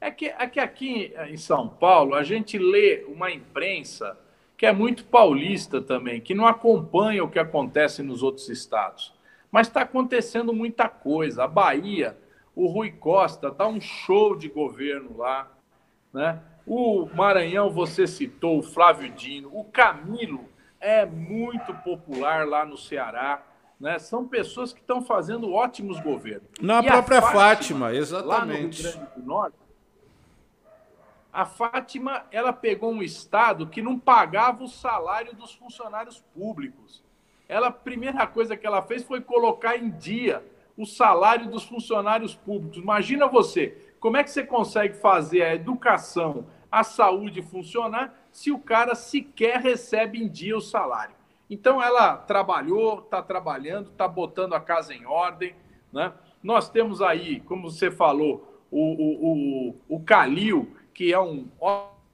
É 0.00 0.10
que, 0.10 0.26
é 0.26 0.46
que 0.46 0.58
aqui 0.58 1.14
em 1.28 1.36
São 1.36 1.68
Paulo 1.68 2.14
a 2.14 2.24
gente 2.24 2.58
lê 2.58 3.04
uma 3.06 3.30
imprensa 3.30 4.18
que 4.62 4.66
é 4.66 4.72
muito 4.72 5.04
paulista 5.06 5.82
também, 5.82 6.20
que 6.20 6.36
não 6.36 6.46
acompanha 6.46 7.24
o 7.24 7.28
que 7.28 7.40
acontece 7.40 8.00
nos 8.00 8.22
outros 8.22 8.48
estados. 8.48 9.12
Mas 9.50 9.66
está 9.66 9.80
acontecendo 9.80 10.52
muita 10.52 10.88
coisa. 10.88 11.42
A 11.42 11.48
Bahia, 11.48 12.16
o 12.54 12.68
Rui 12.68 12.92
Costa, 12.92 13.50
dá 13.50 13.66
um 13.66 13.80
show 13.80 14.36
de 14.36 14.48
governo 14.48 15.16
lá. 15.18 15.50
Né? 16.14 16.38
O 16.64 17.08
Maranhão, 17.12 17.70
você 17.70 18.06
citou, 18.06 18.60
o 18.60 18.62
Flávio 18.62 19.10
Dino. 19.10 19.50
O 19.52 19.64
Camilo 19.64 20.44
é 20.78 21.04
muito 21.04 21.74
popular 21.82 22.46
lá 22.46 22.64
no 22.64 22.76
Ceará. 22.76 23.42
Né? 23.80 23.98
São 23.98 24.28
pessoas 24.28 24.72
que 24.72 24.78
estão 24.78 25.02
fazendo 25.02 25.52
ótimos 25.52 25.98
governos. 25.98 26.46
Na 26.60 26.78
e 26.78 26.86
própria 26.86 27.20
Fátima, 27.20 27.40
Fátima, 27.40 27.94
exatamente. 27.94 28.28
Lá 28.28 28.44
no 28.44 28.52
Rio 28.52 28.70
Grande 28.70 29.12
do 29.16 29.26
Norte, 29.26 29.56
a 31.32 31.46
Fátima 31.46 32.26
ela 32.30 32.52
pegou 32.52 32.92
um 32.92 33.02
estado 33.02 33.66
que 33.66 33.80
não 33.80 33.98
pagava 33.98 34.62
o 34.62 34.68
salário 34.68 35.34
dos 35.34 35.54
funcionários 35.54 36.20
públicos. 36.34 37.02
Ela, 37.48 37.68
a 37.68 37.72
primeira 37.72 38.26
coisa 38.26 38.56
que 38.56 38.66
ela 38.66 38.82
fez 38.82 39.02
foi 39.02 39.20
colocar 39.20 39.76
em 39.76 39.90
dia 39.90 40.44
o 40.76 40.84
salário 40.84 41.50
dos 41.50 41.64
funcionários 41.64 42.34
públicos. 42.34 42.78
Imagina 42.78 43.26
você, 43.26 43.94
como 43.98 44.16
é 44.16 44.24
que 44.24 44.30
você 44.30 44.44
consegue 44.44 44.94
fazer 44.94 45.42
a 45.42 45.54
educação, 45.54 46.46
a 46.70 46.82
saúde 46.82 47.42
funcionar 47.42 48.14
se 48.30 48.50
o 48.50 48.58
cara 48.58 48.94
sequer 48.94 49.60
recebe 49.60 50.22
em 50.22 50.28
dia 50.28 50.56
o 50.56 50.60
salário? 50.60 51.14
Então 51.48 51.82
ela 51.82 52.16
trabalhou, 52.16 53.00
está 53.00 53.22
trabalhando, 53.22 53.90
está 53.90 54.08
botando 54.08 54.54
a 54.54 54.60
casa 54.60 54.94
em 54.94 55.06
ordem. 55.06 55.54
Né? 55.92 56.12
Nós 56.42 56.68
temos 56.68 57.00
aí, 57.00 57.40
como 57.40 57.70
você 57.70 57.90
falou, 57.90 58.48
o, 58.70 58.80
o, 58.80 59.68
o, 59.68 59.96
o 59.96 60.00
Calil, 60.00 60.74
que 60.94 61.12
é 61.12 61.20
um 61.20 61.48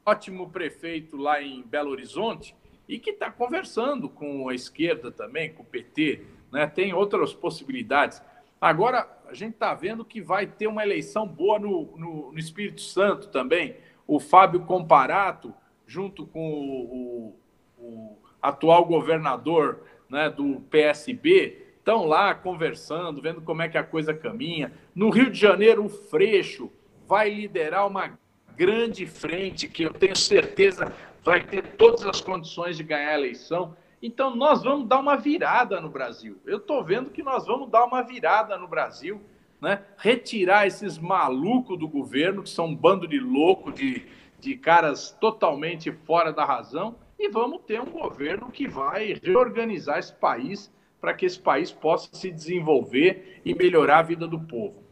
ótimo 0.07 0.49
prefeito 0.51 1.17
lá 1.17 1.43
em 1.43 1.63
Belo 1.63 1.91
Horizonte 1.91 2.55
e 2.89 2.99
que 2.99 3.11
está 3.11 3.31
conversando 3.31 4.09
com 4.09 4.49
a 4.49 4.55
esquerda 4.55 5.11
também, 5.11 5.53
com 5.53 5.63
o 5.63 5.67
PT, 5.67 6.23
né? 6.51 6.67
tem 6.67 6.95
outras 6.95 7.35
possibilidades. 7.35 8.23
Agora, 8.61 9.07
a 9.29 9.35
gente 9.35 9.55
está 9.55 9.75
vendo 9.75 10.05
que 10.05 10.21
vai 10.21 10.47
ter 10.47 10.67
uma 10.67 10.83
eleição 10.83 11.27
boa 11.27 11.59
no, 11.59 11.97
no, 11.97 12.33
no, 12.33 12.39
Espírito 12.39 12.81
Santo 12.81 13.29
também. 13.29 13.77
O 14.07 14.19
Fábio 14.19 14.61
Comparato, 14.61 15.55
junto 15.87 16.27
com 16.27 16.51
o, 16.51 17.37
o, 17.79 17.85
o 17.85 18.19
atual 18.41 18.87
governador 18.87 19.83
né, 20.09 20.31
do 20.31 20.61
PSB, 20.71 21.67
estão 21.79 22.07
lá 22.07 22.35
conversando, 22.35 23.21
vendo 23.21 23.43
como 23.43 23.63
é 23.63 23.69
que 23.69 23.79
a 23.79 23.85
coisa 23.85 24.15
caminha. 24.15 24.73
No 24.95 25.11
Rio 25.11 25.31
de 25.31 25.39
Janeiro, 25.39 25.85
o 25.85 25.89
Freixo 25.89 26.73
vai 27.07 27.31
liderar 27.31 27.87
uma 27.87 28.19
grande 28.59 29.07
frente 29.07 29.69
que 29.69 29.85
eu 29.85 29.95
tenho 29.95 30.17
certeza 30.17 30.93
vai 31.23 31.45
ter 31.45 31.63
todas 31.77 32.05
as 32.05 32.21
condições 32.21 32.77
de 32.77 32.83
ganhar 32.83 33.11
a 33.11 33.15
eleição. 33.15 33.77
Então, 34.03 34.35
nós 34.35 34.65
vamos 34.65 34.89
dar 34.89 34.99
uma 34.99 35.17
virada 35.17 35.81
no 35.81 35.89
Brasil. 35.89 36.39
Eu 36.45 36.59
estou 36.59 36.83
vendo 36.83 37.11
que 37.11 37.23
nós 37.23 37.47
vamos 37.47 37.71
dar 37.71 37.85
uma 37.85 38.03
virada 38.03 38.59
no 38.59 38.67
Brasil, 38.67 39.23
né? 39.61 39.83
retirar 39.97 40.67
esses 40.67 40.99
malucos 40.99 41.79
do 41.79 41.87
governo, 41.87 42.43
que 42.43 42.51
são 42.51 42.67
um 42.67 42.75
bando 42.75 43.07
de 43.07 43.21
louco, 43.21 43.71
de, 43.71 44.05
de 44.41 44.57
caras 44.57 45.17
totalmente 45.21 45.93
fora 45.93 46.33
da 46.33 46.45
razão, 46.45 46.97
e 47.17 47.29
vamos 47.29 47.63
ter 47.65 47.81
um 47.81 47.91
governo 47.91 48.51
que 48.51 48.67
vai 48.67 49.15
reorganizar 49.23 50.01
esse 50.01 50.13
país 50.13 50.73
para 51.01 51.15
que 51.15 51.27
esse 51.27 51.39
país 51.39 51.71
possa 51.71 52.09
se 52.13 52.29
desenvolver 52.29 53.41
e 53.45 53.55
melhorar 53.55 54.01
a 54.01 54.03
vida 54.03 54.27
do 54.27 54.41
povo. 54.41 54.88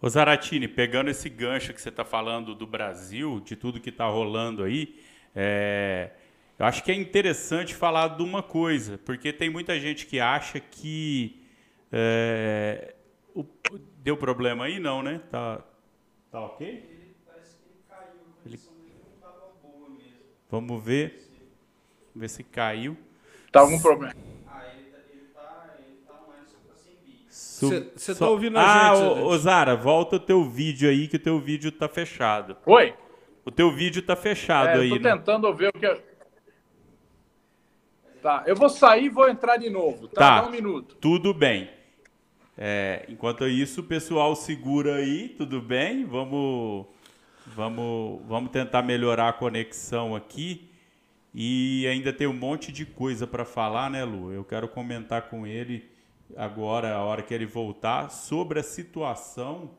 Ô 0.00 0.08
Zaratini, 0.08 0.68
pegando 0.68 1.10
esse 1.10 1.28
gancho 1.28 1.74
que 1.74 1.82
você 1.82 1.88
está 1.88 2.04
falando 2.04 2.54
do 2.54 2.64
Brasil, 2.64 3.40
de 3.40 3.56
tudo 3.56 3.80
que 3.80 3.90
está 3.90 4.06
rolando 4.06 4.62
aí, 4.62 4.96
é, 5.34 6.12
eu 6.56 6.66
acho 6.66 6.84
que 6.84 6.92
é 6.92 6.94
interessante 6.94 7.74
falar 7.74 8.16
de 8.16 8.22
uma 8.22 8.40
coisa, 8.40 8.96
porque 8.98 9.32
tem 9.32 9.50
muita 9.50 9.78
gente 9.80 10.06
que 10.06 10.20
acha 10.20 10.60
que. 10.60 11.42
É, 11.90 12.94
o, 13.34 13.44
deu 13.98 14.16
problema 14.16 14.66
aí? 14.66 14.78
Não, 14.78 15.02
né? 15.02 15.20
Tá, 15.32 15.64
tá 16.30 16.40
ok? 16.42 16.68
Ele 16.68 17.16
parece 17.26 17.56
que 17.56 17.64
ele 17.64 17.82
caiu, 17.88 18.20
a 18.20 18.42
condição 18.42 18.72
ele... 18.74 18.82
dele 18.84 19.00
não 19.04 19.14
estava 19.16 19.52
boa 19.60 19.90
mesmo. 19.90 20.18
Vamos 20.48 20.84
ver. 20.84 21.08
Vamos 22.14 22.20
ver 22.20 22.28
se 22.28 22.44
caiu. 22.44 22.96
Tá 23.50 23.60
algum 23.60 23.80
problema. 23.80 24.14
Você 27.66 28.14
tá 28.14 28.28
ouvindo 28.28 28.58
a 28.58 28.62
ah, 28.62 28.94
gente? 28.94 29.18
Ah, 29.18 29.22
ô, 29.22 29.38
Zara, 29.38 29.74
volta 29.74 30.16
o 30.16 30.20
teu 30.20 30.44
vídeo 30.44 30.88
aí, 30.88 31.08
que 31.08 31.16
o 31.16 31.20
teu 31.20 31.40
vídeo 31.40 31.72
tá 31.72 31.88
fechado. 31.88 32.56
Oi? 32.64 32.94
O 33.44 33.50
teu 33.50 33.70
vídeo 33.70 34.02
tá 34.02 34.14
fechado 34.14 34.78
é, 34.78 34.82
aí. 34.82 34.90
Eu 34.90 34.96
tô 34.96 35.02
né? 35.02 35.16
tentando 35.16 35.54
ver 35.54 35.68
o 35.68 35.72
que. 35.72 36.02
Tá, 38.22 38.44
eu 38.46 38.56
vou 38.56 38.68
sair 38.68 39.06
e 39.06 39.08
vou 39.08 39.28
entrar 39.28 39.56
de 39.56 39.70
novo, 39.70 40.08
tá? 40.08 40.20
tá 40.20 40.40
Dá 40.42 40.48
um 40.48 40.50
minuto. 40.50 40.96
Tudo 40.96 41.32
bem. 41.32 41.70
É, 42.56 43.04
enquanto 43.08 43.46
isso, 43.46 43.80
o 43.80 43.84
pessoal 43.84 44.34
segura 44.34 44.96
aí, 44.96 45.28
tudo 45.28 45.60
bem? 45.60 46.04
Vamos, 46.04 46.86
vamos, 47.46 48.20
vamos 48.26 48.50
tentar 48.50 48.82
melhorar 48.82 49.28
a 49.28 49.32
conexão 49.32 50.14
aqui. 50.16 50.68
E 51.32 51.86
ainda 51.86 52.12
tem 52.12 52.26
um 52.26 52.32
monte 52.32 52.72
de 52.72 52.84
coisa 52.84 53.26
para 53.26 53.44
falar, 53.44 53.88
né, 53.88 54.04
Lu? 54.04 54.32
Eu 54.32 54.44
quero 54.44 54.66
comentar 54.66 55.22
com 55.28 55.46
ele 55.46 55.88
agora, 56.36 56.94
a 56.94 57.02
hora 57.02 57.22
que 57.22 57.32
ele 57.32 57.46
voltar, 57.46 58.10
sobre 58.10 58.60
a 58.60 58.62
situação 58.62 59.70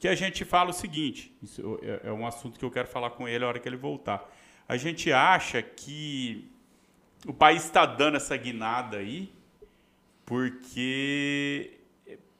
porque 0.00 0.08
a 0.08 0.14
gente 0.14 0.46
fala 0.46 0.70
o 0.70 0.72
seguinte, 0.72 1.30
é, 1.82 2.08
é 2.08 2.12
um 2.12 2.26
assunto 2.26 2.58
que 2.58 2.64
eu 2.64 2.70
quero 2.70 2.88
falar 2.88 3.10
com 3.10 3.28
ele 3.28 3.44
a 3.44 3.48
hora 3.48 3.60
que 3.60 3.68
ele 3.68 3.76
voltar. 3.76 4.26
A 4.66 4.74
gente 4.78 5.12
acha 5.12 5.60
que 5.60 6.50
o 7.26 7.34
país 7.34 7.66
está 7.66 7.84
dando 7.84 8.16
essa 8.16 8.34
guinada 8.34 8.96
aí 8.96 9.30
porque 10.24 11.76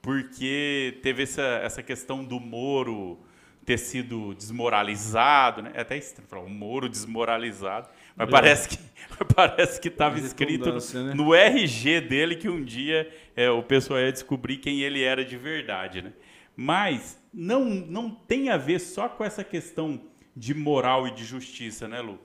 porque 0.01 0.97
teve 1.03 1.21
essa, 1.21 1.43
essa 1.43 1.83
questão 1.83 2.25
do 2.25 2.39
Moro 2.39 3.19
ter 3.63 3.77
sido 3.77 4.33
desmoralizado, 4.33 5.61
né? 5.61 5.71
É 5.75 5.81
até 5.81 5.95
estranho 5.95 6.27
falar, 6.27 6.41
o 6.41 6.49
Moro 6.49 6.89
desmoralizado, 6.89 7.89
mas 8.21 8.29
é. 8.29 8.31
parece 8.31 8.69
que 8.69 8.91
parece 9.35 9.81
que 9.81 9.87
estava 9.87 10.19
escrito 10.19 10.69
no, 10.71 11.03
né? 11.03 11.13
no, 11.13 11.33
RG 11.33 12.01
dele 12.01 12.35
que 12.35 12.49
um 12.49 12.63
dia 12.63 13.11
é, 13.35 13.49
o 13.49 13.61
pessoal 13.61 13.99
ia 13.99 14.11
descobrir 14.11 14.57
quem 14.57 14.81
ele 14.81 15.03
era 15.03 15.23
de 15.23 15.37
verdade, 15.37 16.01
né? 16.01 16.13
Mas 16.55 17.19
não, 17.33 17.65
não 17.65 18.09
tem 18.09 18.49
a 18.49 18.57
ver 18.57 18.79
só 18.79 19.07
com 19.07 19.23
essa 19.23 19.43
questão 19.43 20.01
de 20.35 20.53
moral 20.53 21.07
e 21.07 21.11
de 21.11 21.23
justiça, 21.23 21.87
né, 21.87 22.01
Lu? 22.01 22.19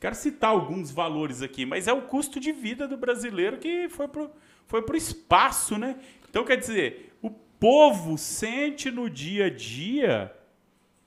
Quero 0.00 0.14
citar 0.14 0.50
alguns 0.50 0.90
valores 0.90 1.42
aqui, 1.42 1.64
mas 1.64 1.88
é 1.88 1.92
o 1.92 2.02
custo 2.02 2.38
de 2.38 2.52
vida 2.52 2.86
do 2.86 2.96
brasileiro 2.96 3.58
que 3.58 3.88
foi 3.88 4.08
para 4.08 4.28
foi 4.66 4.80
o 4.80 4.96
espaço, 4.96 5.78
né? 5.78 5.96
Então, 6.28 6.44
quer 6.44 6.56
dizer, 6.56 7.16
o 7.22 7.30
povo 7.30 8.18
sente 8.18 8.90
no 8.90 9.08
dia 9.08 9.46
a 9.46 9.50
dia. 9.50 10.35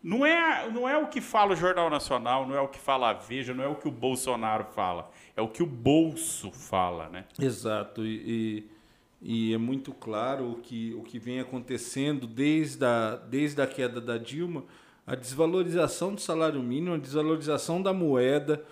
Não 0.01 0.25
é, 0.25 0.69
não 0.71 0.87
é 0.87 0.97
o 0.97 1.07
que 1.07 1.19
fala 1.19 1.53
o 1.53 1.55
Jornal 1.55 1.89
Nacional, 1.89 2.47
não 2.47 2.55
é 2.55 2.61
o 2.61 2.67
que 2.67 2.79
fala 2.79 3.09
a 3.09 3.13
Veja, 3.13 3.53
não 3.53 3.63
é 3.63 3.67
o 3.67 3.75
que 3.75 3.87
o 3.87 3.91
Bolsonaro 3.91 4.65
fala. 4.65 5.11
É 5.35 5.41
o 5.41 5.47
que 5.47 5.61
o 5.61 5.65
bolso 5.65 6.51
fala, 6.51 7.09
né? 7.09 7.25
Exato. 7.37 8.05
E, 8.05 8.63
e 8.65 8.79
e 9.21 9.53
é 9.53 9.57
muito 9.57 9.91
claro 9.93 10.51
o 10.51 10.55
que, 10.55 10.93
o 10.93 11.03
que 11.03 11.19
vem 11.19 11.39
acontecendo 11.39 12.25
desde 12.25 12.85
a, 12.85 13.15
desde 13.15 13.61
a 13.61 13.67
queda 13.67 13.99
da 13.99 14.17
Dilma, 14.17 14.63
a 15.05 15.13
desvalorização 15.13 16.15
do 16.15 16.21
salário 16.21 16.61
mínimo, 16.63 16.95
a 16.95 16.97
desvalorização 16.97 17.81
da 17.81 17.91
moeda, 17.91 18.63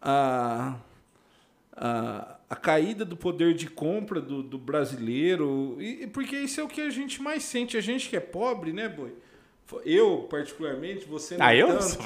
a, 0.00 0.76
a, 1.72 2.36
a 2.48 2.56
caída 2.56 3.04
do 3.04 3.16
poder 3.16 3.54
de 3.54 3.68
compra 3.68 4.20
do, 4.20 4.42
do 4.42 4.58
brasileiro, 4.58 5.76
e, 5.80 6.06
porque 6.06 6.36
isso 6.36 6.60
é 6.60 6.64
o 6.64 6.68
que 6.68 6.82
a 6.82 6.90
gente 6.90 7.20
mais 7.20 7.42
sente, 7.42 7.76
a 7.76 7.80
gente 7.80 8.08
que 8.08 8.16
é 8.16 8.20
pobre, 8.20 8.72
né, 8.72 8.88
Boi? 8.88 9.12
Eu, 9.84 10.26
particularmente, 10.28 11.06
você 11.06 11.36
não. 11.36 11.46
Ah, 11.46 11.54
eu? 11.54 11.68
Tanto. 11.68 11.98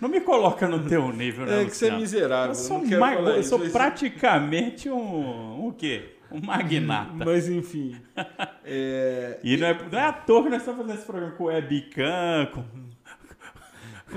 Não 0.00 0.08
me 0.08 0.20
coloca 0.20 0.68
no 0.68 0.86
teu 0.86 1.10
nível, 1.12 1.46
né? 1.46 1.62
É 1.62 1.64
que 1.64 1.76
você 1.76 1.88
é 1.88 1.96
miserável. 1.96 2.50
Eu 2.50 2.54
sou, 2.54 2.82
eu 2.84 3.42
sou 3.42 3.70
praticamente 3.70 4.90
um. 4.90 5.66
Um 5.66 5.72
quê? 5.72 6.16
Um 6.30 6.40
magnata. 6.44 7.24
Mas 7.24 7.48
enfim. 7.48 7.96
É... 8.68 9.38
E 9.44 9.56
não 9.56 9.68
é, 9.68 9.78
não 9.92 9.96
é 9.96 10.02
à 10.02 10.12
toa 10.12 10.42
que 10.42 10.48
nós 10.48 10.58
estamos 10.58 10.80
fazendo 10.80 10.98
esse 10.98 11.06
programa 11.06 11.32
com 11.36 11.44
o 11.44 11.46
Webcam. 11.46 12.50
Com... 12.52 12.64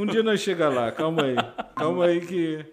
Um 0.01 0.07
dia 0.07 0.23
nós 0.23 0.39
chegamos 0.39 0.75
lá, 0.75 0.91
calma 0.91 1.23
aí. 1.23 1.35
Calma 1.75 2.05
aí 2.05 2.19
que. 2.19 2.65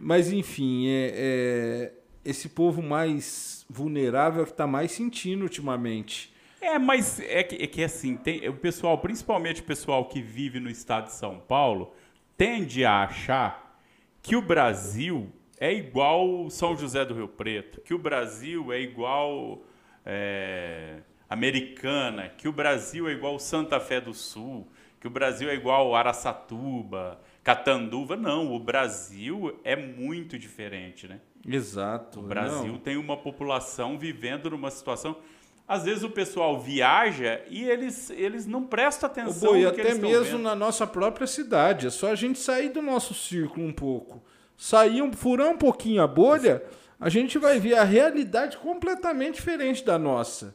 Mas 0.00 0.30
enfim, 0.30 0.86
é, 0.86 1.12
é... 1.16 1.92
esse 2.24 2.48
povo 2.48 2.80
mais 2.80 3.66
vulnerável 3.68 4.42
é 4.42 4.44
que 4.44 4.52
está 4.52 4.68
mais 4.68 4.92
sentindo 4.92 5.42
ultimamente. 5.42 6.33
É, 6.64 6.78
mas 6.78 7.20
é 7.20 7.42
que, 7.42 7.62
é 7.62 7.66
que 7.66 7.84
assim, 7.84 8.16
tem, 8.16 8.48
o 8.48 8.54
pessoal, 8.54 8.96
principalmente 8.96 9.60
o 9.60 9.64
pessoal 9.64 10.06
que 10.06 10.22
vive 10.22 10.58
no 10.58 10.70
estado 10.70 11.04
de 11.04 11.12
São 11.12 11.38
Paulo, 11.38 11.92
tende 12.38 12.86
a 12.86 13.02
achar 13.02 13.78
que 14.22 14.34
o 14.34 14.40
Brasil 14.40 15.30
é 15.60 15.72
igual 15.74 16.48
São 16.48 16.74
José 16.74 17.04
do 17.04 17.12
Rio 17.12 17.28
Preto, 17.28 17.82
que 17.82 17.92
o 17.92 17.98
Brasil 17.98 18.72
é 18.72 18.80
igual 18.80 19.62
é, 20.06 21.00
Americana, 21.28 22.30
que 22.30 22.48
o 22.48 22.52
Brasil 22.52 23.06
é 23.08 23.12
igual 23.12 23.38
Santa 23.38 23.78
Fé 23.78 24.00
do 24.00 24.14
Sul, 24.14 24.66
que 24.98 25.06
o 25.06 25.10
Brasil 25.10 25.50
é 25.50 25.54
igual 25.54 25.94
Araçatuba, 25.94 27.20
Catanduva. 27.42 28.16
Não, 28.16 28.54
o 28.54 28.58
Brasil 28.58 29.60
é 29.62 29.76
muito 29.76 30.38
diferente, 30.38 31.06
né? 31.06 31.20
Exato. 31.46 32.20
O 32.20 32.22
Brasil 32.22 32.72
não. 32.72 32.78
tem 32.78 32.96
uma 32.96 33.18
população 33.18 33.98
vivendo 33.98 34.48
numa 34.48 34.70
situação 34.70 35.18
às 35.66 35.84
vezes 35.84 36.02
o 36.02 36.10
pessoal 36.10 36.60
viaja 36.60 37.40
e 37.48 37.64
eles, 37.64 38.10
eles 38.10 38.46
não 38.46 38.64
prestam 38.64 39.08
atenção. 39.08 39.50
Boi, 39.50 39.64
até 39.64 39.94
mesmo 39.94 40.38
na 40.38 40.54
nossa 40.54 40.86
própria 40.86 41.26
cidade. 41.26 41.86
É 41.86 41.90
só 41.90 42.10
a 42.10 42.14
gente 42.14 42.38
sair 42.38 42.68
do 42.68 42.82
nosso 42.82 43.14
círculo 43.14 43.66
um 43.66 43.72
pouco 43.72 44.22
sair, 44.56 45.02
um, 45.02 45.12
furar 45.12 45.48
um 45.48 45.56
pouquinho 45.56 46.02
a 46.02 46.06
bolha, 46.06 46.62
a 46.98 47.08
gente 47.08 47.38
vai 47.38 47.58
ver 47.58 47.74
a 47.74 47.84
realidade 47.84 48.56
completamente 48.56 49.36
diferente 49.36 49.84
da 49.84 49.98
nossa. 49.98 50.54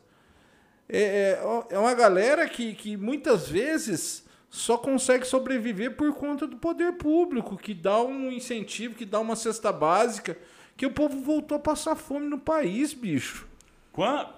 É, 0.87 1.37
é, 1.69 1.75
é 1.75 1.79
uma 1.79 1.93
galera 1.93 2.47
que, 2.47 2.73
que 2.73 2.97
muitas 2.97 3.47
vezes 3.47 4.25
só 4.49 4.77
consegue 4.77 5.25
sobreviver 5.25 5.95
por 5.95 6.11
conta 6.13 6.47
do 6.47 6.57
poder 6.57 6.93
público, 6.93 7.57
que 7.57 7.73
dá 7.73 8.01
um 8.01 8.31
incentivo, 8.31 8.95
que 8.95 9.05
dá 9.05 9.19
uma 9.19 9.35
cesta 9.35 9.71
básica, 9.71 10.37
que 10.75 10.85
o 10.85 10.91
povo 10.91 11.21
voltou 11.21 11.57
a 11.57 11.59
passar 11.59 11.95
fome 11.95 12.27
no 12.27 12.39
país, 12.39 12.93
bicho. 12.93 13.47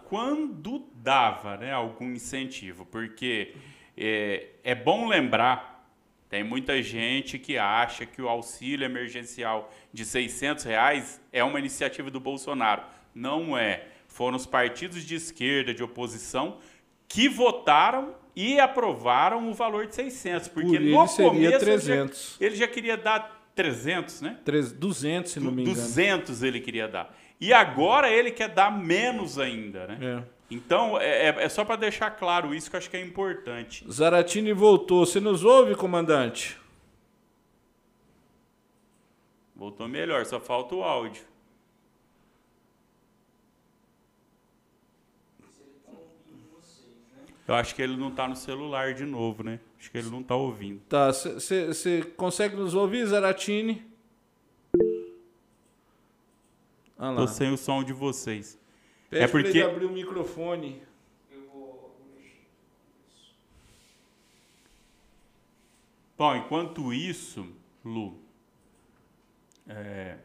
Quando 0.05 0.87
dava 0.95 1.57
né, 1.57 1.71
algum 1.71 2.11
incentivo, 2.11 2.85
porque 2.85 3.53
é, 3.97 4.47
é 4.63 4.75
bom 4.75 5.07
lembrar 5.07 5.71
tem 6.31 6.45
muita 6.45 6.81
gente 6.81 7.37
que 7.37 7.57
acha 7.57 8.05
que 8.05 8.21
o 8.21 8.29
auxílio 8.29 8.85
emergencial 8.85 9.69
de 9.91 10.05
600 10.05 10.63
reais 10.63 11.21
é 11.29 11.43
uma 11.43 11.59
iniciativa 11.59 12.09
do 12.09 12.21
Bolsonaro. 12.21 12.83
Não 13.13 13.57
é. 13.57 13.87
Foram 14.07 14.37
os 14.37 14.45
partidos 14.45 15.03
de 15.03 15.13
esquerda, 15.13 15.73
de 15.73 15.83
oposição, 15.83 16.59
que 17.05 17.27
votaram 17.27 18.15
e 18.33 18.61
aprovaram 18.61 19.49
o 19.49 19.53
valor 19.53 19.87
de 19.87 19.93
600. 19.93 20.47
Porque 20.47 20.79
Por 20.79 20.79
no 20.79 21.05
começo 21.05 21.59
300. 21.59 22.37
Ele, 22.39 22.39
já, 22.39 22.45
ele 22.45 22.55
já 22.55 22.67
queria 22.69 22.95
dar 22.95 23.51
300, 23.53 24.21
né? 24.21 24.39
200, 24.71 25.33
se 25.33 25.39
não 25.41 25.51
me 25.51 25.63
engano. 25.63 25.75
200 25.75 26.43
ele 26.43 26.61
queria 26.61 26.87
dar. 26.87 27.13
E 27.41 27.51
agora 27.51 28.07
ele 28.07 28.29
quer 28.29 28.49
dar 28.49 28.69
menos 28.71 29.39
ainda, 29.39 29.87
né? 29.87 29.97
É. 29.99 30.23
Então, 30.53 30.99
é, 30.99 31.29
é- 31.29 31.43
é 31.45 31.49
só 31.49 31.65
para 31.65 31.75
deixar 31.75 32.11
claro 32.11 32.53
isso 32.53 32.69
que 32.69 32.75
eu 32.75 32.77
acho 32.77 32.89
que 32.89 32.97
é 32.97 33.01
importante. 33.01 33.83
Zaratini 33.91 34.53
voltou. 34.53 35.05
Você 35.05 35.19
nos 35.19 35.43
ouve, 35.43 35.73
comandante? 35.75 36.55
Voltou 39.55 39.87
melhor, 39.87 40.23
só 40.25 40.39
falta 40.39 40.75
o 40.75 40.83
áudio. 40.83 41.23
Eu 47.47 47.55
acho 47.55 47.75
que 47.75 47.81
ele 47.81 47.97
não 47.97 48.11
tá 48.11 48.27
no 48.27 48.35
celular 48.35 48.93
de 48.93 49.03
novo, 49.03 49.43
né? 49.43 49.59
Acho 49.79 49.91
que 49.91 49.97
ele 49.97 50.09
não 50.09 50.21
tá 50.23 50.35
ouvindo. 50.35 50.79
Tá, 50.87 51.11
você 51.11 52.03
consegue 52.15 52.55
nos 52.55 52.73
ouvir, 52.75 53.05
Zaratini? 53.07 53.90
Ah. 57.03 57.15
Tô 57.15 57.27
sem 57.27 57.51
o 57.51 57.57
som 57.57 57.83
de 57.83 57.93
vocês. 57.93 58.59
Pede 59.09 59.23
é 59.23 59.27
pra 59.27 59.41
porque- 59.41 59.57
ele 59.57 59.63
abrir 59.63 59.85
o 59.85 59.89
microfone. 59.91 60.83
Bom, 66.17 66.35
enquanto 66.35 66.93
isso, 66.93 67.47
Lu, 67.83 68.19
é, 69.67 70.19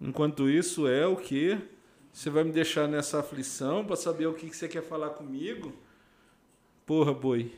Enquanto 0.00 0.48
isso, 0.48 0.86
é 0.88 1.06
o 1.06 1.16
que? 1.16 1.58
Você 2.12 2.28
vai 2.28 2.44
me 2.44 2.50
deixar 2.52 2.88
nessa 2.88 3.20
aflição 3.20 3.84
pra 3.84 3.96
saber 3.96 4.26
o 4.26 4.34
que 4.34 4.50
que 4.50 4.56
você 4.56 4.68
quer 4.68 4.82
falar 4.82 5.10
comigo? 5.10 5.72
Porra, 6.84 7.14
boi. 7.14 7.52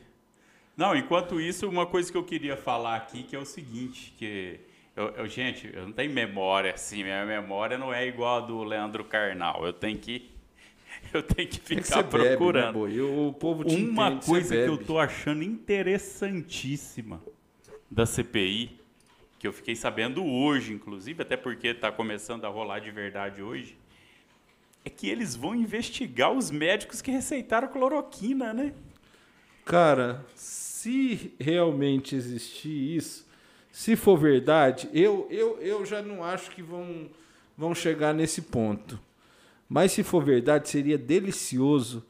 Não, 0.76 0.94
enquanto 0.96 1.40
isso, 1.40 1.68
uma 1.68 1.86
coisa 1.86 2.10
que 2.10 2.18
eu 2.18 2.24
queria 2.24 2.56
falar 2.56 2.96
aqui, 2.96 3.22
que 3.22 3.36
é 3.36 3.38
o 3.38 3.44
seguinte, 3.44 4.12
que 4.18 4.60
eu, 4.96 5.08
eu- 5.10 5.28
gente, 5.28 5.70
eu 5.72 5.84
não 5.86 5.92
tenho 5.92 6.12
memória 6.12 6.74
assim, 6.74 7.02
minha 7.04 7.24
memória 7.24 7.78
não 7.78 7.92
é 7.92 8.06
igual 8.06 8.38
a 8.38 8.46
do 8.46 8.62
Leandro 8.64 9.04
Carnal. 9.04 9.64
Eu 9.64 9.72
tenho 9.72 9.98
que 9.98 10.30
eu 11.14 11.22
tenho 11.22 11.48
que 11.48 11.60
É 11.72 11.80
que 11.82 11.86
ficar 11.86 12.02
bebe, 12.02 12.50
né, 12.52 12.64
procurando. 12.64 12.66
boi? 12.66 13.00
O 13.00 13.32
povo 13.32 13.64
te 13.64 13.80
Uma 13.80 13.82
entende, 13.82 14.26
coisa 14.26 14.56
que 14.56 14.68
eu 14.68 14.78
bebe. 14.78 14.78
tô 14.78 14.98
achando 14.98 15.42
interessantíssima 15.42 17.22
da 17.90 18.06
CPI, 18.06 18.80
que 19.38 19.46
eu 19.48 19.52
fiquei 19.52 19.76
sabendo 19.76 20.24
hoje, 20.24 20.72
inclusive, 20.72 21.22
até 21.22 21.36
porque 21.36 21.68
está 21.68 21.92
começando 21.92 22.44
a 22.44 22.48
rolar 22.48 22.80
de 22.80 22.90
verdade 22.90 23.42
hoje, 23.42 23.78
é 24.84 24.90
que 24.90 25.08
eles 25.08 25.34
vão 25.34 25.54
investigar 25.54 26.30
os 26.32 26.50
médicos 26.50 27.00
que 27.02 27.10
receitaram 27.10 27.68
cloroquina, 27.68 28.52
né? 28.52 28.72
Cara, 29.64 30.24
se 30.84 31.32
realmente 31.40 32.14
existir 32.14 32.96
isso, 32.96 33.26
se 33.72 33.96
for 33.96 34.18
verdade, 34.18 34.86
eu, 34.92 35.26
eu, 35.30 35.58
eu 35.62 35.86
já 35.86 36.02
não 36.02 36.22
acho 36.22 36.50
que 36.50 36.62
vão, 36.62 37.08
vão 37.56 37.74
chegar 37.74 38.12
nesse 38.12 38.42
ponto. 38.42 39.00
Mas 39.66 39.92
se 39.92 40.02
for 40.02 40.22
verdade, 40.22 40.68
seria 40.68 40.98
delicioso 40.98 42.04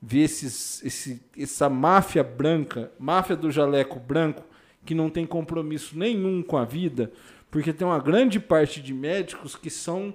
ver 0.00 0.22
esses, 0.22 0.82
esse, 0.82 1.20
essa 1.38 1.68
máfia 1.68 2.24
branca, 2.24 2.90
máfia 2.98 3.36
do 3.36 3.50
jaleco 3.50 4.00
branco, 4.00 4.42
que 4.86 4.94
não 4.94 5.10
tem 5.10 5.26
compromisso 5.26 5.98
nenhum 5.98 6.42
com 6.42 6.56
a 6.56 6.64
vida, 6.64 7.12
porque 7.50 7.74
tem 7.74 7.86
uma 7.86 7.98
grande 7.98 8.40
parte 8.40 8.80
de 8.80 8.94
médicos 8.94 9.54
que 9.54 9.68
são 9.68 10.14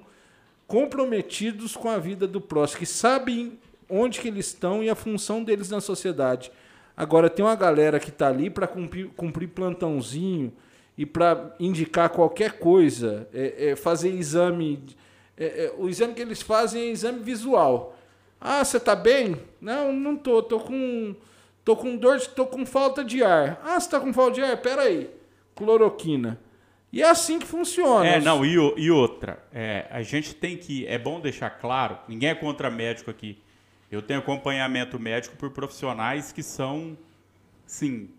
comprometidos 0.65 1.75
com 1.75 1.89
a 1.89 1.99
vida 1.99 2.27
do 2.27 2.41
próximo, 2.41 2.79
que 2.79 2.87
sabem 2.87 3.59
onde 3.87 4.19
que 4.19 4.29
eles 4.29 4.47
estão 4.47 4.83
e 4.83 4.89
a 4.89 4.95
função 4.95 5.43
deles 5.43 5.69
na 5.69 5.79
sociedade. 5.79 6.51
Agora 6.99 7.29
tem 7.29 7.45
uma 7.45 7.55
galera 7.55 7.97
que 7.97 8.09
está 8.09 8.27
ali 8.27 8.49
para 8.49 8.67
cumprir, 8.67 9.07
cumprir 9.15 9.47
plantãozinho 9.47 10.51
e 10.97 11.05
para 11.05 11.55
indicar 11.57 12.09
qualquer 12.09 12.59
coisa, 12.59 13.25
é, 13.33 13.69
é, 13.69 13.75
fazer 13.77 14.09
exame. 14.09 14.83
é, 15.37 15.45
é, 15.45 15.73
o 15.77 15.87
exame 15.87 16.13
que 16.13 16.21
eles 16.21 16.41
fazem 16.41 16.81
é 16.81 16.91
exame 16.91 17.21
visual. 17.21 17.97
Ah, 18.41 18.65
você 18.65 18.77
tá 18.77 18.97
bem? 18.97 19.37
Não, 19.61 19.93
não 19.93 20.17
tô. 20.17 20.43
Tô 20.43 20.59
com, 20.59 21.15
tô 21.63 21.77
com 21.77 21.95
dor, 21.95 22.19
tô 22.19 22.45
com 22.45 22.65
falta 22.65 23.01
de 23.01 23.23
ar. 23.23 23.61
Ah, 23.63 23.79
você 23.79 23.89
tá 23.89 23.97
com 24.01 24.11
falta 24.11 24.33
de 24.33 24.41
ar? 24.41 24.57
Pera 24.57 24.81
aí. 24.81 25.09
Cloroquina. 25.55 26.37
E 26.91 27.01
é 27.01 27.09
assim 27.09 27.39
que 27.39 27.47
funciona. 27.47 28.05
É, 28.05 28.19
não, 28.19 28.43
e, 28.43 28.55
e 28.75 28.91
outra, 28.91 29.41
é, 29.53 29.87
a 29.89 30.01
gente 30.01 30.35
tem 30.35 30.57
que, 30.57 30.85
é 30.85 30.97
bom 30.97 31.21
deixar 31.21 31.49
claro, 31.51 31.97
ninguém 32.09 32.31
é 32.31 32.35
contra 32.35 32.69
médico 32.69 33.09
aqui. 33.09 33.41
Eu 33.91 34.01
tenho 34.01 34.19
acompanhamento 34.19 34.99
médico 34.99 35.35
por 35.35 35.49
profissionais 35.51 36.31
que 36.31 36.43
são, 36.43 36.97
sim, 37.65 38.09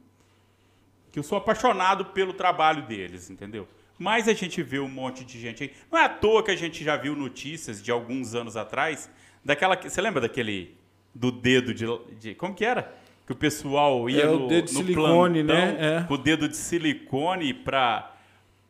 que 1.12 1.18
eu 1.18 1.22
sou 1.22 1.38
apaixonado 1.38 2.06
pelo 2.06 2.32
trabalho 2.32 2.82
deles, 2.82 3.30
entendeu? 3.30 3.66
Mas 3.98 4.26
a 4.28 4.32
gente 4.32 4.62
vê 4.62 4.78
um 4.78 4.88
monte 4.88 5.24
de 5.24 5.38
gente 5.40 5.62
aí. 5.64 5.72
Não 5.90 5.98
é 5.98 6.04
à 6.04 6.08
toa 6.08 6.42
que 6.42 6.50
a 6.50 6.56
gente 6.56 6.82
já 6.82 6.96
viu 6.96 7.14
notícias 7.14 7.82
de 7.82 7.90
alguns 7.90 8.34
anos 8.34 8.56
atrás, 8.56 9.10
daquela, 9.44 9.76
que- 9.76 9.88
você 9.90 10.00
lembra 10.00 10.20
daquele, 10.22 10.74
do 11.14 11.30
dedo 11.30 11.74
de, 11.74 11.84
de 12.18 12.34
como 12.34 12.54
que 12.54 12.64
era? 12.64 12.94
Que 13.26 13.32
o 13.32 13.36
pessoal 13.36 14.08
ia 14.10 14.22
É, 14.24 14.26
o 14.28 14.38
no, 14.40 14.48
dedo 14.48 14.64
de 14.64 14.70
silicone, 14.70 15.44
plantão 15.44 15.66
né? 15.76 15.98
É. 15.98 16.02
com 16.04 16.14
o 16.14 16.18
dedo 16.18 16.48
de 16.48 16.56
silicone 16.56 17.52
para 17.54 18.12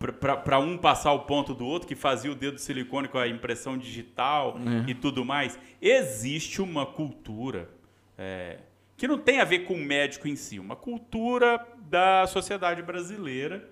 para 0.09 0.59
um 0.59 0.78
passar 0.78 1.12
o 1.12 1.20
ponto 1.20 1.53
do 1.53 1.66
outro, 1.66 1.86
que 1.86 1.94
fazia 1.94 2.32
o 2.32 2.34
dedo 2.34 2.55
de 2.55 2.62
silicone 2.62 3.07
com 3.07 3.18
a 3.18 3.28
impressão 3.28 3.76
digital 3.76 4.57
É. 4.86 4.90
e 4.90 4.94
tudo 4.94 5.24
mais. 5.24 5.59
Existe 5.80 6.62
uma 6.62 6.86
cultura 6.86 7.68
é, 8.16 8.59
que 8.96 9.07
não 9.07 9.18
tem 9.18 9.40
a 9.40 9.44
ver 9.44 9.61
com 9.61 9.74
o 9.74 9.78
médico 9.84 10.26
em 10.26 10.36
si, 10.36 10.59
uma 10.59 10.74
cultura 10.74 11.66
da 11.90 12.26
sociedade 12.26 12.82
brasileira 12.82 13.68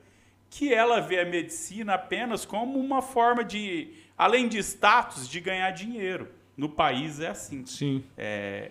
que 0.51 0.73
ela 0.73 1.01
vê 1.01 1.21
a 1.21 1.25
medicina 1.27 1.95
apenas 1.95 2.45
como 2.45 2.79
uma 2.79 3.01
forma 3.03 3.43
de, 3.45 3.89
além 4.17 4.49
de 4.49 4.59
status, 4.59 5.29
de 5.29 5.41
ganhar 5.41 5.71
dinheiro. 5.73 6.29
No 6.57 6.69
país 6.69 7.21
é 7.21 7.29
assim. 7.29 7.65
Sim. 7.67 8.03
É, 8.17 8.71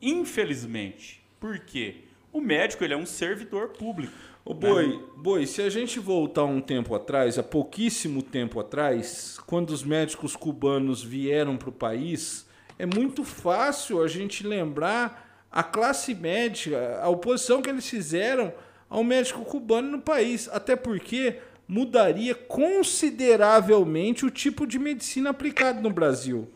infelizmente. 0.00 1.22
Por 1.40 1.58
quê? 1.60 1.96
O 2.32 2.40
médico 2.40 2.84
ele 2.84 2.94
é 2.94 2.96
um 2.96 3.06
servidor 3.06 3.68
público. 3.70 4.12
Ô 4.48 4.54
Boi, 4.54 5.04
Boi, 5.16 5.44
se 5.44 5.60
a 5.60 5.68
gente 5.68 5.98
voltar 5.98 6.44
um 6.44 6.60
tempo 6.60 6.94
atrás, 6.94 7.36
há 7.36 7.42
pouquíssimo 7.42 8.22
tempo 8.22 8.60
atrás, 8.60 9.40
quando 9.44 9.70
os 9.70 9.82
médicos 9.82 10.36
cubanos 10.36 11.02
vieram 11.02 11.56
para 11.56 11.68
o 11.68 11.72
país, 11.72 12.46
é 12.78 12.86
muito 12.86 13.24
fácil 13.24 14.00
a 14.00 14.06
gente 14.06 14.46
lembrar 14.46 15.48
a 15.50 15.64
classe 15.64 16.14
médica, 16.14 17.00
a 17.02 17.08
oposição 17.08 17.60
que 17.60 17.68
eles 17.68 17.90
fizeram 17.90 18.54
ao 18.88 19.02
médico 19.02 19.44
cubano 19.44 19.90
no 19.90 20.00
país. 20.00 20.48
Até 20.52 20.76
porque 20.76 21.40
mudaria 21.66 22.32
consideravelmente 22.32 24.24
o 24.24 24.30
tipo 24.30 24.64
de 24.64 24.78
medicina 24.78 25.30
aplicado 25.30 25.82
no 25.82 25.90
Brasil. 25.90 26.48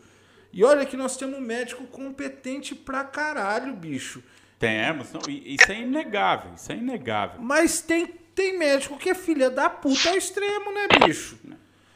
E 0.53 0.63
olha 0.63 0.85
que 0.85 0.95
nós 0.95 1.17
temos 1.17 1.37
um 1.37 1.41
médico 1.41 1.83
competente 1.87 2.73
pra 2.73 3.03
caralho, 3.03 3.75
bicho. 3.75 4.23
Temos, 4.61 5.11
não, 5.11 5.21
isso 5.27 5.71
é 5.71 5.81
inegável, 5.81 6.53
isso 6.55 6.71
é 6.71 6.75
inegável. 6.75 7.41
Mas 7.41 7.81
tem, 7.81 8.05
tem 8.07 8.57
médico 8.57 8.97
que 8.97 9.09
é 9.09 9.15
filha 9.15 9.49
da 9.49 9.69
puta 9.69 10.09
ao 10.11 10.15
extremo, 10.15 10.71
né, 10.71 10.87
bicho? 11.05 11.37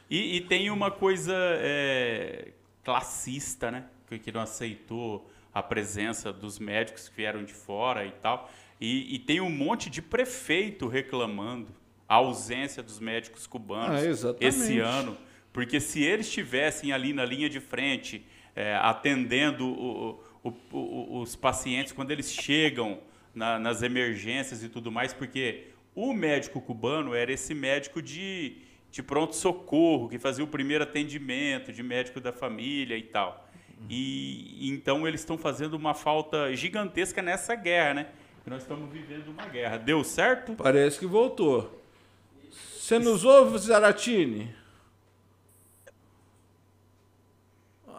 E, 0.10 0.38
e 0.38 0.42
tem 0.42 0.70
uma 0.70 0.92
coisa 0.92 1.34
é, 1.38 2.50
classista, 2.84 3.72
né? 3.72 3.86
Que, 4.08 4.20
que 4.20 4.32
não 4.32 4.42
aceitou 4.42 5.30
a 5.54 5.64
presença 5.64 6.34
dos 6.34 6.60
médicos 6.60 7.08
que 7.10 7.16
vieram 7.16 7.44
de 7.44 7.54
fora 7.54 8.06
e 8.06 8.12
tal. 8.12 8.52
E, 8.82 9.16
e 9.16 9.20
tem 9.20 9.40
um 9.42 9.50
monte 9.50 9.90
de 9.90 10.02
prefeito 10.02 10.88
reclamando 10.88 11.70
a 12.08 12.16
ausência 12.16 12.84
dos 12.84 13.00
médicos 13.00 13.48
cubanos 13.48 14.02
Ah, 14.02 14.36
esse 14.40 14.80
ano. 14.80 15.18
Porque 15.54 15.80
se 15.80 16.04
eles 16.04 16.28
estivessem 16.28 16.92
ali 16.92 17.14
na 17.14 17.24
linha 17.26 17.50
de 17.50 17.60
frente, 17.60 18.26
é, 18.56 18.76
atendendo 18.76 19.66
o- 19.68 20.20
o- 20.50 20.78
o- 20.78 21.22
os 21.22 21.36
pacientes 21.36 21.92
quando 21.94 22.12
eles 22.12 22.32
chegam 22.32 23.00
na- 23.34 23.60
nas 23.60 23.82
emergências 23.82 24.64
e 24.64 24.70
tudo 24.70 24.92
mais, 24.92 25.14
porque 25.14 25.66
o 25.94 26.14
médico 26.14 26.62
cubano 26.62 27.14
era 27.14 27.32
esse 27.32 27.54
médico 27.54 28.02
de, 28.02 28.58
de 28.92 29.02
pronto-socorro, 29.04 30.08
que 30.10 30.20
fazia 30.20 30.44
o 30.44 30.48
primeiro 30.48 30.84
atendimento, 30.84 31.72
de 31.74 31.82
médico 31.84 32.20
da 32.20 32.32
família 32.34 32.98
e 32.98 33.04
tal. 33.04 33.48
E 33.90 34.70
então 34.70 35.06
eles 35.08 35.22
estão 35.22 35.38
fazendo 35.38 35.74
uma 35.74 35.94
falta 35.94 36.56
gigantesca 36.56 37.22
nessa 37.22 37.56
guerra, 37.56 37.94
né? 37.94 38.08
Que 38.44 38.50
nós 38.50 38.62
estamos 38.62 38.90
vivendo 38.92 39.28
uma 39.30 39.46
guerra. 39.48 39.78
Deu 39.78 40.04
certo? 40.04 40.54
Parece 40.54 40.98
que 41.00 41.06
voltou. 41.06 41.82
Você 42.52 42.98
nos 43.00 43.26
ouve, 43.26 43.58
Zaratini? 43.58 44.54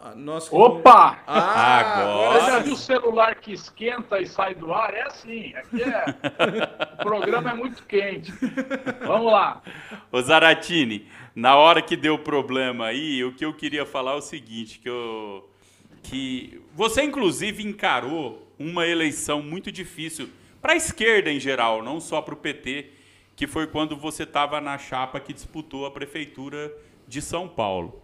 Ah, 0.03 0.13
que 0.13 0.55
Opa! 0.55 1.19
Ah, 1.25 1.79
Agora. 1.79 2.39
Você 2.39 2.51
já 2.51 2.59
viu 2.59 2.73
o 2.73 2.77
celular 2.77 3.35
que 3.35 3.53
esquenta 3.53 4.19
e 4.19 4.25
sai 4.25 4.55
do 4.55 4.73
ar? 4.73 4.93
É 4.93 5.03
assim. 5.03 5.53
Aqui 5.55 5.83
é. 5.83 6.05
o 7.01 7.03
programa 7.03 7.51
é 7.51 7.53
muito 7.53 7.83
quente. 7.83 8.31
Vamos 9.05 9.31
lá. 9.31 9.61
Ô 10.11 10.21
Zaratini, 10.21 11.07
na 11.35 11.55
hora 11.55 11.81
que 11.81 11.95
deu 11.95 12.17
problema 12.17 12.87
aí, 12.87 13.23
o 13.23 13.33
que 13.33 13.45
eu 13.45 13.53
queria 13.53 13.85
falar 13.85 14.13
é 14.13 14.15
o 14.15 14.21
seguinte, 14.21 14.79
que 14.79 14.89
eu 14.89 15.49
que 16.03 16.61
você 16.73 17.03
inclusive 17.03 17.61
encarou 17.63 18.47
uma 18.57 18.87
eleição 18.87 19.41
muito 19.41 19.71
difícil 19.71 20.29
para 20.61 20.73
a 20.73 20.75
esquerda 20.75 21.29
em 21.29 21.39
geral, 21.39 21.83
não 21.83 21.99
só 21.99 22.21
para 22.21 22.33
o 22.33 22.37
PT, 22.37 22.91
que 23.35 23.45
foi 23.45 23.67
quando 23.67 23.95
você 23.95 24.23
estava 24.23 24.59
na 24.61 24.77
chapa 24.77 25.19
que 25.19 25.33
disputou 25.33 25.85
a 25.85 25.91
prefeitura 25.91 26.73
de 27.07 27.21
São 27.21 27.47
Paulo. 27.47 28.01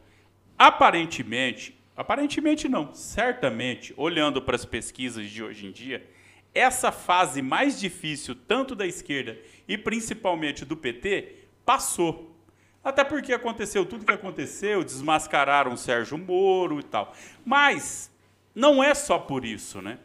Aparentemente, 0.57 1.75
aparentemente 1.95 2.67
não, 2.67 2.93
certamente, 2.93 3.93
olhando 3.97 4.41
para 4.41 4.55
as 4.55 4.65
pesquisas 4.65 5.29
de 5.29 5.43
hoje 5.43 5.67
em 5.67 5.71
dia, 5.71 6.05
essa 6.53 6.91
fase 6.91 7.41
mais 7.41 7.79
difícil, 7.79 8.35
tanto 8.35 8.75
da 8.75 8.85
esquerda 8.85 9.37
e 9.67 9.77
principalmente 9.77 10.63
do 10.63 10.77
PT, 10.77 11.35
passou. 11.65 12.35
Até 12.83 13.03
porque 13.03 13.33
aconteceu 13.33 13.85
tudo 13.85 14.05
que 14.05 14.11
aconteceu, 14.11 14.83
desmascararam 14.83 15.73
o 15.73 15.77
Sérgio 15.77 16.17
Moro 16.17 16.79
e 16.79 16.83
tal. 16.83 17.13
Mas 17.45 18.11
não 18.53 18.83
é 18.83 18.93
só 18.93 19.17
por 19.17 19.45
isso, 19.45 19.81
né? 19.81 19.99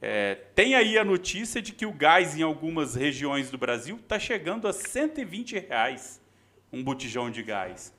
É, 0.00 0.34
tem 0.54 0.74
aí 0.74 0.98
a 0.98 1.04
notícia 1.04 1.62
de 1.62 1.72
que 1.72 1.86
o 1.86 1.92
gás 1.92 2.36
em 2.36 2.42
algumas 2.42 2.94
regiões 2.94 3.50
do 3.50 3.56
Brasil 3.56 3.96
está 3.96 4.18
chegando 4.18 4.68
a 4.68 4.72
120 4.72 5.58
reais 5.58 6.20
um 6.72 6.82
botijão 6.82 7.30
de 7.30 7.42
gás. 7.42 7.94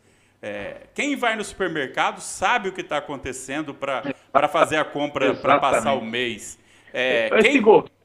É, 0.48 0.82
quem 0.94 1.16
vai 1.16 1.36
no 1.36 1.44
supermercado 1.44 2.22
sabe 2.22 2.70
o 2.70 2.72
que 2.72 2.82
está 2.82 2.98
acontecendo 2.98 3.74
para 3.74 4.48
fazer 4.48 4.78
a 4.78 4.86
compra 4.86 5.34
para 5.34 5.58
passar 5.58 5.96
o 5.96 6.06
mês. 6.06 6.60
É, 6.94 7.32
quem, 7.42 7.64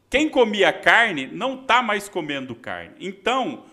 quem, 0.09 0.27
comia 0.27 0.73
carne 0.73 1.27
não 1.27 1.61
está 1.61 1.83
mais 1.83 2.09
comendo 2.09 2.55
carne. 2.55 2.95
Então, 2.99 3.65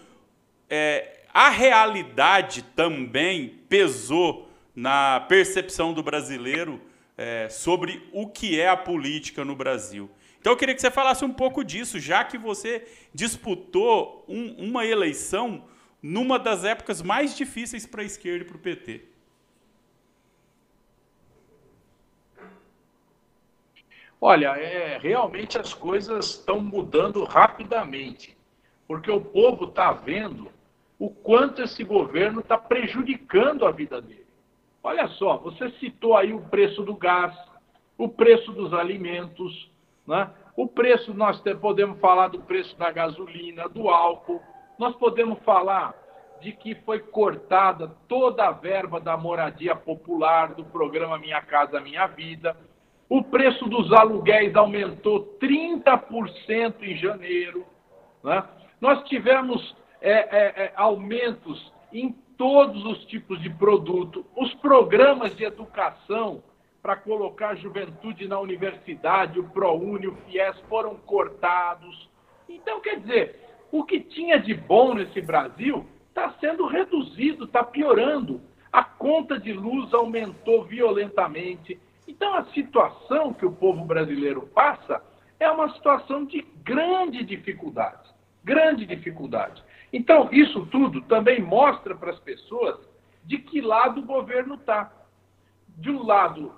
é, 0.69 1.21
a 1.33 1.49
realidade 1.49 2.61
também 2.75 3.57
pesou 3.69 4.51
na 4.75 5.21
percepção 5.21 5.93
do 5.93 6.03
brasileiro 6.03 6.81
é, 7.17 7.47
sobre 7.47 8.05
o 8.11 8.27
que 8.27 8.59
é 8.59 8.67
a 8.67 8.75
política 8.75 9.45
no 9.45 9.55
Brasil. 9.55 10.09
Então 10.41 10.51
eu 10.51 10.57
queria 10.57 10.75
que 10.75 10.81
você 10.81 10.91
falasse 10.91 11.23
um 11.23 11.31
pouco 11.31 11.63
disso, 11.63 12.01
já 12.01 12.21
que 12.25 12.37
você 12.37 12.85
disputou 13.13 14.25
um, 14.27 14.67
uma 14.67 14.85
eleição 14.85 15.63
numa 16.01 16.37
das 16.37 16.63
épocas 16.63 17.01
mais 17.01 17.35
difíceis 17.35 17.85
para 17.85 18.01
a 18.01 18.05
esquerda 18.05 18.43
e 18.43 18.47
para 18.47 18.57
o 18.57 18.59
PT. 18.59 19.05
Olha, 24.19 24.57
é, 24.57 24.97
realmente 24.97 25.57
as 25.59 25.73
coisas 25.73 26.31
estão 26.31 26.59
mudando 26.59 27.23
rapidamente, 27.23 28.35
porque 28.87 29.11
o 29.11 29.21
povo 29.21 29.65
está 29.65 29.91
vendo 29.91 30.51
o 30.97 31.09
quanto 31.09 31.61
esse 31.61 31.83
governo 31.83 32.39
está 32.39 32.57
prejudicando 32.57 33.65
a 33.65 33.71
vida 33.71 34.01
dele. 34.01 34.25
Olha 34.81 35.07
só, 35.09 35.37
você 35.37 35.69
citou 35.79 36.17
aí 36.17 36.33
o 36.33 36.41
preço 36.41 36.81
do 36.81 36.95
gás, 36.95 37.37
o 37.97 38.09
preço 38.09 38.51
dos 38.51 38.73
alimentos, 38.73 39.69
né? 40.07 40.31
o 40.55 40.67
preço, 40.67 41.13
nós 41.13 41.39
podemos 41.61 41.99
falar 41.99 42.29
do 42.29 42.39
preço 42.39 42.75
da 42.77 42.89
gasolina, 42.91 43.69
do 43.69 43.89
álcool, 43.89 44.41
nós 44.77 44.95
podemos 44.95 45.39
falar 45.43 45.93
de 46.41 46.51
que 46.51 46.75
foi 46.75 46.99
cortada 46.99 47.95
toda 48.07 48.47
a 48.47 48.51
verba 48.51 48.99
da 48.99 49.17
moradia 49.17 49.75
popular 49.75 50.53
do 50.53 50.63
programa 50.65 51.17
Minha 51.17 51.41
Casa 51.41 51.79
Minha 51.81 52.05
Vida. 52.07 52.55
O 53.09 53.23
preço 53.23 53.65
dos 53.65 53.91
aluguéis 53.91 54.55
aumentou 54.55 55.37
30% 55.41 56.75
em 56.81 56.95
janeiro. 56.97 57.65
Né? 58.23 58.43
Nós 58.79 59.03
tivemos 59.07 59.75
é, 60.01 60.11
é, 60.11 60.63
é, 60.65 60.73
aumentos 60.75 61.73
em 61.91 62.11
todos 62.37 62.85
os 62.85 63.03
tipos 63.05 63.41
de 63.41 63.49
produto. 63.49 64.25
Os 64.35 64.53
programas 64.55 65.35
de 65.35 65.43
educação 65.43 66.43
para 66.81 66.95
colocar 66.95 67.49
a 67.49 67.55
juventude 67.55 68.27
na 68.27 68.39
universidade, 68.39 69.39
o 69.39 69.49
ProUni, 69.49 70.07
o 70.07 70.15
FIES, 70.27 70.59
foram 70.69 70.95
cortados. 70.95 72.09
Então, 72.47 72.79
quer 72.79 72.99
dizer, 72.99 73.46
o 73.71 73.83
que 73.83 73.99
tinha 73.99 74.39
de 74.39 74.53
bom 74.53 74.93
nesse 74.93 75.21
Brasil 75.21 75.85
está 76.09 76.33
sendo 76.39 76.65
reduzido, 76.65 77.45
está 77.45 77.63
piorando. 77.63 78.41
A 78.71 78.83
conta 78.83 79.39
de 79.39 79.53
luz 79.53 79.93
aumentou 79.93 80.63
violentamente. 80.63 81.79
Então, 82.07 82.35
a 82.35 82.45
situação 82.45 83.33
que 83.33 83.45
o 83.45 83.51
povo 83.51 83.85
brasileiro 83.85 84.47
passa 84.47 85.01
é 85.39 85.49
uma 85.49 85.73
situação 85.73 86.25
de 86.25 86.41
grande 86.63 87.23
dificuldade. 87.23 88.09
Grande 88.43 88.85
dificuldade. 88.85 89.63
Então, 89.91 90.29
isso 90.31 90.65
tudo 90.67 91.01
também 91.01 91.41
mostra 91.41 91.95
para 91.95 92.11
as 92.11 92.19
pessoas 92.19 92.77
de 93.23 93.37
que 93.37 93.61
lado 93.61 94.01
o 94.01 94.05
governo 94.05 94.55
está. 94.55 94.91
De 95.77 95.91
um 95.91 96.03
lado, 96.03 96.51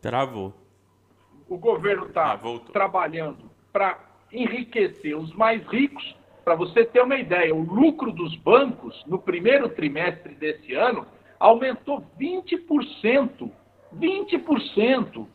Travou. 0.00 0.54
O 1.50 1.58
governo 1.58 2.06
está 2.06 2.34
ah, 2.34 2.72
trabalhando 2.72 3.50
para 3.72 3.98
enriquecer 4.32 5.18
os 5.18 5.34
mais 5.34 5.66
ricos. 5.66 6.16
Para 6.44 6.54
você 6.54 6.84
ter 6.84 7.02
uma 7.02 7.16
ideia, 7.16 7.52
o 7.52 7.60
lucro 7.60 8.12
dos 8.12 8.36
bancos 8.36 9.02
no 9.04 9.18
primeiro 9.18 9.68
trimestre 9.68 10.32
desse 10.36 10.74
ano 10.74 11.04
aumentou 11.40 12.06
20%. 12.20 13.50
20%, 13.98 15.26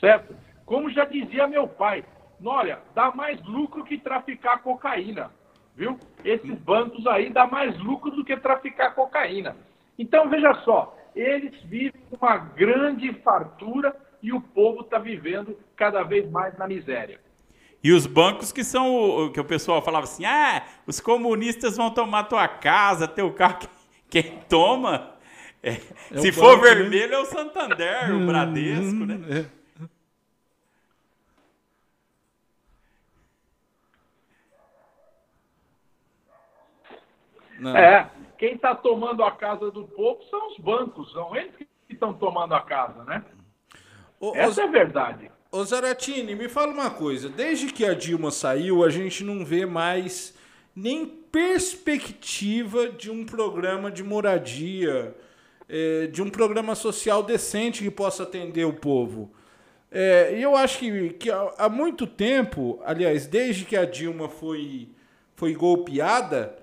certo? 0.00 0.34
Como 0.64 0.88
já 0.88 1.04
dizia 1.04 1.46
meu 1.46 1.68
pai, 1.68 2.02
olha, 2.42 2.78
dá 2.94 3.10
mais 3.10 3.38
lucro 3.44 3.84
que 3.84 3.98
traficar 3.98 4.62
cocaína, 4.62 5.30
viu? 5.76 5.98
Esses 6.24 6.58
bancos 6.60 7.06
aí 7.06 7.28
dá 7.28 7.46
mais 7.46 7.78
lucro 7.78 8.10
do 8.10 8.24
que 8.24 8.38
traficar 8.38 8.94
cocaína. 8.94 9.54
Então, 9.98 10.30
veja 10.30 10.54
só, 10.64 10.96
eles 11.14 11.60
vivem 11.64 12.00
uma 12.18 12.38
grande 12.38 13.12
fartura 13.20 13.94
e 14.22 14.32
o 14.32 14.40
povo 14.40 14.82
está 14.82 14.98
vivendo 14.98 15.58
cada 15.76 16.02
vez 16.02 16.30
mais 16.30 16.56
na 16.58 16.66
miséria. 16.66 17.20
E 17.82 17.92
os 17.92 18.06
bancos 18.06 18.50
que 18.50 18.64
são 18.64 19.26
o 19.26 19.32
que 19.32 19.40
o 19.40 19.44
pessoal 19.44 19.80
falava 19.82 20.04
assim: 20.04 20.24
ah, 20.24 20.64
os 20.86 21.00
comunistas 21.00 21.76
vão 21.76 21.90
tomar 21.90 22.24
tua 22.24 22.48
casa, 22.48 23.06
teu 23.06 23.32
carro. 23.32 23.68
Quem 24.10 24.38
toma, 24.48 25.14
é, 25.62 25.72
é 25.72 26.18
se 26.18 26.32
for 26.32 26.56
banco, 26.56 26.64
né? 26.64 26.74
vermelho, 26.74 27.10
né? 27.10 27.14
é 27.16 27.18
o 27.18 27.26
Santander, 27.26 28.14
o 28.14 28.24
Bradesco, 28.26 29.04
né? 29.04 29.20
É. 29.30 29.58
Não. 37.58 37.76
É, 37.76 38.08
quem 38.38 38.54
está 38.54 38.72
tomando 38.74 39.22
a 39.24 39.32
casa 39.32 39.70
do 39.70 39.84
povo 39.84 40.22
são 40.24 40.48
os 40.48 40.58
bancos, 40.58 41.10
são 41.12 41.34
eles 41.34 41.54
que 41.56 41.66
estão 41.90 42.14
tomando 42.14 42.54
a 42.54 42.60
casa, 42.60 43.04
né? 43.04 43.24
O, 44.20 44.34
Essa 44.34 44.60
o, 44.60 44.64
é 44.64 44.68
a 44.68 44.70
verdade. 44.70 45.30
Ô 45.50 45.64
Zaratini, 45.64 46.34
me 46.34 46.48
fala 46.48 46.72
uma 46.72 46.90
coisa. 46.90 47.28
Desde 47.28 47.72
que 47.72 47.84
a 47.84 47.94
Dilma 47.94 48.30
saiu, 48.30 48.84
a 48.84 48.90
gente 48.90 49.24
não 49.24 49.44
vê 49.44 49.64
mais 49.64 50.34
nem 50.74 51.06
perspectiva 51.06 52.88
de 52.88 53.10
um 53.10 53.24
programa 53.24 53.90
de 53.90 54.02
moradia, 54.02 55.14
é, 55.68 56.06
de 56.06 56.22
um 56.22 56.30
programa 56.30 56.74
social 56.74 57.22
decente 57.22 57.82
que 57.82 57.90
possa 57.90 58.24
atender 58.24 58.64
o 58.64 58.72
povo. 58.72 59.32
É, 59.90 60.34
e 60.36 60.42
eu 60.42 60.54
acho 60.54 60.78
que, 60.78 61.10
que 61.10 61.30
há 61.30 61.68
muito 61.68 62.06
tempo, 62.06 62.80
aliás, 62.84 63.26
desde 63.26 63.64
que 63.64 63.76
a 63.76 63.84
Dilma 63.84 64.28
foi, 64.28 64.88
foi 65.34 65.54
golpeada, 65.54 66.54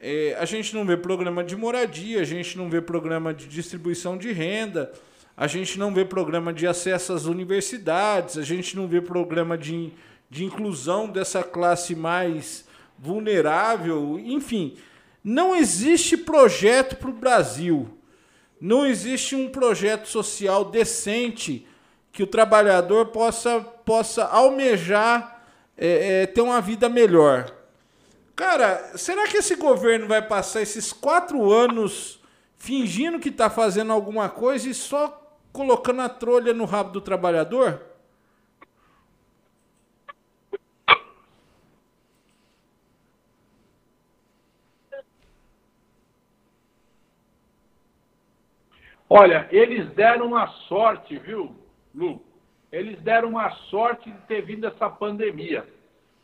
é, 0.00 0.34
a 0.38 0.44
gente 0.44 0.74
não 0.74 0.84
vê 0.84 0.96
programa 0.96 1.44
de 1.44 1.56
moradia, 1.56 2.20
a 2.20 2.24
gente 2.24 2.56
não 2.56 2.70
vê 2.70 2.80
programa 2.80 3.34
de 3.34 3.46
distribuição 3.46 4.16
de 4.16 4.32
renda 4.32 4.92
a 5.36 5.46
gente 5.46 5.78
não 5.78 5.92
vê 5.92 6.04
programa 6.04 6.52
de 6.52 6.66
acesso 6.66 7.12
às 7.12 7.24
universidades, 7.24 8.38
a 8.38 8.42
gente 8.42 8.76
não 8.76 8.86
vê 8.86 9.00
programa 9.00 9.58
de, 9.58 9.92
de 10.30 10.44
inclusão 10.44 11.08
dessa 11.08 11.42
classe 11.42 11.94
mais 11.94 12.64
vulnerável, 12.98 14.18
enfim. 14.18 14.76
Não 15.22 15.56
existe 15.56 16.16
projeto 16.16 16.96
para 16.96 17.10
o 17.10 17.14
Brasil. 17.14 17.98
Não 18.60 18.86
existe 18.86 19.34
um 19.34 19.48
projeto 19.48 20.06
social 20.06 20.66
decente 20.66 21.66
que 22.12 22.22
o 22.22 22.26
trabalhador 22.26 23.06
possa, 23.06 23.60
possa 23.60 24.24
almejar 24.24 25.44
é, 25.76 26.22
é, 26.22 26.26
ter 26.26 26.42
uma 26.42 26.60
vida 26.60 26.88
melhor. 26.88 27.52
Cara, 28.36 28.92
será 28.96 29.26
que 29.26 29.38
esse 29.38 29.56
governo 29.56 30.06
vai 30.06 30.22
passar 30.22 30.62
esses 30.62 30.92
quatro 30.92 31.50
anos 31.50 32.20
fingindo 32.56 33.18
que 33.18 33.28
está 33.28 33.50
fazendo 33.50 33.92
alguma 33.92 34.28
coisa 34.28 34.68
e 34.68 34.74
só 34.74 35.23
colocando 35.54 36.02
a 36.02 36.08
trolha 36.08 36.52
no 36.52 36.64
rabo 36.64 36.90
do 36.90 37.00
trabalhador? 37.00 37.80
Olha, 49.08 49.48
eles 49.52 49.88
deram 49.94 50.26
uma 50.26 50.48
sorte, 50.66 51.16
viu, 51.18 51.54
Lu? 51.94 52.20
Eles 52.72 53.00
deram 53.02 53.28
uma 53.28 53.48
sorte 53.70 54.10
de 54.10 54.18
ter 54.22 54.42
vindo 54.42 54.66
essa 54.66 54.90
pandemia. 54.90 55.64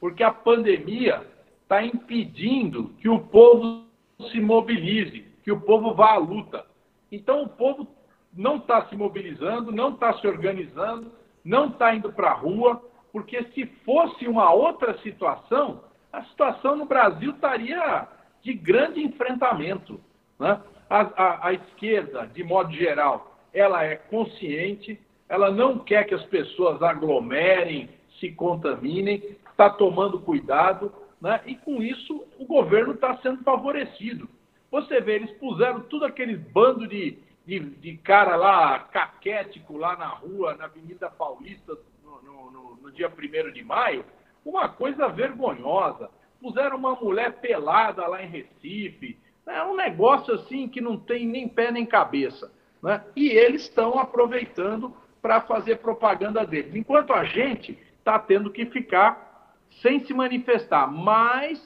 Porque 0.01 0.25
a 0.25 0.33
pandemia 0.33 1.25
está 1.63 1.85
impedindo 1.85 2.89
que 3.01 3.09
o 3.09 3.21
povo 3.21 3.85
se 4.33 4.41
mobilize, 4.41 5.21
que 5.45 5.53
o 5.53 5.61
povo 5.61 5.95
vá 5.95 6.15
à 6.15 6.17
luta. 6.17 6.67
Então 7.13 7.45
o 7.45 7.49
povo 7.49 7.87
não 8.33 8.57
está 8.57 8.87
se 8.87 8.97
mobilizando, 8.97 9.73
não 9.73 9.91
está 9.91 10.13
se 10.15 10.27
organizando, 10.27 11.13
não 11.45 11.69
está 11.69 11.95
indo 11.95 12.13
para 12.13 12.31
a 12.31 12.35
rua, 12.35 12.83
porque 13.13 13.43
se 13.55 13.67
fosse 13.85 14.29
uma 14.29 14.53
outra 14.53 14.97
situação, 14.99 15.83
a 16.13 16.23
situação 16.25 16.77
no 16.77 16.85
Brasil 16.85 17.33
estaria 17.33 18.09
de 18.43 18.55
grande 18.55 19.03
enfrentamento. 19.03 20.01
Né? 20.39 20.61
A, 20.89 21.01
a, 21.01 21.49
a 21.49 21.53
esquerda, 21.53 22.27
de 22.27 22.43
modo 22.43 22.73
geral, 22.73 23.37
ela 23.53 23.85
é 23.85 23.97
consciente, 23.97 25.01
ela 25.29 25.51
não 25.51 25.79
quer 25.79 26.05
que 26.05 26.15
as 26.15 26.25
pessoas 26.25 26.83
aglomerem, 26.83 27.89
se 28.19 28.33
contaminem, 28.33 29.37
está 29.51 29.71
tomando 29.71 30.21
cuidado, 30.21 30.93
né? 31.21 31.41
e 31.47 31.55
com 31.57 31.83
isso 31.83 32.25
o 32.39 32.45
governo 32.45 32.95
está 32.95 33.17
sendo 33.19 33.43
favorecido. 33.43 34.29
Você 34.71 35.01
vê, 35.01 35.17
eles 35.17 35.33
puseram 35.39 35.81
tudo 35.81 36.05
aqueles 36.05 36.39
bando 36.53 36.87
de, 36.87 37.19
de, 37.51 37.59
de, 37.59 37.97
cara 37.97 38.37
lá, 38.37 38.79
caquético, 38.79 39.77
lá 39.77 39.97
na 39.97 40.07
rua, 40.07 40.55
na 40.55 40.67
Avenida 40.67 41.11
Paulista, 41.11 41.77
no, 42.05 42.23
no, 42.23 42.51
no, 42.53 42.77
no 42.77 42.93
dia 42.93 43.09
1 43.09 43.51
de 43.51 43.65
maio, 43.65 44.05
uma 44.45 44.69
coisa 44.69 45.09
vergonhosa. 45.09 46.09
Puseram 46.41 46.77
uma 46.77 46.95
mulher 46.95 47.41
pelada 47.41 48.07
lá 48.07 48.23
em 48.23 48.29
Recife. 48.29 49.19
É 49.45 49.65
um 49.65 49.75
negócio 49.75 50.33
assim 50.35 50.69
que 50.69 50.81
não 50.81 50.97
tem 50.97 51.27
nem 51.27 51.49
pé 51.49 51.73
nem 51.73 51.85
cabeça. 51.85 52.53
Né? 52.81 53.03
E 53.17 53.31
eles 53.31 53.63
estão 53.63 53.99
aproveitando 53.99 54.97
para 55.21 55.41
fazer 55.41 55.79
propaganda 55.79 56.47
deles. 56.47 56.77
Enquanto 56.77 57.13
a 57.13 57.25
gente 57.25 57.77
está 57.99 58.17
tendo 58.17 58.53
que 58.53 58.65
ficar 58.67 59.57
sem 59.83 59.99
se 60.07 60.15
manifestar. 60.15 60.87
Mas 60.87 61.61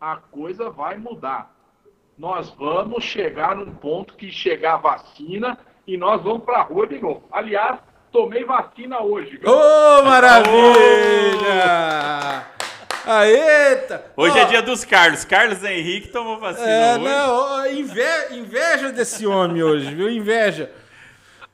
a 0.00 0.16
coisa 0.16 0.70
vai 0.70 0.96
mudar. 0.96 1.53
Nós 2.16 2.48
vamos 2.50 3.02
chegar 3.02 3.56
num 3.56 3.74
ponto 3.74 4.14
que 4.14 4.30
chegar 4.30 4.74
a 4.74 4.78
vacina 4.78 5.58
e 5.86 5.96
nós 5.96 6.22
vamos 6.22 6.44
para 6.44 6.58
a 6.58 6.62
rua 6.62 6.86
de 6.86 7.00
novo. 7.00 7.24
Aliás, 7.30 7.80
tomei 8.12 8.44
vacina 8.44 9.02
hoje. 9.02 9.40
Ô, 9.44 9.50
oh, 9.50 10.04
maravilha! 10.04 10.54
Aeta! 13.04 14.12
Hoje 14.16 14.36
oh. 14.36 14.40
é 14.40 14.44
dia 14.44 14.62
dos 14.62 14.84
Carlos. 14.84 15.24
Carlos 15.24 15.64
Henrique 15.64 16.08
tomou 16.08 16.38
vacina 16.38 16.68
é, 16.68 16.94
hoje. 16.94 17.04
Não, 17.04 17.66
inveja, 17.66 18.34
inveja 18.34 18.92
desse 18.92 19.26
homem 19.26 19.64
hoje, 19.64 19.92
viu? 19.92 20.08
Inveja. 20.08 20.70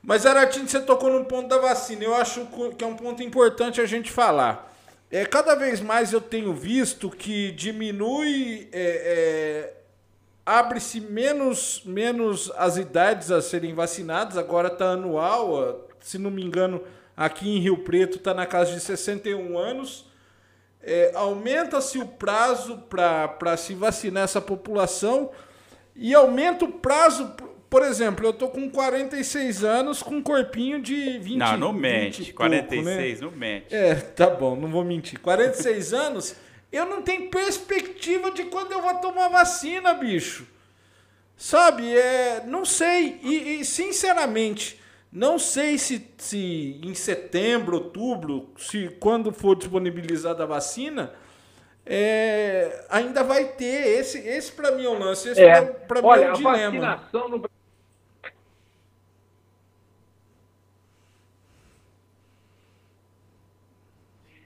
Mas, 0.03 0.27
Aratinho, 0.27 0.67
você 0.67 0.79
tocou 0.79 1.11
no 1.11 1.25
ponto 1.25 1.47
da 1.47 1.57
vacina. 1.57 2.03
Eu 2.03 2.15
acho 2.15 2.47
que 2.77 2.83
é 2.83 2.87
um 2.87 2.95
ponto 2.95 3.23
importante 3.23 3.81
a 3.81 3.85
gente 3.87 4.11
falar. 4.11 4.71
É, 5.09 5.25
cada 5.25 5.55
vez 5.55 5.81
mais 5.81 6.13
eu 6.13 6.21
tenho 6.21 6.53
visto 6.53 7.09
que 7.09 7.51
diminui 7.51 8.69
é, 8.71 9.73
é, 9.73 9.80
abre-se 10.45 10.99
menos, 10.99 11.81
menos 11.85 12.51
as 12.57 12.77
idades 12.77 13.31
a 13.31 13.41
serem 13.41 13.73
vacinadas, 13.73 14.37
agora 14.37 14.67
está 14.67 14.91
anual, 14.91 15.87
se 15.99 16.17
não 16.17 16.31
me 16.31 16.43
engano, 16.43 16.83
aqui 17.15 17.49
em 17.49 17.59
Rio 17.59 17.77
Preto 17.79 18.17
está 18.17 18.33
na 18.33 18.45
casa 18.45 18.73
de 18.73 18.79
61 18.79 19.57
anos. 19.57 20.09
É, 20.83 21.11
Aumenta-se 21.13 21.99
o 21.99 22.07
prazo 22.07 22.77
para 22.89 23.55
se 23.55 23.75
vacinar 23.75 24.23
essa 24.23 24.41
população 24.41 25.29
e 25.95 26.13
aumenta 26.13 26.65
o 26.65 26.71
prazo. 26.71 27.35
Por 27.69 27.83
exemplo, 27.83 28.25
eu 28.25 28.33
tô 28.33 28.49
com 28.49 28.69
46 28.69 29.63
anos 29.63 30.01
com 30.03 30.15
um 30.15 30.21
corpinho 30.21 30.81
de 30.81 31.19
20 31.19 31.37
Não, 31.37 31.57
não 31.57 31.73
mente. 31.73 32.33
46, 32.33 33.19
pouco, 33.19 33.25
né? 33.25 33.31
não 33.31 33.31
mente. 33.31 33.75
É, 33.75 33.95
tá 33.95 34.29
bom, 34.29 34.55
não 34.55 34.69
vou 34.69 34.83
mentir. 34.83 35.19
46 35.19 35.93
anos 35.93 36.35
eu 36.71 36.85
não 36.85 37.01
tenho 37.01 37.29
perspectiva 37.29 38.31
de 38.31 38.45
quando 38.45 38.71
eu 38.71 38.81
vou 38.81 38.95
tomar 38.95 39.27
vacina, 39.27 39.93
bicho. 39.93 40.47
Sabe, 41.35 41.97
é, 41.97 42.43
não 42.45 42.63
sei. 42.63 43.19
E, 43.23 43.59
e 43.59 43.65
sinceramente, 43.65 44.79
não 45.11 45.37
sei 45.37 45.77
se, 45.77 46.07
se 46.17 46.79
em 46.83 46.93
setembro, 46.93 47.75
outubro, 47.75 48.49
se 48.57 48.89
quando 48.99 49.33
for 49.33 49.55
disponibilizada 49.55 50.43
a 50.43 50.45
vacina, 50.45 51.13
é, 51.85 52.85
ainda 52.89 53.23
vai 53.23 53.45
ter. 53.45 53.99
Esse, 53.99 54.19
esse 54.19 54.51
para 54.51 54.71
mim 54.71 54.85
é 54.85 54.89
o 54.89 54.97
lance. 54.97 55.29
Esse 55.29 55.41
é, 55.41 55.61
para 55.61 56.01
mim 56.01 56.07
é 56.07 56.31
um 56.31 56.33
dilema. 56.33 56.79
Vacinação 56.79 57.27
no 57.27 57.39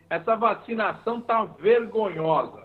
essa 0.10 0.36
vacinação 0.36 1.20
está 1.20 1.44
vergonhosa. 1.46 2.64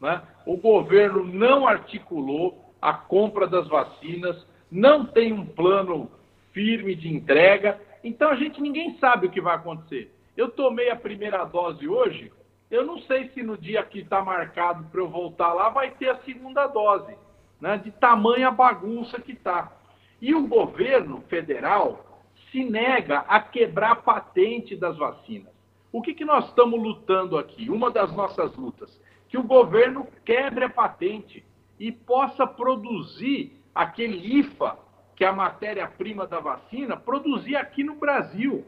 Né? 0.00 0.22
O 0.46 0.56
governo 0.56 1.24
não 1.24 1.66
articulou 1.66 2.72
a 2.80 2.92
compra 2.94 3.46
das 3.46 3.68
vacinas, 3.68 4.46
não 4.70 5.04
tem 5.04 5.32
um 5.32 5.44
plano 5.44 6.10
firme 6.52 6.94
de 6.94 7.12
entrega, 7.12 7.80
então 8.02 8.30
a 8.30 8.34
gente 8.34 8.60
ninguém 8.60 8.96
sabe 8.98 9.26
o 9.26 9.30
que 9.30 9.40
vai 9.40 9.56
acontecer. 9.56 10.12
Eu 10.36 10.50
tomei 10.50 10.90
a 10.90 10.96
primeira 10.96 11.44
dose 11.44 11.86
hoje, 11.86 12.32
eu 12.70 12.86
não 12.86 12.98
sei 13.02 13.28
se 13.30 13.42
no 13.42 13.58
dia 13.58 13.82
que 13.82 14.00
está 14.00 14.22
marcado 14.24 14.84
para 14.84 15.00
eu 15.00 15.08
voltar 15.08 15.52
lá 15.52 15.68
vai 15.68 15.90
ter 15.90 16.08
a 16.08 16.20
segunda 16.22 16.66
dose, 16.66 17.14
né? 17.60 17.76
de 17.78 17.90
tamanha 17.90 18.50
bagunça 18.50 19.20
que 19.20 19.32
está. 19.32 19.72
E 20.20 20.34
o 20.34 20.46
governo 20.46 21.20
federal 21.28 22.04
se 22.50 22.64
nega 22.64 23.20
a 23.28 23.40
quebrar 23.40 23.92
a 23.92 23.96
patente 23.96 24.76
das 24.76 24.96
vacinas. 24.96 25.52
O 25.92 26.00
que, 26.00 26.14
que 26.14 26.24
nós 26.24 26.46
estamos 26.48 26.80
lutando 26.80 27.36
aqui? 27.36 27.68
Uma 27.68 27.90
das 27.90 28.12
nossas 28.12 28.54
lutas. 28.56 29.00
Que 29.28 29.38
o 29.38 29.42
governo 29.42 30.06
quebre 30.24 30.64
a 30.64 30.70
patente 30.70 31.44
e 31.78 31.90
possa 31.90 32.46
produzir 32.46 33.60
aquele 33.74 34.38
IFA, 34.38 34.78
que 35.16 35.24
é 35.24 35.28
a 35.28 35.32
matéria-prima 35.32 36.26
da 36.26 36.40
vacina, 36.40 36.96
produzir 36.96 37.56
aqui 37.56 37.82
no 37.82 37.96
Brasil. 37.96 38.64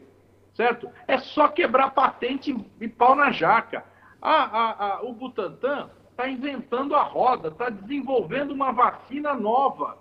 Certo? 0.53 0.89
É 1.07 1.17
só 1.17 1.47
quebrar 1.47 1.91
patente 1.91 2.55
e 2.79 2.87
pau 2.87 3.15
na 3.15 3.31
jaca. 3.31 3.85
Ah, 4.21 4.49
ah, 4.51 4.75
ah, 4.79 4.99
o 5.03 5.13
Butantan 5.13 5.89
está 6.11 6.29
inventando 6.29 6.95
a 6.95 7.01
roda, 7.01 7.49
está 7.49 7.69
desenvolvendo 7.69 8.51
uma 8.51 8.71
vacina 8.71 9.33
nova. 9.33 9.97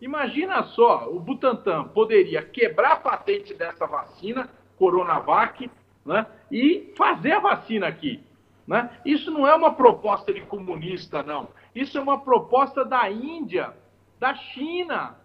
Imagina 0.00 0.62
só, 0.64 1.08
o 1.08 1.20
Butantan 1.20 1.84
poderia 1.88 2.42
quebrar 2.42 2.92
a 2.92 2.96
patente 2.96 3.54
dessa 3.54 3.86
vacina, 3.86 4.48
Coronavac, 4.76 5.70
né? 6.04 6.26
e 6.50 6.92
fazer 6.96 7.32
a 7.32 7.40
vacina 7.40 7.86
aqui. 7.86 8.22
Né? 8.66 8.90
Isso 9.04 9.30
não 9.30 9.46
é 9.46 9.54
uma 9.54 9.74
proposta 9.74 10.32
de 10.32 10.40
comunista, 10.42 11.22
não. 11.22 11.48
Isso 11.74 11.98
é 11.98 12.00
uma 12.00 12.20
proposta 12.20 12.84
da 12.84 13.10
Índia, 13.10 13.74
da 14.18 14.34
China, 14.34 15.16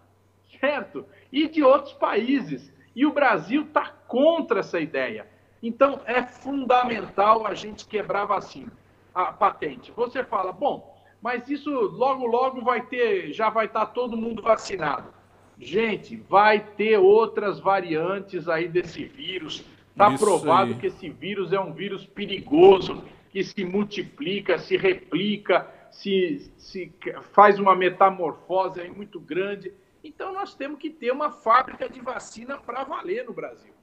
certo? 0.60 1.06
E 1.32 1.48
de 1.48 1.64
outros 1.64 1.94
países. 1.94 2.74
E 2.96 3.06
o 3.06 3.14
Brasil 3.14 3.64
está 3.64 3.94
contra 4.08 4.60
essa 4.60 4.80
ideia. 4.80 5.28
Então, 5.62 6.02
é 6.06 6.24
fundamental 6.24 7.46
a 7.46 7.54
gente 7.54 7.86
quebrar 7.86 8.24
a 8.24 8.26
vacina, 8.26 8.72
a 9.14 9.26
patente. 9.26 9.92
Você 9.92 10.24
fala, 10.24 10.52
bom, 10.52 10.98
mas 11.22 11.50
isso 11.50 11.70
logo, 11.70 12.26
logo 12.26 12.62
vai 12.62 12.82
ter, 12.82 13.34
já 13.34 13.50
vai 13.50 13.66
estar 13.66 13.86
tá 13.86 13.92
todo 13.92 14.18
mundo 14.18 14.42
vacinado. 14.42 15.14
Gente, 15.58 16.16
vai 16.16 16.60
ter 16.60 16.98
outras 16.98 17.60
variantes 17.60 18.48
aí 18.48 18.70
desse 18.70 19.04
vírus 19.04 19.66
Está 20.00 20.18
provado 20.18 20.72
aí. 20.72 20.80
que 20.80 20.88
esse 20.88 21.10
vírus 21.10 21.52
é 21.52 21.60
um 21.60 21.74
vírus 21.74 22.06
perigoso, 22.06 23.04
que 23.30 23.44
se 23.44 23.66
multiplica, 23.66 24.58
se 24.58 24.78
replica, 24.78 25.68
se, 25.92 26.52
se 26.58 26.94
faz 27.34 27.60
uma 27.60 27.76
metamorfose 27.76 28.80
aí 28.80 28.90
muito 28.90 29.20
grande. 29.20 29.74
Então 30.02 30.32
nós 30.32 30.56
temos 30.56 30.80
que 30.80 30.90
ter 30.90 31.12
uma 31.12 31.32
fábrica 31.32 31.90
de 31.90 32.00
vacina 32.00 32.58
para 32.58 32.86
valer 32.86 33.26
no 33.26 33.34
Brasil. 33.34 33.74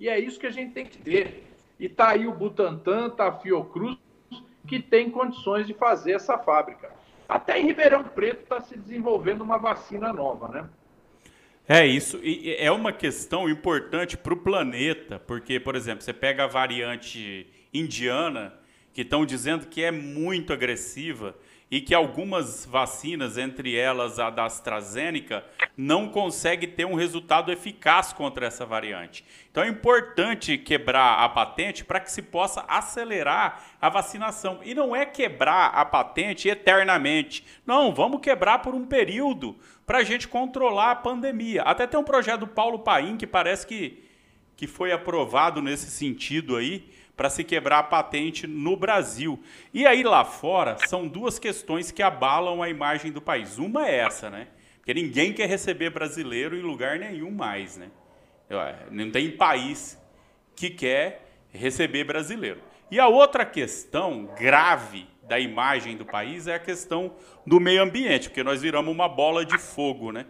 E 0.00 0.08
é 0.08 0.18
isso 0.18 0.40
que 0.40 0.46
a 0.46 0.50
gente 0.50 0.72
tem 0.72 0.86
que 0.86 0.96
ter. 0.96 1.44
E 1.78 1.84
está 1.84 2.10
aí 2.10 2.26
o 2.26 2.32
Butantan, 2.32 3.08
está 3.08 3.28
a 3.28 3.32
Fiocruz, 3.32 3.98
que 4.66 4.80
tem 4.80 5.10
condições 5.10 5.66
de 5.66 5.74
fazer 5.74 6.12
essa 6.12 6.38
fábrica. 6.38 6.90
Até 7.28 7.60
em 7.60 7.66
Ribeirão 7.66 8.04
Preto 8.04 8.42
está 8.42 8.60
se 8.60 8.76
desenvolvendo 8.76 9.42
uma 9.42 9.58
vacina 9.58 10.12
nova, 10.14 10.48
né? 10.48 10.68
É 11.70 11.86
isso, 11.86 12.18
e 12.22 12.56
é 12.58 12.72
uma 12.72 12.94
questão 12.94 13.46
importante 13.46 14.16
para 14.16 14.32
o 14.32 14.36
planeta, 14.38 15.18
porque, 15.18 15.60
por 15.60 15.76
exemplo, 15.76 16.02
você 16.02 16.14
pega 16.14 16.44
a 16.44 16.46
variante 16.46 17.46
indiana, 17.74 18.54
que 18.94 19.02
estão 19.02 19.26
dizendo 19.26 19.66
que 19.66 19.82
é 19.82 19.90
muito 19.90 20.50
agressiva 20.50 21.36
e 21.70 21.80
que 21.80 21.94
algumas 21.94 22.64
vacinas, 22.64 23.36
entre 23.36 23.76
elas 23.76 24.18
a 24.18 24.30
da 24.30 24.46
AstraZeneca, 24.46 25.44
não 25.76 26.08
consegue 26.08 26.66
ter 26.66 26.86
um 26.86 26.94
resultado 26.94 27.52
eficaz 27.52 28.12
contra 28.12 28.46
essa 28.46 28.64
variante. 28.64 29.24
Então 29.50 29.62
é 29.62 29.68
importante 29.68 30.56
quebrar 30.56 31.22
a 31.22 31.28
patente 31.28 31.84
para 31.84 32.00
que 32.00 32.10
se 32.10 32.22
possa 32.22 32.64
acelerar 32.66 33.62
a 33.80 33.88
vacinação. 33.90 34.60
E 34.64 34.74
não 34.74 34.96
é 34.96 35.04
quebrar 35.04 35.66
a 35.74 35.84
patente 35.84 36.48
eternamente. 36.48 37.44
Não, 37.66 37.94
vamos 37.94 38.20
quebrar 38.20 38.60
por 38.60 38.74
um 38.74 38.86
período 38.86 39.54
para 39.86 39.98
a 39.98 40.04
gente 40.04 40.26
controlar 40.26 40.92
a 40.92 40.96
pandemia. 40.96 41.62
Até 41.62 41.86
tem 41.86 42.00
um 42.00 42.04
projeto 42.04 42.40
do 42.40 42.46
Paulo 42.46 42.78
Paim 42.78 43.16
que 43.16 43.26
parece 43.26 43.66
que, 43.66 44.04
que 44.56 44.66
foi 44.66 44.90
aprovado 44.90 45.60
nesse 45.60 45.90
sentido 45.90 46.56
aí, 46.56 46.88
para 47.18 47.28
se 47.28 47.42
quebrar 47.42 47.80
a 47.80 47.82
patente 47.82 48.46
no 48.46 48.76
Brasil. 48.76 49.42
E 49.74 49.84
aí 49.84 50.04
lá 50.04 50.24
fora 50.24 50.76
são 50.86 51.08
duas 51.08 51.36
questões 51.36 51.90
que 51.90 52.00
abalam 52.00 52.62
a 52.62 52.70
imagem 52.70 53.10
do 53.10 53.20
país. 53.20 53.58
Uma 53.58 53.88
é 53.88 53.96
essa, 53.96 54.30
né? 54.30 54.46
Porque 54.76 54.94
ninguém 54.94 55.32
quer 55.32 55.48
receber 55.48 55.90
brasileiro 55.90 56.56
em 56.56 56.62
lugar 56.62 56.96
nenhum 56.96 57.32
mais, 57.32 57.76
né? 57.76 57.90
Não 58.92 59.10
tem 59.10 59.32
país 59.32 60.00
que 60.54 60.70
quer 60.70 61.26
receber 61.50 62.04
brasileiro. 62.04 62.60
E 62.88 63.00
a 63.00 63.08
outra 63.08 63.44
questão 63.44 64.30
grave 64.38 65.08
da 65.24 65.40
imagem 65.40 65.96
do 65.96 66.06
país 66.06 66.46
é 66.46 66.54
a 66.54 66.60
questão 66.60 67.16
do 67.44 67.58
meio 67.58 67.82
ambiente, 67.82 68.28
porque 68.28 68.44
nós 68.44 68.62
viramos 68.62 68.94
uma 68.94 69.08
bola 69.08 69.44
de 69.44 69.58
fogo, 69.58 70.12
né? 70.12 70.24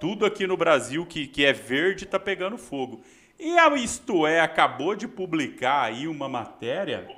Tudo 0.00 0.24
aqui 0.24 0.46
no 0.46 0.56
Brasil 0.56 1.04
que, 1.04 1.26
que 1.26 1.44
é 1.44 1.52
verde 1.52 2.04
está 2.04 2.18
pegando 2.18 2.56
fogo. 2.56 3.02
E 3.38 3.58
a 3.58 3.68
Isto 3.74 4.26
É 4.26 4.40
acabou 4.40 4.94
de 4.94 5.08
publicar 5.08 5.82
aí 5.82 6.06
uma 6.06 6.28
matéria 6.28 7.08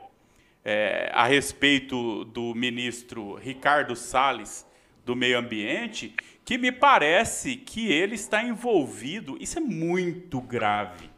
é, 0.64 1.10
a 1.12 1.26
respeito 1.26 2.24
do 2.24 2.54
ministro 2.54 3.34
Ricardo 3.34 3.94
Salles 3.94 4.66
do 5.04 5.14
Meio 5.14 5.38
Ambiente, 5.38 6.14
que 6.44 6.58
me 6.58 6.72
parece 6.72 7.56
que 7.56 7.92
ele 7.92 8.14
está 8.14 8.42
envolvido, 8.42 9.36
isso 9.40 9.58
é 9.58 9.60
muito 9.60 10.40
grave, 10.40 11.08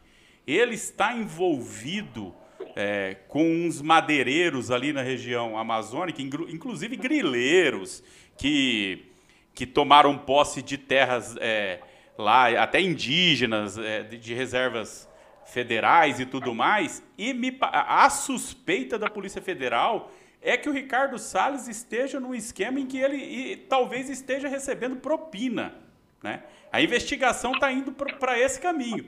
ele 0.46 0.74
está 0.74 1.14
envolvido 1.14 2.34
é, 2.76 3.16
com 3.28 3.42
uns 3.42 3.80
madeireiros 3.80 4.70
ali 4.70 4.92
na 4.92 5.00
região 5.00 5.56
amazônica, 5.56 6.20
inclusive 6.20 6.96
grileiros, 6.96 8.02
que, 8.36 9.06
que 9.54 9.66
tomaram 9.66 10.18
posse 10.18 10.60
de 10.60 10.76
terras 10.76 11.36
é, 11.40 11.80
lá, 12.18 12.48
até 12.62 12.80
indígenas, 12.80 13.78
é, 13.78 14.02
de, 14.02 14.18
de 14.18 14.34
reservas 14.34 15.08
federais 15.46 16.20
e 16.20 16.26
tudo 16.26 16.54
mais, 16.54 17.02
e 17.16 17.32
me, 17.32 17.56
a 17.60 18.10
suspeita 18.10 18.98
da 18.98 19.08
Polícia 19.08 19.40
Federal 19.40 20.12
é 20.42 20.56
que 20.56 20.68
o 20.68 20.72
Ricardo 20.72 21.18
Salles 21.18 21.66
esteja 21.68 22.20
num 22.20 22.34
esquema 22.34 22.78
em 22.78 22.86
que 22.86 22.98
ele 22.98 23.16
e, 23.16 23.56
talvez 23.56 24.10
esteja 24.10 24.46
recebendo 24.48 24.96
propina. 24.96 25.74
Né? 26.22 26.42
A 26.70 26.82
investigação 26.82 27.52
está 27.52 27.72
indo 27.72 27.92
para 27.92 28.38
esse 28.38 28.60
caminho. 28.60 29.06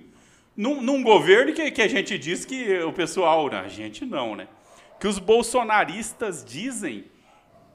Num, 0.57 0.81
num 0.81 1.03
governo 1.03 1.53
que, 1.53 1.71
que, 1.71 1.83
a 1.83 1.89
gente 1.89 2.19
diz 2.19 2.45
que 2.45 2.81
o 2.81 2.93
pessoal, 2.93 3.49
a 3.53 3.69
gente 3.69 4.05
não, 4.05 4.35
né? 4.35 4.49
Que 4.99 5.07
os 5.07 5.19
bolsonaristas 5.19 6.45
dizem 6.45 7.05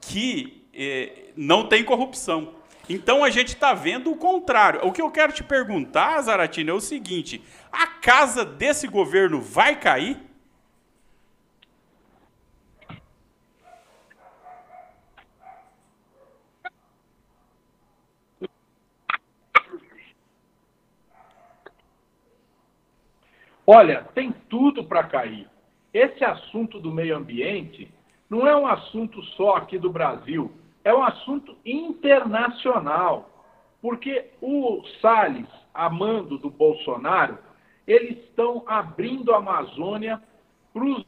que 0.00 0.62
eh, 0.72 1.30
não 1.34 1.68
tem 1.68 1.82
corrupção. 1.82 2.54
Então 2.88 3.24
a 3.24 3.30
gente 3.30 3.48
está 3.48 3.74
vendo 3.74 4.12
o 4.12 4.16
contrário. 4.16 4.86
O 4.86 4.92
que 4.92 5.02
eu 5.02 5.10
quero 5.10 5.32
te 5.32 5.42
perguntar, 5.42 6.20
Zaratina, 6.22 6.70
é 6.70 6.74
o 6.74 6.80
seguinte: 6.80 7.42
a 7.72 7.86
casa 7.86 8.44
desse 8.44 8.86
governo 8.86 9.40
vai 9.40 9.78
cair? 9.78 10.20
Olha, 23.66 24.04
tem 24.14 24.32
tudo 24.48 24.84
para 24.84 25.02
cair. 25.02 25.48
Esse 25.92 26.24
assunto 26.24 26.78
do 26.78 26.92
meio 26.92 27.16
ambiente 27.16 27.92
não 28.30 28.46
é 28.46 28.56
um 28.56 28.66
assunto 28.66 29.20
só 29.36 29.56
aqui 29.56 29.76
do 29.76 29.90
Brasil, 29.90 30.52
é 30.86 30.94
um 30.94 31.02
assunto 31.02 31.56
internacional. 31.66 33.28
Porque 33.82 34.30
o 34.40 34.84
Salles, 35.00 35.48
amando 35.74 36.38
do 36.38 36.48
Bolsonaro, 36.48 37.38
eles 37.88 38.18
estão 38.24 38.62
abrindo 38.68 39.34
a 39.34 39.38
Amazônia 39.38 40.22
para 40.72 40.84
os 40.84 41.04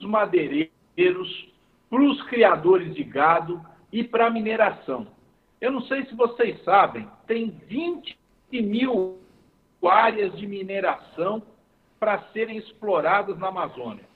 madeireiros, 0.00 1.52
para 1.88 2.02
os 2.02 2.20
criadores 2.24 2.92
de 2.96 3.04
gado 3.04 3.64
e 3.92 4.02
para 4.02 4.26
a 4.26 4.30
mineração. 4.30 5.06
Eu 5.60 5.70
não 5.70 5.82
sei 5.82 6.04
se 6.06 6.16
vocês 6.16 6.60
sabem, 6.64 7.08
tem 7.28 7.50
20 7.68 8.18
mil 8.50 9.20
áreas 9.84 10.36
de 10.36 10.48
mineração 10.48 11.40
para 12.00 12.22
serem 12.32 12.56
exploradas 12.56 13.38
na 13.38 13.48
Amazônia. 13.48 14.11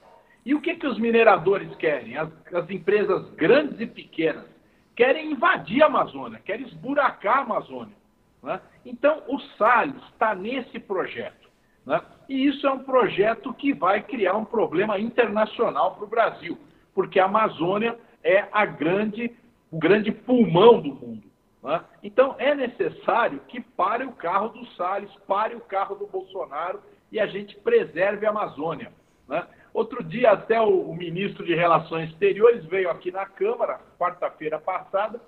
E 0.46 0.54
o 0.54 0.60
que, 0.60 0.76
que 0.76 0.86
os 0.86 0.96
mineradores 0.96 1.74
querem? 1.74 2.16
As, 2.16 2.30
as 2.54 2.70
empresas 2.70 3.28
grandes 3.30 3.80
e 3.80 3.86
pequenas 3.86 4.46
querem 4.94 5.32
invadir 5.32 5.82
a 5.82 5.86
Amazônia, 5.86 6.40
querem 6.44 6.64
esburacar 6.64 7.38
a 7.38 7.42
Amazônia. 7.42 7.96
Né? 8.40 8.60
Então, 8.84 9.24
o 9.26 9.40
Salles 9.58 10.00
está 10.12 10.36
nesse 10.36 10.78
projeto. 10.78 11.50
Né? 11.84 12.00
E 12.28 12.46
isso 12.46 12.64
é 12.64 12.70
um 12.70 12.78
projeto 12.78 13.52
que 13.52 13.74
vai 13.74 14.00
criar 14.04 14.36
um 14.36 14.44
problema 14.44 15.00
internacional 15.00 15.96
para 15.96 16.04
o 16.04 16.08
Brasil, 16.08 16.56
porque 16.94 17.18
a 17.18 17.24
Amazônia 17.24 17.98
é 18.22 18.46
a 18.52 18.64
grande, 18.64 19.36
o 19.68 19.78
grande 19.78 20.12
pulmão 20.12 20.80
do 20.80 20.94
mundo. 20.94 21.24
Né? 21.60 21.84
Então, 22.04 22.36
é 22.38 22.54
necessário 22.54 23.40
que 23.48 23.60
pare 23.60 24.04
o 24.04 24.12
carro 24.12 24.50
do 24.50 24.64
Salles, 24.74 25.10
pare 25.26 25.56
o 25.56 25.60
carro 25.60 25.96
do 25.96 26.06
Bolsonaro 26.06 26.80
e 27.10 27.18
a 27.18 27.26
gente 27.26 27.56
preserve 27.56 28.24
a 28.24 28.30
Amazônia. 28.30 28.92
Né? 29.28 29.44
Outro 29.76 30.02
dia, 30.02 30.30
até 30.30 30.58
o, 30.58 30.94
ministro 30.94 31.44
de 31.44 31.54
Relações 31.54 32.08
Exteriores 32.08 32.64
veio 32.64 32.88
aqui 32.88 33.10
na 33.10 33.26
Câmara, 33.26 33.78
quarta-feira 33.98 34.58
passada, 34.58 35.20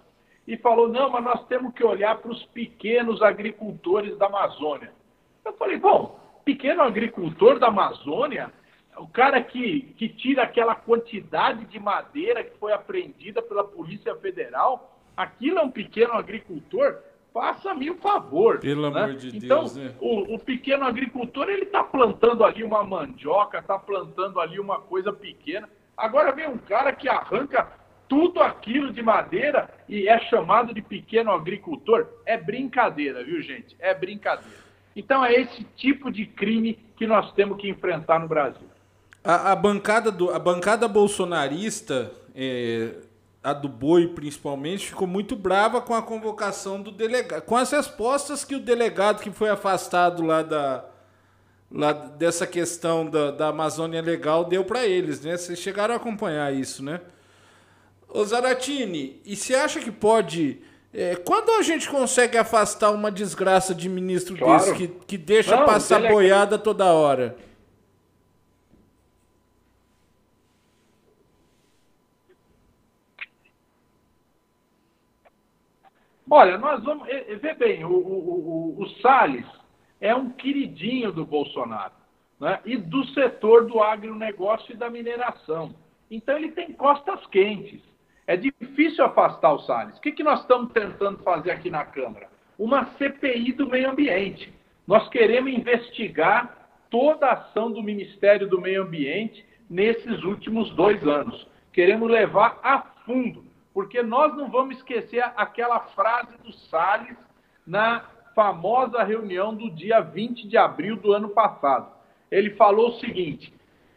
e 0.47 0.57
falou: 0.57 0.89
não, 0.89 1.11
mas 1.11 1.23
nós 1.23 1.47
temos 1.49 1.75
que 1.75 1.85
olhar 1.85 2.17
para 2.17 2.31
os 2.31 2.43
pequenos 2.47 3.21
agricultores 3.21 4.17
da 4.17 4.25
Amazônia. 4.25 4.91
Eu 5.45 5.53
falei: 5.53 5.77
bom, 5.77 6.19
pequeno 6.47 6.81
agricultor 6.81 7.59
da 7.59 7.67
Amazônia, 7.67 8.51
o 8.97 9.07
cara 9.09 9.43
que, 9.43 9.83
que 9.99 10.09
tira 10.09 10.45
aquela 10.45 10.75
quantidade 10.75 11.67
de 11.67 11.79
madeira 11.79 12.43
que 12.43 12.57
foi 12.57 12.73
apreendida 12.73 13.43
pela 13.43 13.65
Polícia 13.65 14.17
Federal 14.17 14.99
aquilo 15.15 15.59
é 15.59 15.63
um 15.63 15.71
pequeno 15.71 16.15
agricultor, 16.15 16.97
faça-me 17.39 17.89
o 17.89 17.95
um 17.95 17.99
favor. 17.99 18.59
Pelo 18.59 18.91
né? 18.91 19.03
amor 19.03 19.15
de 19.15 19.37
então, 19.37 19.61
Deus, 19.61 19.77
né? 19.77 19.95
O, 20.01 20.35
o, 20.35 20.39
pequeno 20.41 20.85
agricultor, 20.85 21.49
ele 21.49 21.63
está 21.63 21.85
plantando 21.85 22.45
ali 22.45 22.65
uma 22.65 22.83
mandioca, 22.83 23.59
está 23.59 23.79
plantando 23.79 24.41
ali 24.41 24.59
uma 24.59 24.81
coisa 24.81 25.13
pequena. 25.13 25.69
Agora 25.97 26.33
vem 26.33 26.49
um 26.49 26.59
cara 26.59 26.93
que 26.93 27.09
arranca 27.09 27.71
tudo 28.09 28.41
aquilo 28.41 28.93
de 28.93 29.03
madeira 29.03 29.71
e 29.89 30.09
é 30.09 30.19
chamado 30.23 30.75
de 30.75 30.83
pequeno 30.83 31.31
agricultor. 31.31 32.09
É 32.27 32.37
brincadeira, 32.37 33.23
viu, 33.23 33.41
gente? 33.41 33.77
É 33.79 33.95
brincadeira. 33.95 34.59
Então 34.97 35.25
é 35.25 35.33
esse 35.33 35.63
tipo 35.77 36.11
de 36.11 36.27
crime 36.27 36.75
que 36.97 37.07
nós 37.07 37.33
temos 37.35 37.61
que 37.61 37.69
enfrentar 37.69 38.19
no 38.19 38.27
Brasil. 38.27 38.67
A, 39.23 39.53
a 39.53 39.57
bancada, 39.57 40.11
do, 40.11 40.31
a 40.31 40.39
bancada 40.41 40.89
bolsonarista 40.89 42.11
é, 42.35 42.97
a 43.43 43.53
do 43.53 43.69
Boi 43.69 44.09
principalmente, 44.09 44.89
ficou 44.89 45.07
muito 45.07 45.37
brava 45.37 45.81
com 45.81 45.95
a 45.95 46.03
convocação 46.03 46.83
do 46.83 46.91
delegado, 46.91 47.43
com 47.43 47.57
as 47.57 47.71
respostas 47.71 48.45
que 48.45 48.55
o 48.55 48.61
delegado 48.61 49.23
que 49.23 49.31
foi 49.31 49.49
afastado 49.49 50.23
lá 50.23 50.43
da 50.43 50.85
lá 51.71 51.93
dessa 51.93 52.47
questão 52.47 53.07
da, 53.07 53.31
da 53.31 53.49
Amazônia 53.49 54.01
Legal 54.01 54.45
deu 54.45 54.65
para 54.65 54.87
eles, 54.87 55.21
né? 55.21 55.37
Vocês 55.37 55.59
chegaram 55.59 55.95
a 55.95 55.99
acompanhar 55.99 56.53
isso, 56.53 56.83
né? 56.83 57.01
Ô 58.09 58.25
Zaratini, 58.25 59.21
e 59.25 59.37
você 59.37 59.55
acha 59.55 59.79
que 59.81 59.91
pode 59.91 60.63
é, 60.93 61.15
quando 61.17 61.51
a 61.51 61.63
gente 61.63 61.89
consegue 61.89 62.39
afastar 62.39 62.91
uma 62.91 63.11
desgraça 63.11 63.75
de 63.75 63.89
ministro 63.89 64.37
claro. 64.37 64.59
desse 64.59 64.75
que, 64.75 64.89
que 64.89 65.19
deixa 65.19 65.55
Não, 65.55 65.67
passar 65.67 65.97
delegado... 65.97 66.15
boiada 66.15 66.59
toda 66.59 66.87
hora? 66.87 67.37
Olha, 76.31 76.59
nós 76.59 76.83
vamos. 76.85 77.07
Vê 77.07 77.55
bem, 77.55 77.85
o, 77.85 77.91
o, 77.91 78.75
o, 78.79 78.83
o 78.83 78.89
Salles 79.01 79.47
é 80.01 80.15
um 80.15 80.31
queridinho 80.31 81.11
do 81.11 81.25
Bolsonaro 81.25 81.93
né? 82.39 82.61
e 82.65 82.77
do 82.77 83.05
setor 83.09 83.67
do 83.67 83.83
agronegócio 83.83 84.73
e 84.73 84.77
da 84.77 84.91
mineração. 84.91 85.75
Então 86.11 86.37
ele 86.37 86.53
tem 86.53 86.73
costas 86.73 87.25
quentes. 87.27 87.81
É 88.27 88.37
difícil 88.37 89.05
afastar 89.05 89.53
o 89.53 89.61
Salles. 89.61 89.97
O 89.97 90.01
que, 90.01 90.13
que 90.13 90.23
nós 90.23 90.41
estamos 90.41 90.73
tentando 90.73 91.19
fazer 91.23 91.51
aqui 91.51 91.71
na 91.71 91.85
Câmara? 91.85 92.29
Uma 92.59 92.87
CPI 92.97 93.53
do 93.53 93.69
meio 93.69 93.91
ambiente. 93.91 94.53
Nós 94.87 95.09
queremos 95.09 95.53
investigar 95.53 96.69
toda 96.91 97.27
a 97.27 97.33
ação 97.33 97.71
do 97.71 97.83
Ministério 97.83 98.49
do 98.49 98.61
Meio 98.61 98.83
Ambiente 98.83 99.45
nesses 99.69 100.23
últimos 100.25 100.71
dois 100.75 101.03
anos. 101.07 101.47
Queremos 101.73 102.11
levar 102.11 102.59
a 102.63 102.81
fundo 103.05 103.48
porque 103.79 104.03
nós 104.03 104.37
não 104.37 104.51
vamos 104.51 104.79
esquecer 104.79 105.23
aquela 105.37 105.79
frase 105.79 106.37
do 106.39 106.53
Salles 106.53 107.17
na 107.65 108.01
famosa 108.35 109.05
reunião 109.05 109.55
do 109.55 109.71
dia 109.71 110.01
20 110.01 110.49
de 110.49 110.57
abril 110.57 110.97
do 110.97 111.13
ano 111.13 111.29
passado. 111.29 111.89
Ele 112.29 112.51
falou 112.57 112.89
o 112.89 112.99
seguinte: 112.99 113.55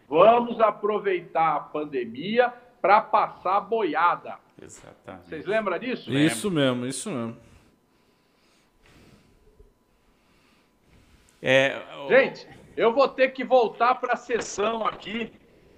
vamos 0.07 0.61
aproveitar 0.61 1.55
a 1.55 1.59
pandemia 1.61 2.53
para 2.79 3.01
passar 3.01 3.59
boiada. 3.61 4.38
Exatamente. 4.61 5.27
Vocês 5.27 5.47
lembram 5.47 5.79
disso? 5.79 6.13
Isso 6.13 6.51
mesmo, 6.51 6.86
isso 6.86 7.09
mesmo. 7.09 7.38
É, 11.41 11.82
Gente, 12.07 12.47
eu 12.77 12.93
vou 12.93 13.07
ter 13.07 13.29
que 13.29 13.43
voltar 13.43 13.95
para 13.95 14.13
a 14.13 14.17
sessão 14.17 14.86
aqui. 14.86 15.34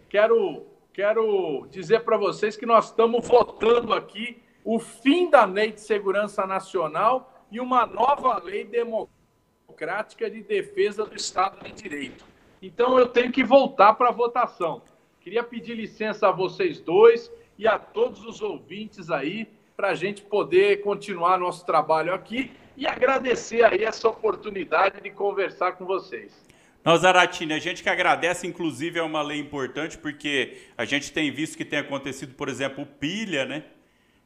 Quero 0.09 0.72
quero 0.93 1.65
dizer 1.71 2.01
para 2.01 2.17
vocês 2.17 2.55
que 2.55 2.67
nós 2.67 2.85
estamos 2.85 3.27
votando 3.27 3.93
aqui 3.93 4.41
o 4.63 4.77
fim 4.77 5.27
da 5.27 5.43
Lei 5.43 5.71
de 5.71 5.81
Segurança 5.81 6.45
Nacional 6.45 7.33
e 7.51 7.59
uma 7.59 7.85
nova 7.85 8.37
lei 8.37 8.63
democrática 8.63 10.29
de 10.29 10.43
defesa 10.43 11.03
do 11.03 11.15
Estado 11.15 11.63
de 11.65 11.71
Direito. 11.71 12.23
Então 12.61 12.99
eu 12.99 13.07
tenho 13.07 13.31
que 13.31 13.43
voltar 13.43 13.95
para 13.95 14.09
a 14.09 14.11
votação. 14.11 14.83
Queria 15.19 15.43
pedir 15.43 15.73
licença 15.73 16.29
a 16.29 16.31
vocês 16.31 16.79
dois 16.79 17.31
e 17.57 17.67
a 17.67 17.79
todos 17.79 18.23
os 18.23 18.41
ouvintes 18.41 19.09
aí 19.09 19.47
para 19.75 19.89
a 19.89 19.95
gente 19.95 20.21
poder 20.21 20.81
continuar 20.81 21.39
nosso 21.39 21.65
trabalho 21.65 22.13
aqui 22.13 22.51
e 22.77 22.85
agradecer 22.85 23.63
aí 23.63 23.83
essa 23.83 24.07
oportunidade 24.07 25.01
de 25.01 25.09
conversar 25.09 25.71
com 25.73 25.85
vocês. 25.85 26.43
Não, 26.83 26.97
Zaratini, 26.97 27.53
a 27.53 27.59
gente 27.59 27.81
que 27.81 27.89
agradece, 27.89 28.45
inclusive, 28.45 28.99
é 28.99 29.03
uma 29.03 29.21
lei 29.21 29.39
importante, 29.39 29.97
porque 29.97 30.57
a 30.77 30.83
gente 30.83 31.11
tem 31.11 31.31
visto 31.31 31.57
que 31.57 31.63
tem 31.63 31.79
acontecido, 31.79 32.33
por 32.35 32.49
exemplo, 32.49 32.83
o 32.83 32.85
Pilha, 32.87 33.45
né? 33.45 33.63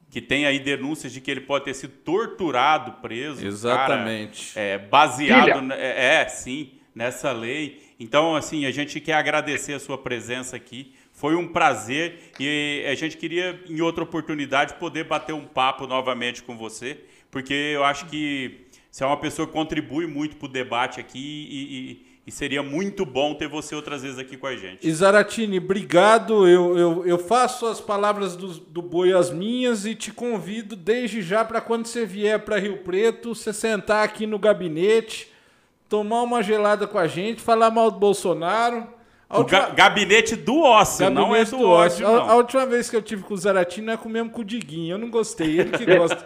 Que 0.09 0.21
tem 0.21 0.45
aí 0.45 0.59
denúncias 0.59 1.13
de 1.13 1.21
que 1.21 1.29
ele 1.29 1.41
pode 1.41 1.65
ter 1.65 1.73
sido 1.73 1.93
torturado, 1.97 2.93
preso. 3.01 3.45
Exatamente. 3.45 4.53
Cara, 4.53 4.65
é, 4.65 4.77
baseado, 4.77 5.71
é, 5.73 6.21
é, 6.21 6.27
sim, 6.27 6.71
nessa 6.95 7.31
lei. 7.31 7.83
Então, 7.99 8.35
assim, 8.35 8.65
a 8.65 8.71
gente 8.71 8.99
quer 8.99 9.13
agradecer 9.13 9.73
a 9.73 9.79
sua 9.79 9.97
presença 9.97 10.55
aqui. 10.55 10.93
Foi 11.11 11.35
um 11.35 11.47
prazer 11.47 12.31
e 12.39 12.85
a 12.87 12.95
gente 12.95 13.17
queria, 13.17 13.59
em 13.67 13.81
outra 13.81 14.03
oportunidade, 14.03 14.75
poder 14.75 15.03
bater 15.03 15.33
um 15.33 15.45
papo 15.45 15.85
novamente 15.87 16.43
com 16.43 16.55
você, 16.55 16.99
porque 17.29 17.53
eu 17.53 17.83
acho 17.83 18.05
que 18.05 18.67
você 18.89 19.03
é 19.03 19.07
uma 19.07 19.17
pessoa 19.17 19.47
que 19.47 19.53
contribui 19.53 20.07
muito 20.07 20.37
para 20.37 20.45
o 20.45 20.49
debate 20.49 20.99
aqui 20.99 21.47
e, 21.51 21.91
e 21.91 22.16
e 22.27 22.31
seria 22.31 22.61
muito 22.61 23.05
bom 23.05 23.33
ter 23.33 23.47
você 23.47 23.73
outras 23.73 24.01
vezes 24.01 24.19
aqui 24.19 24.35
com 24.35 24.47
a 24.47 24.55
gente. 24.57 24.85
Isaratini, 24.85 25.59
obrigado. 25.59 26.45
Eu, 26.45 26.77
eu, 26.77 27.07
eu 27.07 27.17
faço 27.17 27.65
as 27.65 27.79
palavras 27.79 28.35
do, 28.35 28.49
do 28.49 28.81
Boi 28.81 29.13
as 29.13 29.31
minhas 29.31 29.85
e 29.85 29.95
te 29.95 30.11
convido 30.11 30.75
desde 30.75 31.21
já 31.21 31.45
para 31.45 31.61
quando 31.61 31.85
você 31.85 32.05
vier 32.05 32.37
para 32.41 32.59
Rio 32.59 32.79
Preto, 32.79 33.33
você 33.33 33.53
sentar 33.53 34.03
aqui 34.03 34.27
no 34.27 34.37
gabinete, 34.37 35.31
tomar 35.87 36.21
uma 36.21 36.43
gelada 36.43 36.85
com 36.85 36.97
a 36.97 37.07
gente, 37.07 37.41
falar 37.41 37.71
mal 37.71 37.89
do 37.89 37.97
Bolsonaro. 37.97 38.85
O 39.29 39.37
última... 39.37 39.69
gabinete 39.69 40.35
do 40.35 40.59
ócio, 40.59 41.05
gabinete 41.05 41.25
não 41.29 41.33
é 41.33 41.45
do, 41.45 41.51
do 41.51 41.69
ócio. 41.69 42.05
ócio 42.05 42.07
a, 42.07 42.31
a, 42.31 42.35
última 42.35 42.65
vez 42.65 42.89
que 42.89 42.95
eu 42.97 43.01
tive 43.01 43.23
com 43.23 43.35
o 43.35 43.37
Zaratini 43.37 43.91
é 43.91 43.95
com 43.95 44.09
mesmo 44.09 44.31
com 44.31 44.41
o 44.41 44.45
Diguinho. 44.45 44.95
Eu 44.95 44.97
não 44.97 45.09
gostei, 45.09 45.61
ele 45.61 45.77
que 45.77 45.85
gosta. 45.95 46.25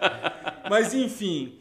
Mas 0.68 0.96
enfim. 0.96 1.60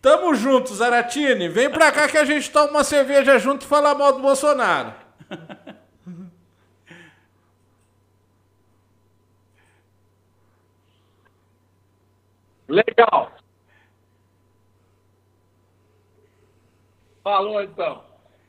Tamo 0.00 0.34
junto, 0.34 0.74
Zaratini. 0.74 1.48
Vem 1.48 1.70
pra 1.70 1.92
cá 1.92 2.08
que 2.08 2.16
a 2.16 2.24
gente 2.24 2.50
toma 2.50 2.70
uma 2.70 2.84
cerveja 2.84 3.38
junto 3.38 3.64
e 3.64 3.68
fala 3.68 3.94
mal 3.94 4.12
do 4.14 4.20
Bolsonaro. 4.20 4.94
Legal. 12.66 13.32
Falou 17.22 17.62
então. 17.62 18.04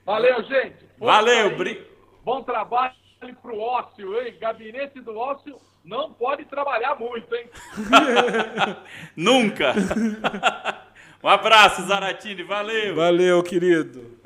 Valeu, 0.06 0.43
gente. 0.43 0.86
Bom 0.97 1.06
Valeu, 1.06 1.58
Bri... 1.58 1.91
Bom 2.24 2.43
trabalho 2.43 2.93
pro 3.41 3.60
ócio, 3.60 4.22
hein? 4.22 4.38
Gabinete 4.39 5.02
do 5.02 5.18
ócio 5.18 5.60
não 5.84 6.14
pode 6.14 6.45
trabalhar 6.45 6.95
muito, 6.95 7.34
hein? 7.36 7.49
Nunca. 9.18 9.74
Um 11.24 11.28
abraço, 11.28 11.86
Zaratini, 11.86 12.41
valeu. 12.41 12.95
Valeu, 12.95 13.43
querido. 13.43 14.17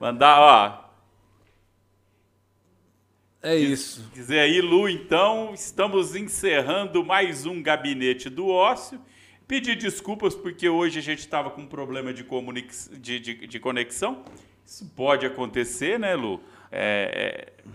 Mandar, 0.00 0.40
ó. 0.40 0.82
É 3.40 3.54
isso. 3.54 4.08
Dizer 4.12 4.40
aí, 4.40 4.60
Lu, 4.60 4.88
então, 4.88 5.54
estamos 5.54 6.16
encerrando 6.16 7.04
mais 7.04 7.46
um 7.46 7.62
gabinete 7.62 8.28
do 8.28 8.48
ócio. 8.48 9.00
Pedir 9.46 9.76
desculpas 9.76 10.34
porque 10.34 10.68
hoje 10.68 10.98
a 10.98 11.02
gente 11.02 11.20
estava 11.20 11.48
com 11.48 11.60
um 11.60 11.66
problema 11.66 12.12
de, 12.12 12.24
de, 12.98 13.20
de, 13.20 13.46
de, 13.46 13.60
conexão. 13.60 14.24
Isso 14.66 14.90
pode 14.96 15.24
acontecer, 15.24 16.00
né, 16.00 16.16
Lu? 16.16 16.40
É, 16.70 17.52
é 17.60 17.72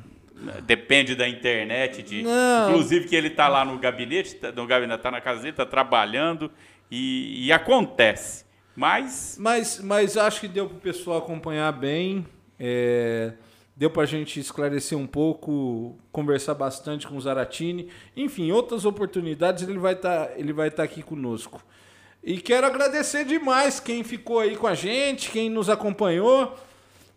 Depende 0.66 1.16
da 1.16 1.28
internet, 1.28 2.04
de, 2.04 2.22
inclusive 2.22 3.08
que 3.08 3.16
ele 3.16 3.30
está 3.30 3.48
lá 3.48 3.66
no 3.66 3.80
gabinete, 3.80 4.36
tá, 4.36 4.52
no 4.52 4.68
gabinete, 4.68 5.00
está 5.00 5.10
na 5.10 5.20
casa 5.20 5.40
dele, 5.40 5.52
está 5.52 5.66
trabalhando 5.66 6.52
e, 6.92 7.48
e, 7.48 7.52
acontece. 7.52 8.46
Mas... 8.76 9.36
mas, 9.40 9.80
mas 9.80 10.16
acho 10.16 10.42
que 10.42 10.48
deu 10.48 10.68
para 10.68 10.78
o 10.78 10.80
pessoal 10.80 11.18
acompanhar 11.18 11.72
bem, 11.72 12.24
é, 12.60 13.34
deu 13.76 13.90
para 13.90 14.04
a 14.04 14.06
gente 14.06 14.40
esclarecer 14.40 14.96
um 14.96 15.08
pouco, 15.08 15.98
conversar 16.12 16.54
bastante 16.54 17.08
com 17.08 17.18
o 17.18 17.22
Zaratini. 17.22 17.90
Enfim, 18.16 18.52
outras 18.52 18.86
oportunidades 18.86 19.68
ele 19.68 19.80
vai 19.80 19.94
estar 19.94 20.28
tá, 20.28 20.34
ele 20.38 20.54
vai 20.54 20.68
estar 20.68 20.78
tá 20.78 20.84
aqui 20.84 21.02
conosco. 21.02 21.64
E 22.24 22.40
quero 22.40 22.68
agradecer 22.68 23.26
demais 23.26 23.80
quem 23.80 24.04
ficou 24.04 24.40
aí 24.40 24.56
com 24.56 24.68
a 24.68 24.76
gente, 24.76 25.32
quem 25.32 25.50
nos 25.50 25.70
acompanhou. 25.70 26.56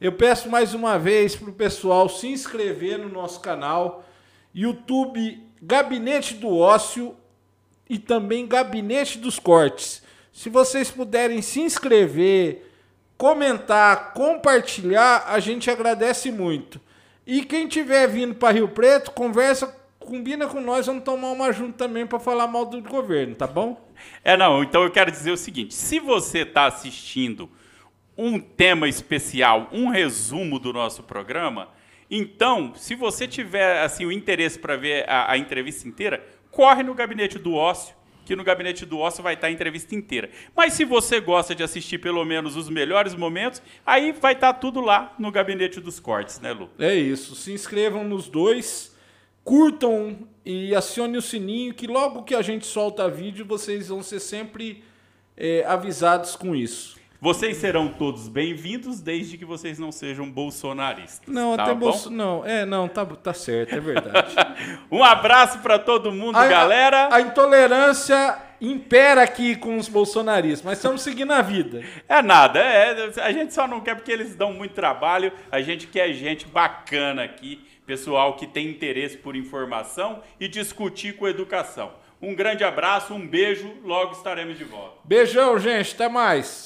Eu 0.01 0.12
peço 0.12 0.48
mais 0.48 0.72
uma 0.72 0.98
vez 0.98 1.36
para 1.36 1.51
o 1.51 1.53
pessoal 1.53 2.09
se 2.09 2.26
inscrever 2.26 2.98
no 2.98 3.11
nosso 3.11 3.38
canal, 3.40 4.03
YouTube 4.55 5.38
Gabinete 5.61 6.32
do 6.36 6.57
Ócio 6.57 7.14
e 7.86 7.98
também 7.98 8.46
Gabinete 8.46 9.18
dos 9.18 9.38
Cortes. 9.38 10.03
Se 10.32 10.48
vocês 10.48 10.90
puderem 10.90 11.42
se 11.42 11.61
inscrever, 11.61 12.66
comentar, 13.18 14.14
compartilhar, 14.14 15.24
a 15.26 15.38
gente 15.38 15.70
agradece 15.70 16.32
muito. 16.32 16.80
E 17.26 17.44
quem 17.44 17.68
tiver 17.68 18.09
vindo 18.09 18.34
para 18.34 18.55
Rio 18.55 18.68
Preto, 18.68 19.11
conversa, 19.11 19.66
combina 19.98 20.46
com 20.46 20.62
nós, 20.62 20.86
vamos 20.86 21.05
tomar 21.05 21.30
uma 21.32 21.53
junto 21.53 21.76
também 21.76 22.07
para 22.07 22.18
falar 22.18 22.46
mal 22.46 22.64
do 22.64 22.80
governo, 22.80 23.34
tá 23.34 23.46
bom? 23.46 23.78
É, 24.24 24.34
não, 24.34 24.62
então 24.62 24.82
eu 24.82 24.90
quero 24.90 25.11
dizer 25.11 25.30
o 25.30 25.36
seguinte: 25.36 25.74
se 25.74 26.01
você 26.01 26.38
está 26.38 26.64
assistindo 26.64 27.51
um 28.16 28.38
tema 28.38 28.88
especial, 28.88 29.68
um 29.72 29.88
resumo 29.88 30.58
do 30.58 30.72
nosso 30.72 31.02
programa. 31.02 31.68
Então, 32.11 32.74
se 32.74 32.94
você 32.94 33.26
tiver 33.26 33.82
assim 33.82 34.04
o 34.04 34.12
interesse 34.12 34.58
para 34.58 34.76
ver 34.76 35.08
a, 35.08 35.32
a, 35.32 35.38
entrevista 35.38 35.86
inteira, 35.86 36.24
corre 36.50 36.82
no 36.82 36.92
gabinete 36.92 37.38
do 37.38 37.54
ócio, 37.54 37.94
que 38.24 38.34
no 38.34 38.44
gabinete 38.44 38.84
do 38.84 38.98
ócio 38.98 39.22
vai 39.22 39.34
estar 39.34 39.46
a 39.46 39.50
entrevista 39.50 39.94
inteira. 39.94 40.28
Mas 40.54 40.72
se 40.72 40.84
você 40.84 41.20
gosta 41.20 41.54
de 41.54 41.62
assistir 41.62 41.98
pelo 41.98 42.24
menos 42.24 42.56
os 42.56 42.68
melhores 42.68 43.14
momentos, 43.14 43.62
aí 43.86 44.12
vai 44.12 44.34
estar 44.34 44.54
tudo 44.54 44.80
lá 44.80 45.14
no 45.18 45.30
gabinete 45.30 45.80
dos 45.80 46.00
cortes, 46.00 46.40
né, 46.40 46.52
Lu? 46.52 46.68
É 46.78 46.94
isso. 46.94 47.34
Se 47.36 47.52
inscrevam 47.52 48.04
nos 48.04 48.28
dois, 48.28 48.96
curtam 49.44 50.28
e 50.44 50.74
acione 50.74 51.16
o 51.16 51.22
sininho, 51.22 51.74
que 51.74 51.86
logo 51.86 52.24
que 52.24 52.34
a 52.34 52.42
gente 52.42 52.66
solta 52.66 53.08
vídeo, 53.08 53.44
vocês 53.44 53.88
vão 53.88 54.02
ser 54.02 54.20
sempre 54.20 54.84
é, 55.36 55.64
avisados 55.64 56.36
com 56.36 56.54
isso. 56.54 56.99
Vocês 57.22 57.58
serão 57.58 57.88
todos 57.88 58.28
bem-vindos, 58.28 59.02
desde 59.02 59.36
que 59.36 59.44
vocês 59.44 59.78
não 59.78 59.92
sejam 59.92 60.30
bolsonaristas. 60.30 61.28
Não, 61.28 61.54
tá 61.54 61.64
até 61.64 61.74
bolso... 61.74 62.10
Não, 62.10 62.46
é, 62.46 62.64
não, 62.64 62.88
tá, 62.88 63.04
tá 63.04 63.34
certo, 63.34 63.74
é 63.74 63.78
verdade. 63.78 64.34
um 64.90 65.04
abraço 65.04 65.58
para 65.58 65.78
todo 65.78 66.10
mundo, 66.10 66.36
a, 66.36 66.46
galera. 66.46 67.08
A, 67.08 67.16
a 67.16 67.20
intolerância 67.20 68.38
impera 68.58 69.22
aqui 69.22 69.54
com 69.54 69.76
os 69.76 69.86
bolsonaristas, 69.86 70.62
mas 70.62 70.78
estamos 70.78 71.02
seguindo 71.02 71.34
a 71.34 71.42
vida. 71.42 71.84
É 72.08 72.22
nada, 72.22 72.58
é, 72.58 73.12
a 73.22 73.32
gente 73.32 73.52
só 73.52 73.68
não 73.68 73.82
quer 73.82 73.96
porque 73.96 74.10
eles 74.10 74.34
dão 74.34 74.54
muito 74.54 74.72
trabalho, 74.72 75.30
a 75.52 75.60
gente 75.60 75.86
quer 75.88 76.10
gente 76.14 76.46
bacana 76.46 77.22
aqui, 77.22 77.62
pessoal 77.84 78.34
que 78.36 78.46
tem 78.46 78.66
interesse 78.66 79.18
por 79.18 79.36
informação 79.36 80.22
e 80.40 80.48
discutir 80.48 81.16
com 81.16 81.28
educação. 81.28 81.92
Um 82.22 82.34
grande 82.34 82.64
abraço, 82.64 83.14
um 83.14 83.26
beijo, 83.26 83.70
logo 83.82 84.12
estaremos 84.12 84.56
de 84.56 84.64
volta. 84.64 84.96
Beijão, 85.04 85.58
gente, 85.58 85.94
até 85.94 86.08
mais. 86.08 86.58